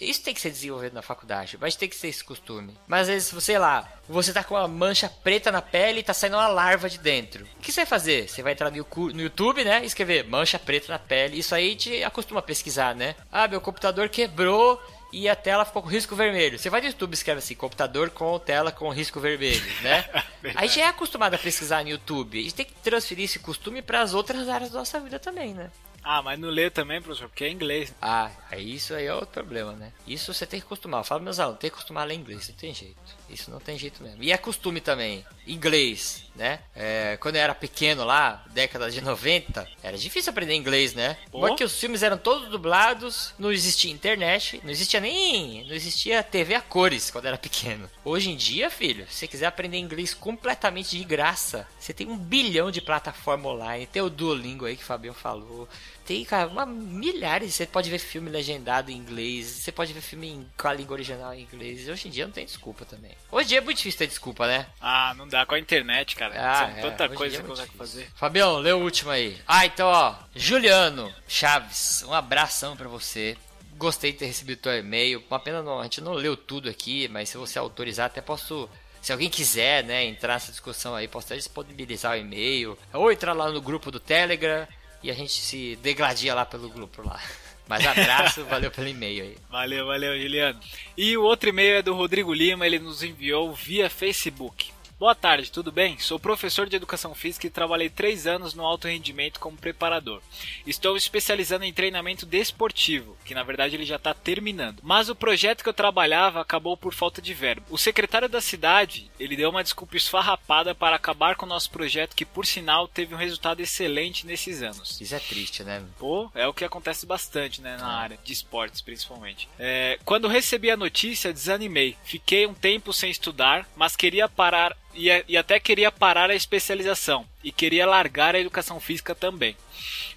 Isso 0.00 0.22
tem 0.22 0.34
que 0.34 0.40
ser 0.40 0.50
desenvolvido 0.50 0.92
na 0.92 1.02
faculdade, 1.02 1.56
mas 1.60 1.74
tem 1.74 1.88
que 1.88 1.96
ter 1.96 2.08
esse 2.08 2.22
costume. 2.22 2.76
Mas 2.86 3.02
às 3.02 3.08
vezes, 3.08 3.44
sei 3.44 3.58
lá, 3.58 3.90
você 4.08 4.32
tá 4.32 4.44
com 4.44 4.54
uma 4.54 4.68
mancha 4.68 5.08
preta 5.08 5.50
na 5.50 5.62
pele 5.62 6.00
e 6.00 6.02
tá 6.02 6.12
saindo 6.12 6.36
uma 6.36 6.48
larva 6.48 6.88
de 6.88 6.98
dentro. 6.98 7.44
O 7.58 7.62
que 7.62 7.72
você 7.72 7.80
vai 7.80 7.86
fazer? 7.86 8.28
Você 8.28 8.42
vai 8.42 8.52
entrar 8.52 8.70
no 8.70 9.20
YouTube, 9.20 9.64
né? 9.64 9.84
Escrever 9.84 10.24
mancha 10.24 10.58
preta 10.58 10.92
na 10.92 10.98
pele. 10.98 11.38
Isso 11.38 11.54
aí 11.54 11.74
te 11.74 12.04
acostuma 12.04 12.40
a 12.40 12.42
pesquisar, 12.42 12.94
né? 12.94 13.16
Ah, 13.32 13.48
meu 13.48 13.60
computador 13.60 14.08
quebrou 14.08 14.80
e 15.12 15.28
a 15.28 15.36
tela 15.36 15.64
ficou 15.64 15.82
com 15.82 15.88
risco 15.88 16.14
vermelho. 16.14 16.58
Você 16.58 16.70
vai 16.70 16.80
no 16.80 16.88
YouTube 16.88 17.12
e 17.12 17.14
escreve 17.14 17.38
assim, 17.38 17.54
computador 17.54 18.10
com 18.10 18.38
tela 18.38 18.72
com 18.72 18.88
risco 18.90 19.20
vermelho, 19.20 19.64
né? 19.82 20.04
a 20.54 20.66
gente 20.66 20.80
é 20.80 20.86
acostumado 20.86 21.34
a 21.34 21.38
pesquisar 21.38 21.82
no 21.82 21.90
YouTube. 21.90 22.38
A 22.38 22.42
gente 22.42 22.54
tem 22.54 22.66
que 22.66 22.74
transferir 22.74 23.24
esse 23.24 23.38
costume 23.38 23.82
para 23.82 24.00
as 24.00 24.14
outras 24.14 24.48
áreas 24.48 24.70
da 24.70 24.78
nossa 24.78 25.00
vida 25.00 25.18
também, 25.18 25.54
né? 25.54 25.70
Ah, 26.08 26.22
mas 26.22 26.38
não 26.38 26.50
lê 26.50 26.70
também, 26.70 27.02
professor, 27.02 27.28
porque 27.28 27.44
é 27.44 27.50
inglês. 27.50 27.92
Ah, 28.00 28.30
isso 28.56 28.94
aí 28.94 29.06
é 29.06 29.12
outro 29.12 29.30
problema, 29.30 29.72
né? 29.72 29.92
Isso 30.06 30.32
você 30.32 30.46
tem 30.46 30.60
que 30.60 30.66
acostumar. 30.66 31.00
Eu 31.00 31.04
falo 31.04 31.20
meus 31.20 31.40
alunos, 31.40 31.58
tem 31.58 31.68
que 31.68 31.74
acostumar 31.74 32.04
a 32.04 32.06
ler 32.06 32.14
inglês, 32.14 32.48
não 32.48 32.54
tem 32.54 32.72
jeito. 32.72 32.96
Isso 33.28 33.50
não 33.50 33.58
tem 33.58 33.76
jeito 33.76 34.00
mesmo. 34.04 34.22
E 34.22 34.30
é 34.30 34.36
costume 34.36 34.80
também. 34.80 35.26
Inglês, 35.44 36.25
né? 36.36 36.60
É, 36.74 37.16
quando 37.20 37.36
eu 37.36 37.42
era 37.42 37.54
pequeno 37.54 38.04
lá, 38.04 38.44
década 38.50 38.90
de 38.90 39.00
90, 39.00 39.66
era 39.82 39.96
difícil 39.96 40.30
aprender 40.30 40.54
inglês, 40.54 40.94
né? 40.94 41.16
Pô. 41.30 41.40
Porque 41.40 41.64
os 41.64 41.78
filmes 41.78 42.02
eram 42.02 42.18
todos 42.18 42.48
dublados, 42.48 43.34
não 43.38 43.50
existia 43.52 43.92
internet, 43.92 44.60
não 44.62 44.70
existia 44.70 45.00
nem. 45.00 45.64
Não 45.66 45.74
existia 45.74 46.22
TV 46.22 46.54
a 46.54 46.60
cores 46.60 47.10
quando 47.10 47.24
eu 47.24 47.28
era 47.28 47.38
pequeno. 47.38 47.90
Hoje 48.04 48.30
em 48.30 48.36
dia, 48.36 48.70
filho, 48.70 49.06
se 49.08 49.16
você 49.16 49.26
quiser 49.26 49.46
aprender 49.46 49.78
inglês 49.78 50.14
completamente 50.14 50.96
de 50.96 51.04
graça, 51.04 51.66
você 51.78 51.92
tem 51.92 52.06
um 52.06 52.16
bilhão 52.16 52.70
de 52.70 52.80
plataforma 52.80 53.48
online. 53.48 53.86
Tem 53.86 54.02
o 54.02 54.10
Duolingo 54.10 54.66
aí 54.66 54.76
que 54.76 54.82
o 54.82 54.86
Fabião 54.86 55.14
falou. 55.14 55.68
Tem, 56.06 56.24
cara, 56.24 56.48
uma, 56.48 56.64
milhares. 56.64 57.54
Você 57.54 57.66
pode 57.66 57.90
ver 57.90 57.98
filme 57.98 58.30
legendado 58.30 58.90
em 58.90 58.96
inglês. 58.96 59.46
Você 59.46 59.72
pode 59.72 59.92
ver 59.92 60.00
filme 60.00 60.28
em, 60.28 60.46
com 60.56 60.68
a 60.68 60.72
língua 60.72 60.94
original 60.94 61.34
em 61.34 61.42
inglês. 61.42 61.88
Hoje 61.88 62.06
em 62.06 62.10
dia 62.10 62.24
não 62.24 62.32
tem 62.32 62.46
desculpa 62.46 62.84
também. 62.84 63.10
Hoje 63.30 63.46
em 63.46 63.48
dia 63.48 63.58
é 63.58 63.60
muito 63.60 63.78
difícil 63.78 63.98
ter 63.98 64.06
desculpa, 64.06 64.46
né? 64.46 64.66
Ah, 64.80 65.14
não 65.16 65.26
dá 65.26 65.44
com 65.44 65.56
a 65.56 65.58
internet, 65.58 66.14
cara. 66.14 66.25
Ah, 66.34 66.58
São 66.58 66.78
é, 66.78 66.80
tanta 66.82 67.08
coisa 67.08 67.36
que 67.36 67.42
é 67.42 67.44
muito 67.44 67.58
consegue 67.58 67.76
fazer. 67.76 68.08
Fabião, 68.14 68.58
lê 68.58 68.72
o 68.72 68.78
último 68.78 69.10
aí. 69.10 69.36
Ah, 69.46 69.66
então, 69.66 69.88
ó. 69.88 70.14
Juliano 70.34 71.12
Chaves, 71.28 72.02
um 72.06 72.12
abração 72.12 72.76
pra 72.76 72.88
você. 72.88 73.36
Gostei 73.76 74.12
de 74.12 74.18
ter 74.18 74.26
recebido 74.26 74.60
teu 74.60 74.76
e-mail. 74.76 75.22
Uma 75.30 75.38
pena 75.38 75.62
não, 75.62 75.78
a 75.80 75.82
gente 75.84 76.00
não 76.00 76.14
leu 76.14 76.36
tudo 76.36 76.68
aqui, 76.68 77.08
mas 77.08 77.28
se 77.28 77.36
você 77.36 77.58
autorizar, 77.58 78.06
até 78.06 78.20
posso. 78.20 78.68
Se 79.02 79.12
alguém 79.12 79.30
quiser, 79.30 79.84
né, 79.84 80.04
entrar 80.04 80.34
nessa 80.34 80.50
discussão 80.50 80.94
aí, 80.94 81.06
posso 81.06 81.26
até 81.26 81.36
disponibilizar 81.36 82.12
o 82.12 82.16
e-mail. 82.16 82.76
Ou 82.92 83.12
entrar 83.12 83.34
lá 83.34 83.50
no 83.50 83.60
grupo 83.60 83.90
do 83.90 84.00
Telegram 84.00 84.66
e 85.02 85.10
a 85.10 85.14
gente 85.14 85.32
se 85.32 85.76
degladia 85.76 86.34
lá 86.34 86.44
pelo 86.44 86.68
grupo 86.68 87.02
lá. 87.06 87.20
Mas 87.68 87.84
abraço, 87.86 88.44
valeu 88.50 88.70
pelo 88.70 88.88
e-mail 88.88 89.24
aí. 89.24 89.36
Valeu, 89.50 89.86
valeu, 89.86 90.18
Juliano. 90.20 90.58
E 90.96 91.16
o 91.16 91.22
outro 91.22 91.48
e-mail 91.48 91.76
é 91.76 91.82
do 91.82 91.94
Rodrigo 91.94 92.32
Lima, 92.32 92.66
ele 92.66 92.78
nos 92.78 93.02
enviou 93.02 93.52
via 93.52 93.90
Facebook. 93.90 94.72
Boa 94.98 95.14
tarde, 95.14 95.52
tudo 95.52 95.70
bem? 95.70 95.98
Sou 95.98 96.18
professor 96.18 96.66
de 96.66 96.74
educação 96.74 97.14
física 97.14 97.46
e 97.46 97.50
trabalhei 97.50 97.90
três 97.90 98.26
anos 98.26 98.54
no 98.54 98.64
alto 98.64 98.88
rendimento 98.88 99.38
como 99.38 99.54
preparador. 99.54 100.22
Estou 100.66 100.96
especializando 100.96 101.66
em 101.66 101.72
treinamento 101.72 102.24
desportivo, 102.24 103.14
que 103.22 103.34
na 103.34 103.42
verdade 103.42 103.76
ele 103.76 103.84
já 103.84 103.96
está 103.96 104.14
terminando. 104.14 104.80
Mas 104.82 105.10
o 105.10 105.14
projeto 105.14 105.62
que 105.62 105.68
eu 105.68 105.74
trabalhava 105.74 106.40
acabou 106.40 106.78
por 106.78 106.94
falta 106.94 107.20
de 107.20 107.34
verbo. 107.34 107.66
O 107.68 107.76
secretário 107.76 108.26
da 108.26 108.40
cidade, 108.40 109.10
ele 109.20 109.36
deu 109.36 109.50
uma 109.50 109.62
desculpa 109.62 109.98
esfarrapada 109.98 110.74
para 110.74 110.96
acabar 110.96 111.36
com 111.36 111.44
o 111.44 111.48
nosso 111.48 111.70
projeto, 111.70 112.16
que 112.16 112.24
por 112.24 112.46
sinal 112.46 112.88
teve 112.88 113.14
um 113.14 113.18
resultado 113.18 113.60
excelente 113.60 114.26
nesses 114.26 114.62
anos. 114.62 114.98
Isso 114.98 115.14
é 115.14 115.18
triste, 115.18 115.62
né? 115.62 115.84
Pô, 115.98 116.30
é 116.34 116.46
o 116.48 116.54
que 116.54 116.64
acontece 116.64 117.04
bastante, 117.04 117.60
né, 117.60 117.76
na 117.76 117.86
área 117.86 118.18
de 118.24 118.32
esportes, 118.32 118.80
principalmente. 118.80 119.46
É, 119.58 119.98
quando 120.06 120.26
recebi 120.26 120.70
a 120.70 120.76
notícia, 120.76 121.34
desanimei. 121.34 121.98
Fiquei 122.02 122.46
um 122.46 122.54
tempo 122.54 122.94
sem 122.94 123.10
estudar, 123.10 123.68
mas 123.76 123.94
queria 123.94 124.26
parar 124.26 124.74
e, 124.96 125.24
e 125.28 125.36
até 125.36 125.60
queria 125.60 125.92
parar 125.92 126.30
a 126.30 126.34
especialização 126.34 127.26
e 127.46 127.52
queria 127.52 127.86
largar 127.86 128.34
a 128.34 128.40
educação 128.40 128.80
física 128.80 129.14
também. 129.14 129.56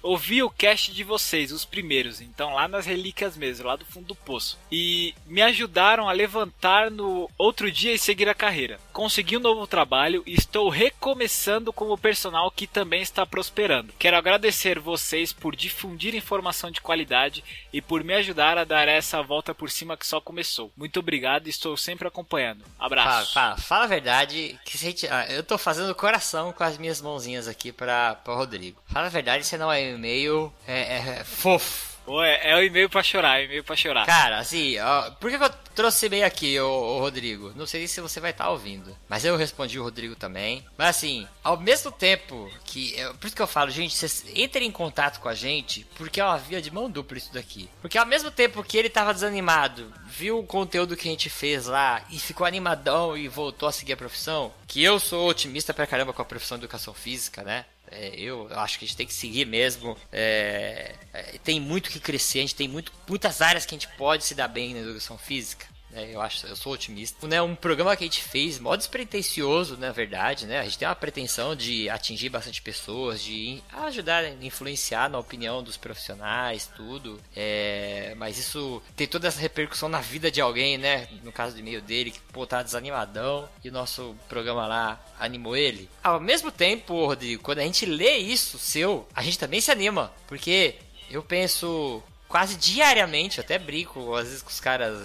Ouvi 0.02 0.42
o 0.42 0.50
cast 0.50 0.92
de 0.92 1.04
vocês, 1.04 1.52
os 1.52 1.64
primeiros, 1.64 2.20
então 2.20 2.54
lá 2.54 2.66
nas 2.66 2.86
relíquias 2.86 3.36
mesmo, 3.36 3.66
lá 3.66 3.76
do 3.76 3.84
fundo 3.84 4.06
do 4.06 4.14
poço. 4.14 4.58
E 4.72 5.14
me 5.26 5.42
ajudaram 5.42 6.08
a 6.08 6.12
levantar 6.12 6.90
no 6.90 7.30
outro 7.38 7.70
dia 7.70 7.92
e 7.92 7.98
seguir 7.98 8.28
a 8.28 8.34
carreira. 8.34 8.80
Consegui 8.92 9.36
um 9.36 9.40
novo 9.40 9.66
trabalho 9.66 10.22
e 10.26 10.34
estou 10.34 10.68
recomeçando 10.70 11.72
como 11.72 11.98
personal 11.98 12.50
que 12.50 12.66
também 12.66 13.02
está 13.02 13.24
prosperando. 13.26 13.92
Quero 13.98 14.16
agradecer 14.16 14.80
vocês 14.80 15.32
por 15.32 15.54
difundir 15.54 16.14
informação 16.14 16.70
de 16.70 16.80
qualidade 16.80 17.44
e 17.72 17.80
por 17.80 18.02
me 18.02 18.14
ajudar 18.14 18.56
a 18.58 18.64
dar 18.64 18.88
essa 18.88 19.22
volta 19.22 19.54
por 19.54 19.70
cima 19.70 19.96
que 19.96 20.06
só 20.06 20.20
começou. 20.20 20.72
Muito 20.76 20.98
obrigado 20.98 21.46
e 21.46 21.50
estou 21.50 21.76
sempre 21.76 22.08
acompanhando. 22.08 22.64
Fala, 22.78 22.86
Abraço. 22.86 23.34
fala, 23.34 23.56
fala 23.58 23.84
a 23.84 23.88
verdade, 23.88 24.58
que 24.64 24.78
gente, 24.78 25.06
ah, 25.08 25.26
eu 25.28 25.42
tô 25.42 25.58
fazendo 25.58 25.94
coração 25.94 26.52
com 26.52 26.64
as 26.64 26.78
minhas 26.78 27.02
mãozinhas 27.20 27.46
aqui 27.46 27.70
pra 27.70 28.18
Rodrigo. 28.26 28.80
Fala 28.86 29.06
a 29.06 29.10
verdade, 29.10 29.44
você 29.44 29.58
não 29.58 29.70
é 29.70 29.80
um 29.80 29.96
e-mail 29.96 30.52
é, 30.66 31.18
é 31.18 31.24
fofo. 31.24 31.89
É, 32.06 32.50
é 32.50 32.56
o 32.56 32.62
e-mail 32.62 32.88
pra 32.88 33.02
chorar, 33.02 33.38
é 33.38 33.42
o 33.42 33.44
e-mail 33.44 33.64
pra 33.64 33.76
chorar. 33.76 34.06
Cara, 34.06 34.38
assim, 34.38 34.78
ó, 34.78 35.10
por 35.12 35.30
que, 35.30 35.36
eu 35.36 35.50
trouxe 35.74 36.06
e-mail 36.06 36.26
aqui, 36.26 36.58
ô, 36.60 36.68
ô, 36.68 36.98
Rodrigo? 37.00 37.52
Não 37.56 37.66
sei 37.66 37.86
se 37.86 38.00
você 38.00 38.20
vai 38.20 38.30
estar 38.30 38.50
ouvindo, 38.50 38.96
mas 39.08 39.24
eu 39.24 39.36
respondi 39.36 39.78
o 39.78 39.82
Rodrigo 39.82 40.16
também. 40.16 40.64
Mas 40.76 40.88
assim, 40.96 41.26
ao 41.42 41.56
mesmo 41.56 41.90
tempo 41.92 42.50
que. 42.64 42.94
Por 43.20 43.26
isso 43.26 43.36
que 43.36 43.42
eu 43.42 43.46
falo, 43.46 43.70
gente, 43.70 43.94
vocês 43.94 44.24
entrem 44.34 44.68
em 44.68 44.72
contato 44.72 45.20
com 45.20 45.28
a 45.28 45.34
gente, 45.34 45.86
porque 45.96 46.20
é 46.20 46.24
uma 46.24 46.38
via 46.38 46.60
de 46.60 46.70
mão 46.70 46.90
dupla 46.90 47.18
isso 47.18 47.32
daqui. 47.32 47.68
Porque 47.80 47.98
ao 47.98 48.06
mesmo 48.06 48.30
tempo 48.30 48.62
que 48.64 48.76
ele 48.76 48.90
tava 48.90 49.14
desanimado, 49.14 49.92
viu 50.06 50.38
o 50.38 50.46
conteúdo 50.46 50.96
que 50.96 51.08
a 51.08 51.10
gente 51.10 51.30
fez 51.30 51.66
lá 51.66 52.02
e 52.10 52.18
ficou 52.18 52.46
animadão 52.46 53.16
e 53.16 53.28
voltou 53.28 53.68
a 53.68 53.72
seguir 53.72 53.92
a 53.92 53.96
profissão, 53.96 54.52
que 54.66 54.82
eu 54.82 54.98
sou 54.98 55.28
otimista 55.28 55.72
pra 55.72 55.86
caramba 55.86 56.12
com 56.12 56.22
a 56.22 56.24
profissão 56.24 56.58
de 56.58 56.64
educação 56.64 56.92
física, 56.92 57.42
né? 57.42 57.64
É, 57.90 58.14
eu 58.16 58.48
acho 58.52 58.78
que 58.78 58.84
a 58.84 58.88
gente 58.88 58.96
tem 58.96 59.06
que 59.06 59.14
seguir 59.14 59.46
mesmo. 59.46 59.96
É, 60.12 60.94
é, 61.12 61.22
tem 61.42 61.60
muito 61.60 61.90
que 61.90 61.98
crescer, 62.00 62.38
a 62.38 62.42
gente 62.42 62.54
tem 62.54 62.68
muito, 62.68 62.92
muitas 63.08 63.40
áreas 63.40 63.66
que 63.66 63.74
a 63.74 63.78
gente 63.78 63.88
pode 63.96 64.24
se 64.24 64.34
dar 64.34 64.48
bem 64.48 64.74
na 64.74 64.80
educação 64.80 65.18
física. 65.18 65.66
Né? 65.92 66.10
eu 66.12 66.20
acho, 66.20 66.46
eu 66.46 66.56
sou 66.56 66.72
otimista. 66.72 67.26
Né, 67.26 67.40
um 67.42 67.54
programa 67.54 67.96
que 67.96 68.04
a 68.04 68.06
gente 68.06 68.22
fez, 68.22 68.58
mó 68.58 68.76
despretensioso, 68.76 69.76
na 69.76 69.92
verdade, 69.92 70.46
né? 70.46 70.60
A 70.60 70.64
gente 70.64 70.78
tem 70.78 70.88
uma 70.88 70.94
pretensão 70.94 71.54
de 71.54 71.88
atingir 71.88 72.28
bastante 72.28 72.62
pessoas, 72.62 73.22
de 73.22 73.62
ajudar 73.72 74.24
influenciar 74.42 75.08
na 75.08 75.18
opinião 75.18 75.62
dos 75.62 75.76
profissionais, 75.76 76.70
tudo. 76.76 77.20
É, 77.34 78.14
mas 78.16 78.38
isso 78.38 78.82
tem 78.96 79.06
toda 79.06 79.28
essa 79.28 79.40
repercussão 79.40 79.88
na 79.88 80.00
vida 80.00 80.30
de 80.30 80.40
alguém, 80.40 80.78
né? 80.78 81.08
No 81.22 81.32
caso 81.32 81.54
do 81.54 81.60
e-mail 81.60 81.80
dele, 81.80 82.10
que 82.10 82.20
pô, 82.32 82.46
tá 82.46 82.62
desanimadão 82.62 83.48
e 83.64 83.68
o 83.68 83.72
nosso 83.72 84.14
programa 84.28 84.66
lá 84.66 85.00
animou 85.18 85.56
ele. 85.56 85.88
Ao 86.02 86.20
mesmo 86.20 86.50
tempo, 86.50 87.06
Rodrigo, 87.06 87.42
quando 87.42 87.58
a 87.58 87.64
gente 87.64 87.86
lê 87.86 88.16
isso 88.18 88.58
seu, 88.58 89.06
a 89.14 89.22
gente 89.22 89.38
também 89.38 89.60
se 89.60 89.70
anima, 89.70 90.12
porque 90.26 90.76
eu 91.10 91.22
penso 91.22 92.02
quase 92.28 92.56
diariamente, 92.56 93.38
eu 93.38 93.44
até 93.44 93.58
brinco 93.58 94.14
às 94.14 94.28
vezes 94.28 94.42
com 94.42 94.50
os 94.50 94.60
caras 94.60 94.96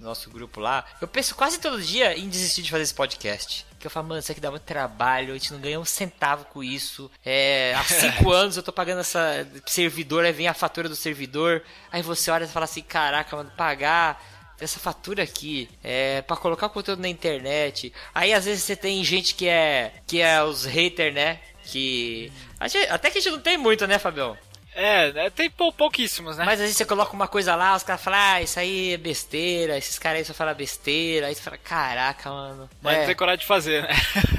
nosso 0.00 0.30
grupo 0.30 0.60
lá, 0.60 0.84
eu 1.00 1.08
penso 1.08 1.34
quase 1.34 1.58
todo 1.58 1.80
dia 1.80 2.16
em 2.16 2.28
desistir 2.28 2.62
de 2.62 2.70
fazer 2.70 2.84
esse 2.84 2.94
podcast. 2.94 3.66
Que 3.78 3.86
eu 3.86 3.90
falo, 3.90 4.08
mano, 4.08 4.20
isso 4.20 4.30
aqui 4.30 4.40
dá 4.40 4.50
muito 4.50 4.62
trabalho, 4.62 5.30
a 5.30 5.38
gente 5.38 5.52
não 5.52 5.60
ganha 5.60 5.80
um 5.80 5.84
centavo 5.84 6.44
com 6.46 6.62
isso. 6.62 7.10
É, 7.24 7.74
há 7.76 7.84
cinco 7.84 8.30
anos 8.30 8.56
eu 8.56 8.62
tô 8.62 8.72
pagando 8.72 9.00
essa 9.00 9.46
servidor, 9.66 10.24
aí 10.24 10.32
vem 10.32 10.48
a 10.48 10.54
fatura 10.54 10.88
do 10.88 10.96
servidor, 10.96 11.62
aí 11.90 12.02
você 12.02 12.30
olha 12.30 12.44
e 12.44 12.48
fala 12.48 12.64
assim, 12.64 12.82
caraca, 12.82 13.36
mano, 13.36 13.50
pagar 13.56 14.22
essa 14.60 14.78
fatura 14.78 15.22
aqui 15.22 15.68
é 15.82 16.20
para 16.22 16.36
colocar 16.36 16.66
o 16.66 16.70
conteúdo 16.70 17.00
na 17.00 17.08
internet. 17.08 17.92
Aí 18.14 18.32
às 18.32 18.44
vezes 18.44 18.62
você 18.62 18.76
tem 18.76 19.02
gente 19.02 19.34
que 19.34 19.48
é 19.48 19.94
que 20.06 20.20
é 20.20 20.42
os 20.42 20.64
haters, 20.64 21.14
né? 21.14 21.40
Que 21.64 22.30
até 22.90 23.10
que 23.10 23.18
a 23.18 23.20
gente 23.20 23.32
não 23.32 23.40
tem 23.40 23.56
muito, 23.56 23.86
né, 23.86 23.98
Fabião? 23.98 24.36
É, 24.74 25.12
né, 25.12 25.30
tem 25.30 25.50
pou- 25.50 25.72
pouquíssimos, 25.72 26.36
né? 26.36 26.44
Mas 26.44 26.54
às 26.54 26.60
vezes 26.60 26.76
você 26.76 26.84
coloca 26.84 27.12
uma 27.12 27.26
coisa 27.26 27.54
lá, 27.56 27.74
os 27.74 27.82
caras 27.82 28.02
falam, 28.02 28.18
ah, 28.20 28.42
isso 28.42 28.58
aí 28.58 28.94
é 28.94 28.96
besteira, 28.96 29.76
esses 29.76 29.98
caras 29.98 30.20
aí 30.20 30.24
só 30.24 30.32
falam 30.32 30.54
besteira. 30.54 31.26
Aí 31.26 31.34
você 31.34 31.40
fala, 31.42 31.58
caraca, 31.58 32.30
mano. 32.30 32.70
Mas 32.80 32.94
é, 32.94 32.98
não 33.00 33.06
tem 33.06 33.14
coragem 33.16 33.40
de 33.40 33.46
fazer, 33.46 33.82
né? 33.82 33.88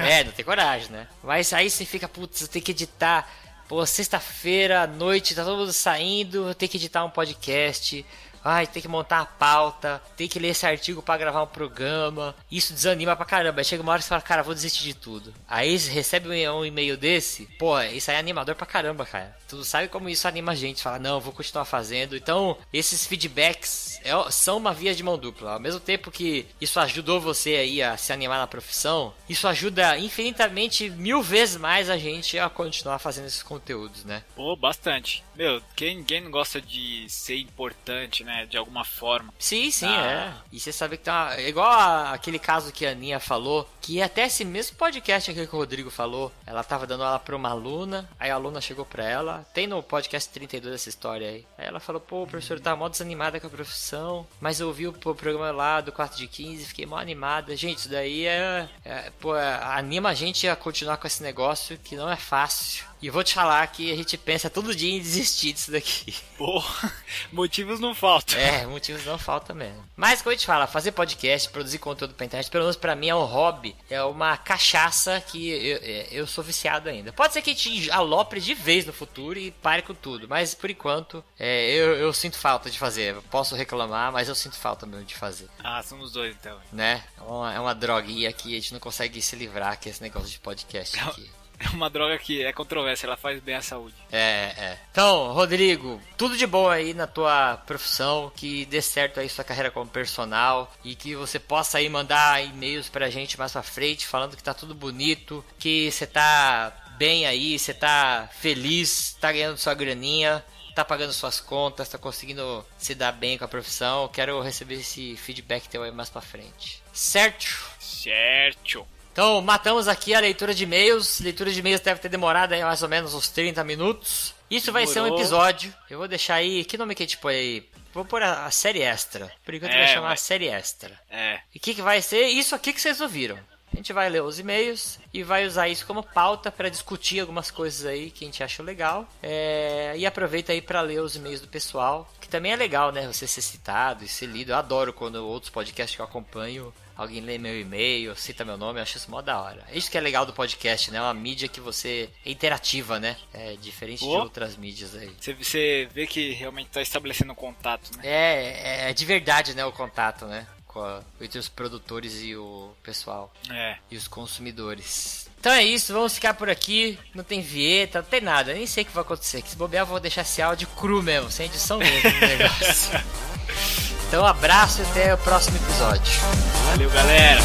é, 0.00 0.24
não 0.24 0.32
tem 0.32 0.44
coragem, 0.44 0.90
né? 0.90 1.06
Mas 1.22 1.52
aí 1.52 1.68
você 1.70 1.84
fica, 1.84 2.08
putz, 2.08 2.40
eu 2.42 2.48
tenho 2.48 2.64
que 2.64 2.72
editar. 2.72 3.28
Pô, 3.68 3.84
sexta-feira 3.86 4.82
à 4.82 4.86
noite, 4.86 5.34
tá 5.34 5.44
todo 5.44 5.56
mundo 5.58 5.72
saindo, 5.72 6.48
eu 6.48 6.54
tenho 6.54 6.70
que 6.70 6.76
editar 6.76 7.04
um 7.04 7.10
podcast. 7.10 8.04
Ai, 8.44 8.66
tem 8.66 8.82
que 8.82 8.88
montar 8.88 9.20
a 9.20 9.26
pauta, 9.26 10.02
tem 10.16 10.28
que 10.28 10.38
ler 10.38 10.48
esse 10.48 10.66
artigo 10.66 11.02
pra 11.02 11.16
gravar 11.16 11.42
um 11.42 11.46
programa. 11.46 12.34
Isso 12.50 12.72
desanima 12.72 13.14
pra 13.16 13.24
caramba. 13.24 13.60
Aí 13.60 13.64
chega 13.64 13.82
uma 13.82 13.92
hora 13.92 13.98
que 14.00 14.04
você 14.04 14.08
fala, 14.08 14.20
cara, 14.22 14.42
vou 14.42 14.54
desistir 14.54 14.82
de 14.84 14.94
tudo. 14.94 15.32
Aí 15.48 15.78
você 15.78 15.90
recebe 15.90 16.28
um 16.48 16.64
e-mail 16.64 16.96
desse, 16.96 17.46
pô, 17.58 17.80
isso 17.82 18.10
aí 18.10 18.16
é 18.16 18.20
animador 18.20 18.54
pra 18.54 18.66
caramba, 18.66 19.04
cara. 19.06 19.36
Tu 19.48 19.62
sabe 19.64 19.88
como 19.88 20.08
isso 20.08 20.26
anima 20.26 20.52
a 20.52 20.54
gente. 20.54 20.82
Fala, 20.82 20.98
não, 20.98 21.20
vou 21.20 21.32
continuar 21.32 21.64
fazendo. 21.64 22.16
Então, 22.16 22.56
esses 22.72 23.06
feedbacks 23.06 24.00
é- 24.02 24.30
são 24.30 24.56
uma 24.56 24.72
via 24.72 24.94
de 24.94 25.02
mão 25.02 25.18
dupla. 25.18 25.52
Ao 25.52 25.60
mesmo 25.60 25.78
tempo 25.80 26.10
que 26.10 26.46
isso 26.60 26.80
ajudou 26.80 27.20
você 27.20 27.50
aí 27.56 27.82
a 27.82 27.96
se 27.96 28.12
animar 28.12 28.38
na 28.38 28.46
profissão, 28.46 29.12
isso 29.28 29.46
ajuda 29.46 29.98
infinitamente 29.98 30.88
mil 30.90 31.22
vezes 31.22 31.56
mais 31.56 31.90
a 31.90 31.98
gente 31.98 32.38
a 32.38 32.48
continuar 32.48 32.98
fazendo 32.98 33.26
esses 33.26 33.42
conteúdos, 33.42 34.04
né? 34.04 34.22
Pô, 34.34 34.56
bastante. 34.56 35.22
Meu, 35.36 35.62
quem, 35.76 36.02
quem 36.02 36.20
não 36.22 36.30
gosta 36.30 36.60
de 36.60 37.04
ser 37.08 37.36
importante, 37.38 38.24
né? 38.24 38.31
De 38.48 38.56
alguma 38.56 38.84
forma. 38.84 39.32
Sim, 39.38 39.70
sim, 39.70 39.86
Ah. 39.86 40.06
é. 40.06 40.32
E 40.52 40.58
você 40.60 40.72
sabe 40.72 40.96
que 40.96 41.04
tá. 41.04 41.34
é 41.36 41.48
Igual 41.48 41.70
a- 41.70 42.12
aquele 42.12 42.38
caso 42.38 42.72
que 42.72 42.86
a 42.86 42.90
Aninha 42.90 43.20
falou, 43.20 43.68
que 43.80 44.00
até 44.02 44.26
esse 44.26 44.44
mesmo 44.44 44.76
podcast 44.76 45.30
aqui 45.30 45.46
que 45.46 45.54
o 45.54 45.58
Rodrigo 45.58 45.90
falou, 45.90 46.32
ela 46.46 46.62
tava 46.64 46.86
dando 46.86 47.04
aula 47.04 47.18
pra 47.18 47.36
uma 47.36 47.50
aluna, 47.50 48.08
aí 48.18 48.30
a 48.30 48.34
aluna 48.34 48.60
chegou 48.60 48.84
pra 48.84 49.04
ela, 49.04 49.44
tem 49.52 49.66
no 49.66 49.82
podcast 49.82 50.28
32 50.32 50.74
essa 50.74 50.88
história 50.88 51.28
aí. 51.28 51.46
Aí 51.58 51.66
ela 51.66 51.80
falou, 51.80 52.00
pô, 52.00 52.26
professor, 52.26 52.58
tá 52.60 52.74
mó 52.74 52.88
desanimada 52.88 53.38
com 53.40 53.46
a 53.46 53.50
profissão, 53.50 54.26
mas 54.40 54.60
eu 54.60 54.68
ouvi 54.68 54.86
o 54.88 54.92
pro- 54.92 55.14
programa 55.14 55.50
lá 55.50 55.80
do 55.80 55.92
4 55.92 56.16
de 56.16 56.26
15, 56.26 56.64
fiquei 56.66 56.86
mó 56.86 56.96
animada. 56.96 57.56
Gente, 57.56 57.78
isso 57.78 57.88
daí 57.88 58.26
é. 58.26 58.68
é, 58.84 59.10
pô, 59.20 59.36
é, 59.36 59.54
anima 59.64 60.10
a 60.10 60.14
gente 60.14 60.48
a 60.48 60.56
continuar 60.56 60.96
com 60.96 61.06
esse 61.06 61.22
negócio 61.22 61.78
que 61.78 61.96
não 61.96 62.10
é 62.10 62.16
fácil. 62.16 62.84
E 63.02 63.10
vou 63.10 63.24
te 63.24 63.34
falar 63.34 63.66
que 63.66 63.92
a 63.92 63.96
gente 63.96 64.16
pensa 64.16 64.48
todo 64.48 64.76
dia 64.76 64.94
em 64.94 65.00
desistir 65.00 65.52
disso 65.52 65.72
daqui. 65.72 66.14
Pô, 66.38 66.62
motivos 67.32 67.80
não 67.80 67.96
faltam. 67.96 68.38
É, 68.38 68.64
motivos 68.64 69.04
não 69.04 69.18
faltam 69.18 69.56
mesmo. 69.56 69.84
Mas 69.96 70.22
como 70.22 70.30
a 70.30 70.34
gente 70.34 70.46
fala, 70.46 70.68
fazer 70.68 70.92
podcast, 70.92 71.50
produzir 71.50 71.78
conteúdo 71.78 72.14
pra 72.14 72.24
internet, 72.24 72.48
pelo 72.48 72.62
menos 72.62 72.76
pra 72.76 72.94
mim 72.94 73.08
é 73.08 73.14
um 73.14 73.24
hobby, 73.24 73.74
é 73.90 74.00
uma 74.04 74.36
cachaça 74.36 75.20
que 75.20 75.50
eu, 75.50 75.80
é, 75.82 76.08
eu 76.12 76.28
sou 76.28 76.44
viciado 76.44 76.88
ainda. 76.88 77.12
Pode 77.12 77.32
ser 77.32 77.42
que 77.42 77.50
a 77.50 77.54
gente 77.54 77.90
alopre 77.90 78.40
de 78.40 78.54
vez 78.54 78.86
no 78.86 78.92
futuro 78.92 79.36
e 79.36 79.50
pare 79.50 79.82
com 79.82 79.94
tudo, 79.94 80.28
mas 80.28 80.54
por 80.54 80.70
enquanto 80.70 81.24
é, 81.36 81.72
eu, 81.72 81.96
eu 81.96 82.12
sinto 82.12 82.38
falta 82.38 82.70
de 82.70 82.78
fazer. 82.78 83.16
Eu 83.16 83.22
posso 83.22 83.56
reclamar, 83.56 84.12
mas 84.12 84.28
eu 84.28 84.34
sinto 84.36 84.56
falta 84.56 84.86
mesmo 84.86 85.04
de 85.04 85.16
fazer. 85.16 85.48
Ah, 85.58 85.82
somos 85.82 86.12
dois 86.12 86.36
então. 86.38 86.56
Né? 86.72 87.02
É 87.18 87.22
uma, 87.22 87.54
é 87.54 87.58
uma 87.58 87.74
droguinha 87.74 88.32
que 88.32 88.56
a 88.56 88.60
gente 88.60 88.72
não 88.72 88.80
consegue 88.80 89.20
se 89.20 89.34
livrar, 89.34 89.76
que 89.80 89.88
é 89.88 89.90
esse 89.90 90.02
negócio 90.02 90.30
de 90.30 90.38
podcast 90.38 91.00
aqui. 91.00 91.41
É 91.64 91.68
uma 91.70 91.88
droga 91.88 92.18
que 92.18 92.44
é 92.44 92.52
controvérsia, 92.52 93.06
ela 93.06 93.16
faz 93.16 93.40
bem 93.40 93.54
à 93.54 93.62
saúde. 93.62 93.94
É, 94.10 94.52
é. 94.56 94.78
Então, 94.90 95.32
Rodrigo, 95.32 96.00
tudo 96.16 96.36
de 96.36 96.46
bom 96.46 96.68
aí 96.68 96.92
na 96.92 97.06
tua 97.06 97.56
profissão, 97.66 98.32
que 98.34 98.66
dê 98.66 98.82
certo 98.82 99.20
aí 99.20 99.28
sua 99.28 99.44
carreira 99.44 99.70
como 99.70 99.88
personal 99.88 100.72
e 100.84 100.94
que 100.94 101.14
você 101.14 101.38
possa 101.38 101.78
aí 101.78 101.88
mandar 101.88 102.44
e-mails 102.44 102.88
pra 102.88 103.10
gente 103.10 103.38
mais 103.38 103.52
pra 103.52 103.62
frente 103.62 104.06
falando 104.06 104.36
que 104.36 104.42
tá 104.42 104.52
tudo 104.52 104.74
bonito, 104.74 105.44
que 105.58 105.90
você 105.90 106.06
tá 106.06 106.72
bem 106.98 107.26
aí, 107.26 107.58
você 107.58 107.72
tá 107.72 108.28
feliz, 108.40 109.16
tá 109.20 109.32
ganhando 109.32 109.56
sua 109.56 109.74
graninha, 109.74 110.44
tá 110.74 110.84
pagando 110.84 111.12
suas 111.12 111.40
contas, 111.40 111.88
tá 111.88 111.98
conseguindo 111.98 112.64
se 112.78 112.94
dar 112.94 113.12
bem 113.12 113.38
com 113.38 113.44
a 113.44 113.48
profissão. 113.48 114.08
Quero 114.08 114.40
receber 114.40 114.76
esse 114.76 115.16
feedback 115.16 115.68
teu 115.68 115.82
aí 115.82 115.92
mais 115.92 116.10
pra 116.10 116.20
frente. 116.20 116.82
Certo? 116.92 117.70
Certo. 117.78 118.86
Então, 119.12 119.42
matamos 119.42 119.88
aqui 119.88 120.14
a 120.14 120.20
leitura 120.20 120.54
de 120.54 120.64
e-mails. 120.64 121.20
Leitura 121.20 121.50
de 121.50 121.60
e-mails 121.60 121.80
deve 121.80 122.00
ter 122.00 122.08
demorado 122.08 122.54
aí 122.54 122.62
mais 122.62 122.82
ou 122.82 122.88
menos 122.88 123.12
uns 123.12 123.28
30 123.28 123.62
minutos. 123.62 124.34
Isso 124.50 124.72
vai 124.72 124.86
ser 124.86 125.02
um 125.02 125.06
episódio. 125.06 125.72
Eu 125.88 125.98
vou 125.98 126.08
deixar 126.08 126.36
aí. 126.36 126.64
Que 126.64 126.78
nome 126.78 126.94
que 126.94 127.02
a 127.02 127.06
gente 127.06 127.18
põe 127.18 127.34
aí? 127.34 127.68
Vou 127.92 128.06
pôr 128.06 128.22
a, 128.22 128.46
a 128.46 128.50
série 128.50 128.80
extra. 128.80 129.30
Por 129.44 129.54
enquanto 129.54 129.72
é, 129.72 129.84
vai 129.84 129.88
chamar 129.88 130.08
mas... 130.10 130.20
série 130.20 130.48
extra. 130.48 130.98
É. 131.10 131.40
E 131.54 131.58
o 131.58 131.60
que, 131.60 131.74
que 131.74 131.82
vai 131.82 132.00
ser? 132.00 132.26
Isso 132.28 132.54
aqui 132.54 132.72
que 132.72 132.80
vocês 132.80 133.02
ouviram. 133.02 133.38
A 133.70 133.76
gente 133.76 133.92
vai 133.92 134.08
ler 134.08 134.22
os 134.22 134.38
e-mails 134.38 134.98
e 135.14 135.22
vai 135.22 135.46
usar 135.46 135.68
isso 135.68 135.86
como 135.86 136.02
pauta 136.02 136.50
para 136.50 136.68
discutir 136.68 137.20
algumas 137.20 137.50
coisas 137.50 137.86
aí 137.86 138.10
que 138.10 138.24
a 138.24 138.26
gente 138.26 138.42
achou 138.42 138.64
legal. 138.64 139.06
É... 139.22 139.94
E 139.96 140.06
aproveita 140.06 140.52
aí 140.52 140.60
para 140.60 140.80
ler 140.80 141.00
os 141.00 141.16
e-mails 141.16 141.40
do 141.40 141.48
pessoal, 141.48 142.10
que 142.20 142.28
também 142.28 142.52
é 142.52 142.56
legal, 142.56 142.92
né? 142.92 143.06
Você 143.06 143.26
ser 143.26 143.42
citado 143.42 144.04
e 144.04 144.08
ser 144.08 144.26
lido. 144.26 144.52
Eu 144.52 144.56
adoro 144.56 144.92
quando 144.92 145.16
outros 145.16 145.50
podcasts 145.50 145.96
que 145.96 146.00
eu 146.00 146.06
acompanho 146.06 146.72
alguém 146.96 147.20
lê 147.20 147.38
meu 147.38 147.58
e-mail, 147.58 148.14
cita 148.16 148.44
meu 148.44 148.56
nome, 148.56 148.78
eu 148.78 148.82
acho 148.82 148.96
isso 148.96 149.10
mó 149.10 149.20
da 149.20 149.40
hora. 149.40 149.64
É 149.68 149.76
isso 149.76 149.90
que 149.90 149.98
é 149.98 150.00
legal 150.00 150.26
do 150.26 150.32
podcast, 150.32 150.90
né? 150.90 150.98
É 150.98 151.02
uma 151.02 151.14
mídia 151.14 151.48
que 151.48 151.60
você 151.60 152.10
é 152.24 152.30
interativa, 152.30 152.98
né? 152.98 153.16
É 153.32 153.56
diferente 153.56 154.04
oh. 154.04 154.08
de 154.08 154.16
outras 154.16 154.56
mídias 154.56 154.94
aí. 154.94 155.14
Você 155.38 155.88
vê 155.92 156.06
que 156.06 156.32
realmente 156.32 156.68
está 156.68 156.82
estabelecendo 156.82 157.32
um 157.32 157.36
contato, 157.36 157.96
né? 157.96 158.02
É, 158.04 158.90
é 158.90 158.92
de 158.92 159.04
verdade, 159.04 159.54
né? 159.54 159.64
O 159.64 159.72
contato, 159.72 160.26
né? 160.26 160.46
A, 160.74 161.02
entre 161.20 161.38
os 161.38 161.48
produtores 161.48 162.22
e 162.22 162.34
o 162.34 162.72
pessoal. 162.82 163.32
É. 163.50 163.76
E 163.90 163.96
os 163.96 164.08
consumidores. 164.08 165.30
Então 165.38 165.52
é 165.52 165.62
isso, 165.62 165.92
vamos 165.92 166.14
ficar 166.14 166.34
por 166.34 166.48
aqui. 166.48 166.98
Não 167.14 167.24
tem 167.24 167.40
vinheta, 167.40 168.00
não 168.00 168.08
tem 168.08 168.20
nada. 168.20 168.54
Nem 168.54 168.66
sei 168.66 168.84
o 168.84 168.86
que 168.86 168.92
vai 168.92 169.02
acontecer. 169.02 169.42
Que 169.42 169.50
se 169.50 169.56
bobear, 169.56 169.82
eu 169.82 169.86
vou 169.86 170.00
deixar 170.00 170.22
esse 170.22 170.40
áudio 170.40 170.68
cru 170.68 171.02
mesmo, 171.02 171.30
sem 171.30 171.46
edição 171.46 171.78
mesmo. 171.78 171.92
Então, 174.12 174.24
um 174.24 174.26
abraço 174.26 174.82
e 174.82 174.84
até 174.84 175.14
o 175.14 175.16
próximo 175.16 175.56
episódio. 175.56 176.20
Valeu, 176.66 176.90
galera! 176.90 177.40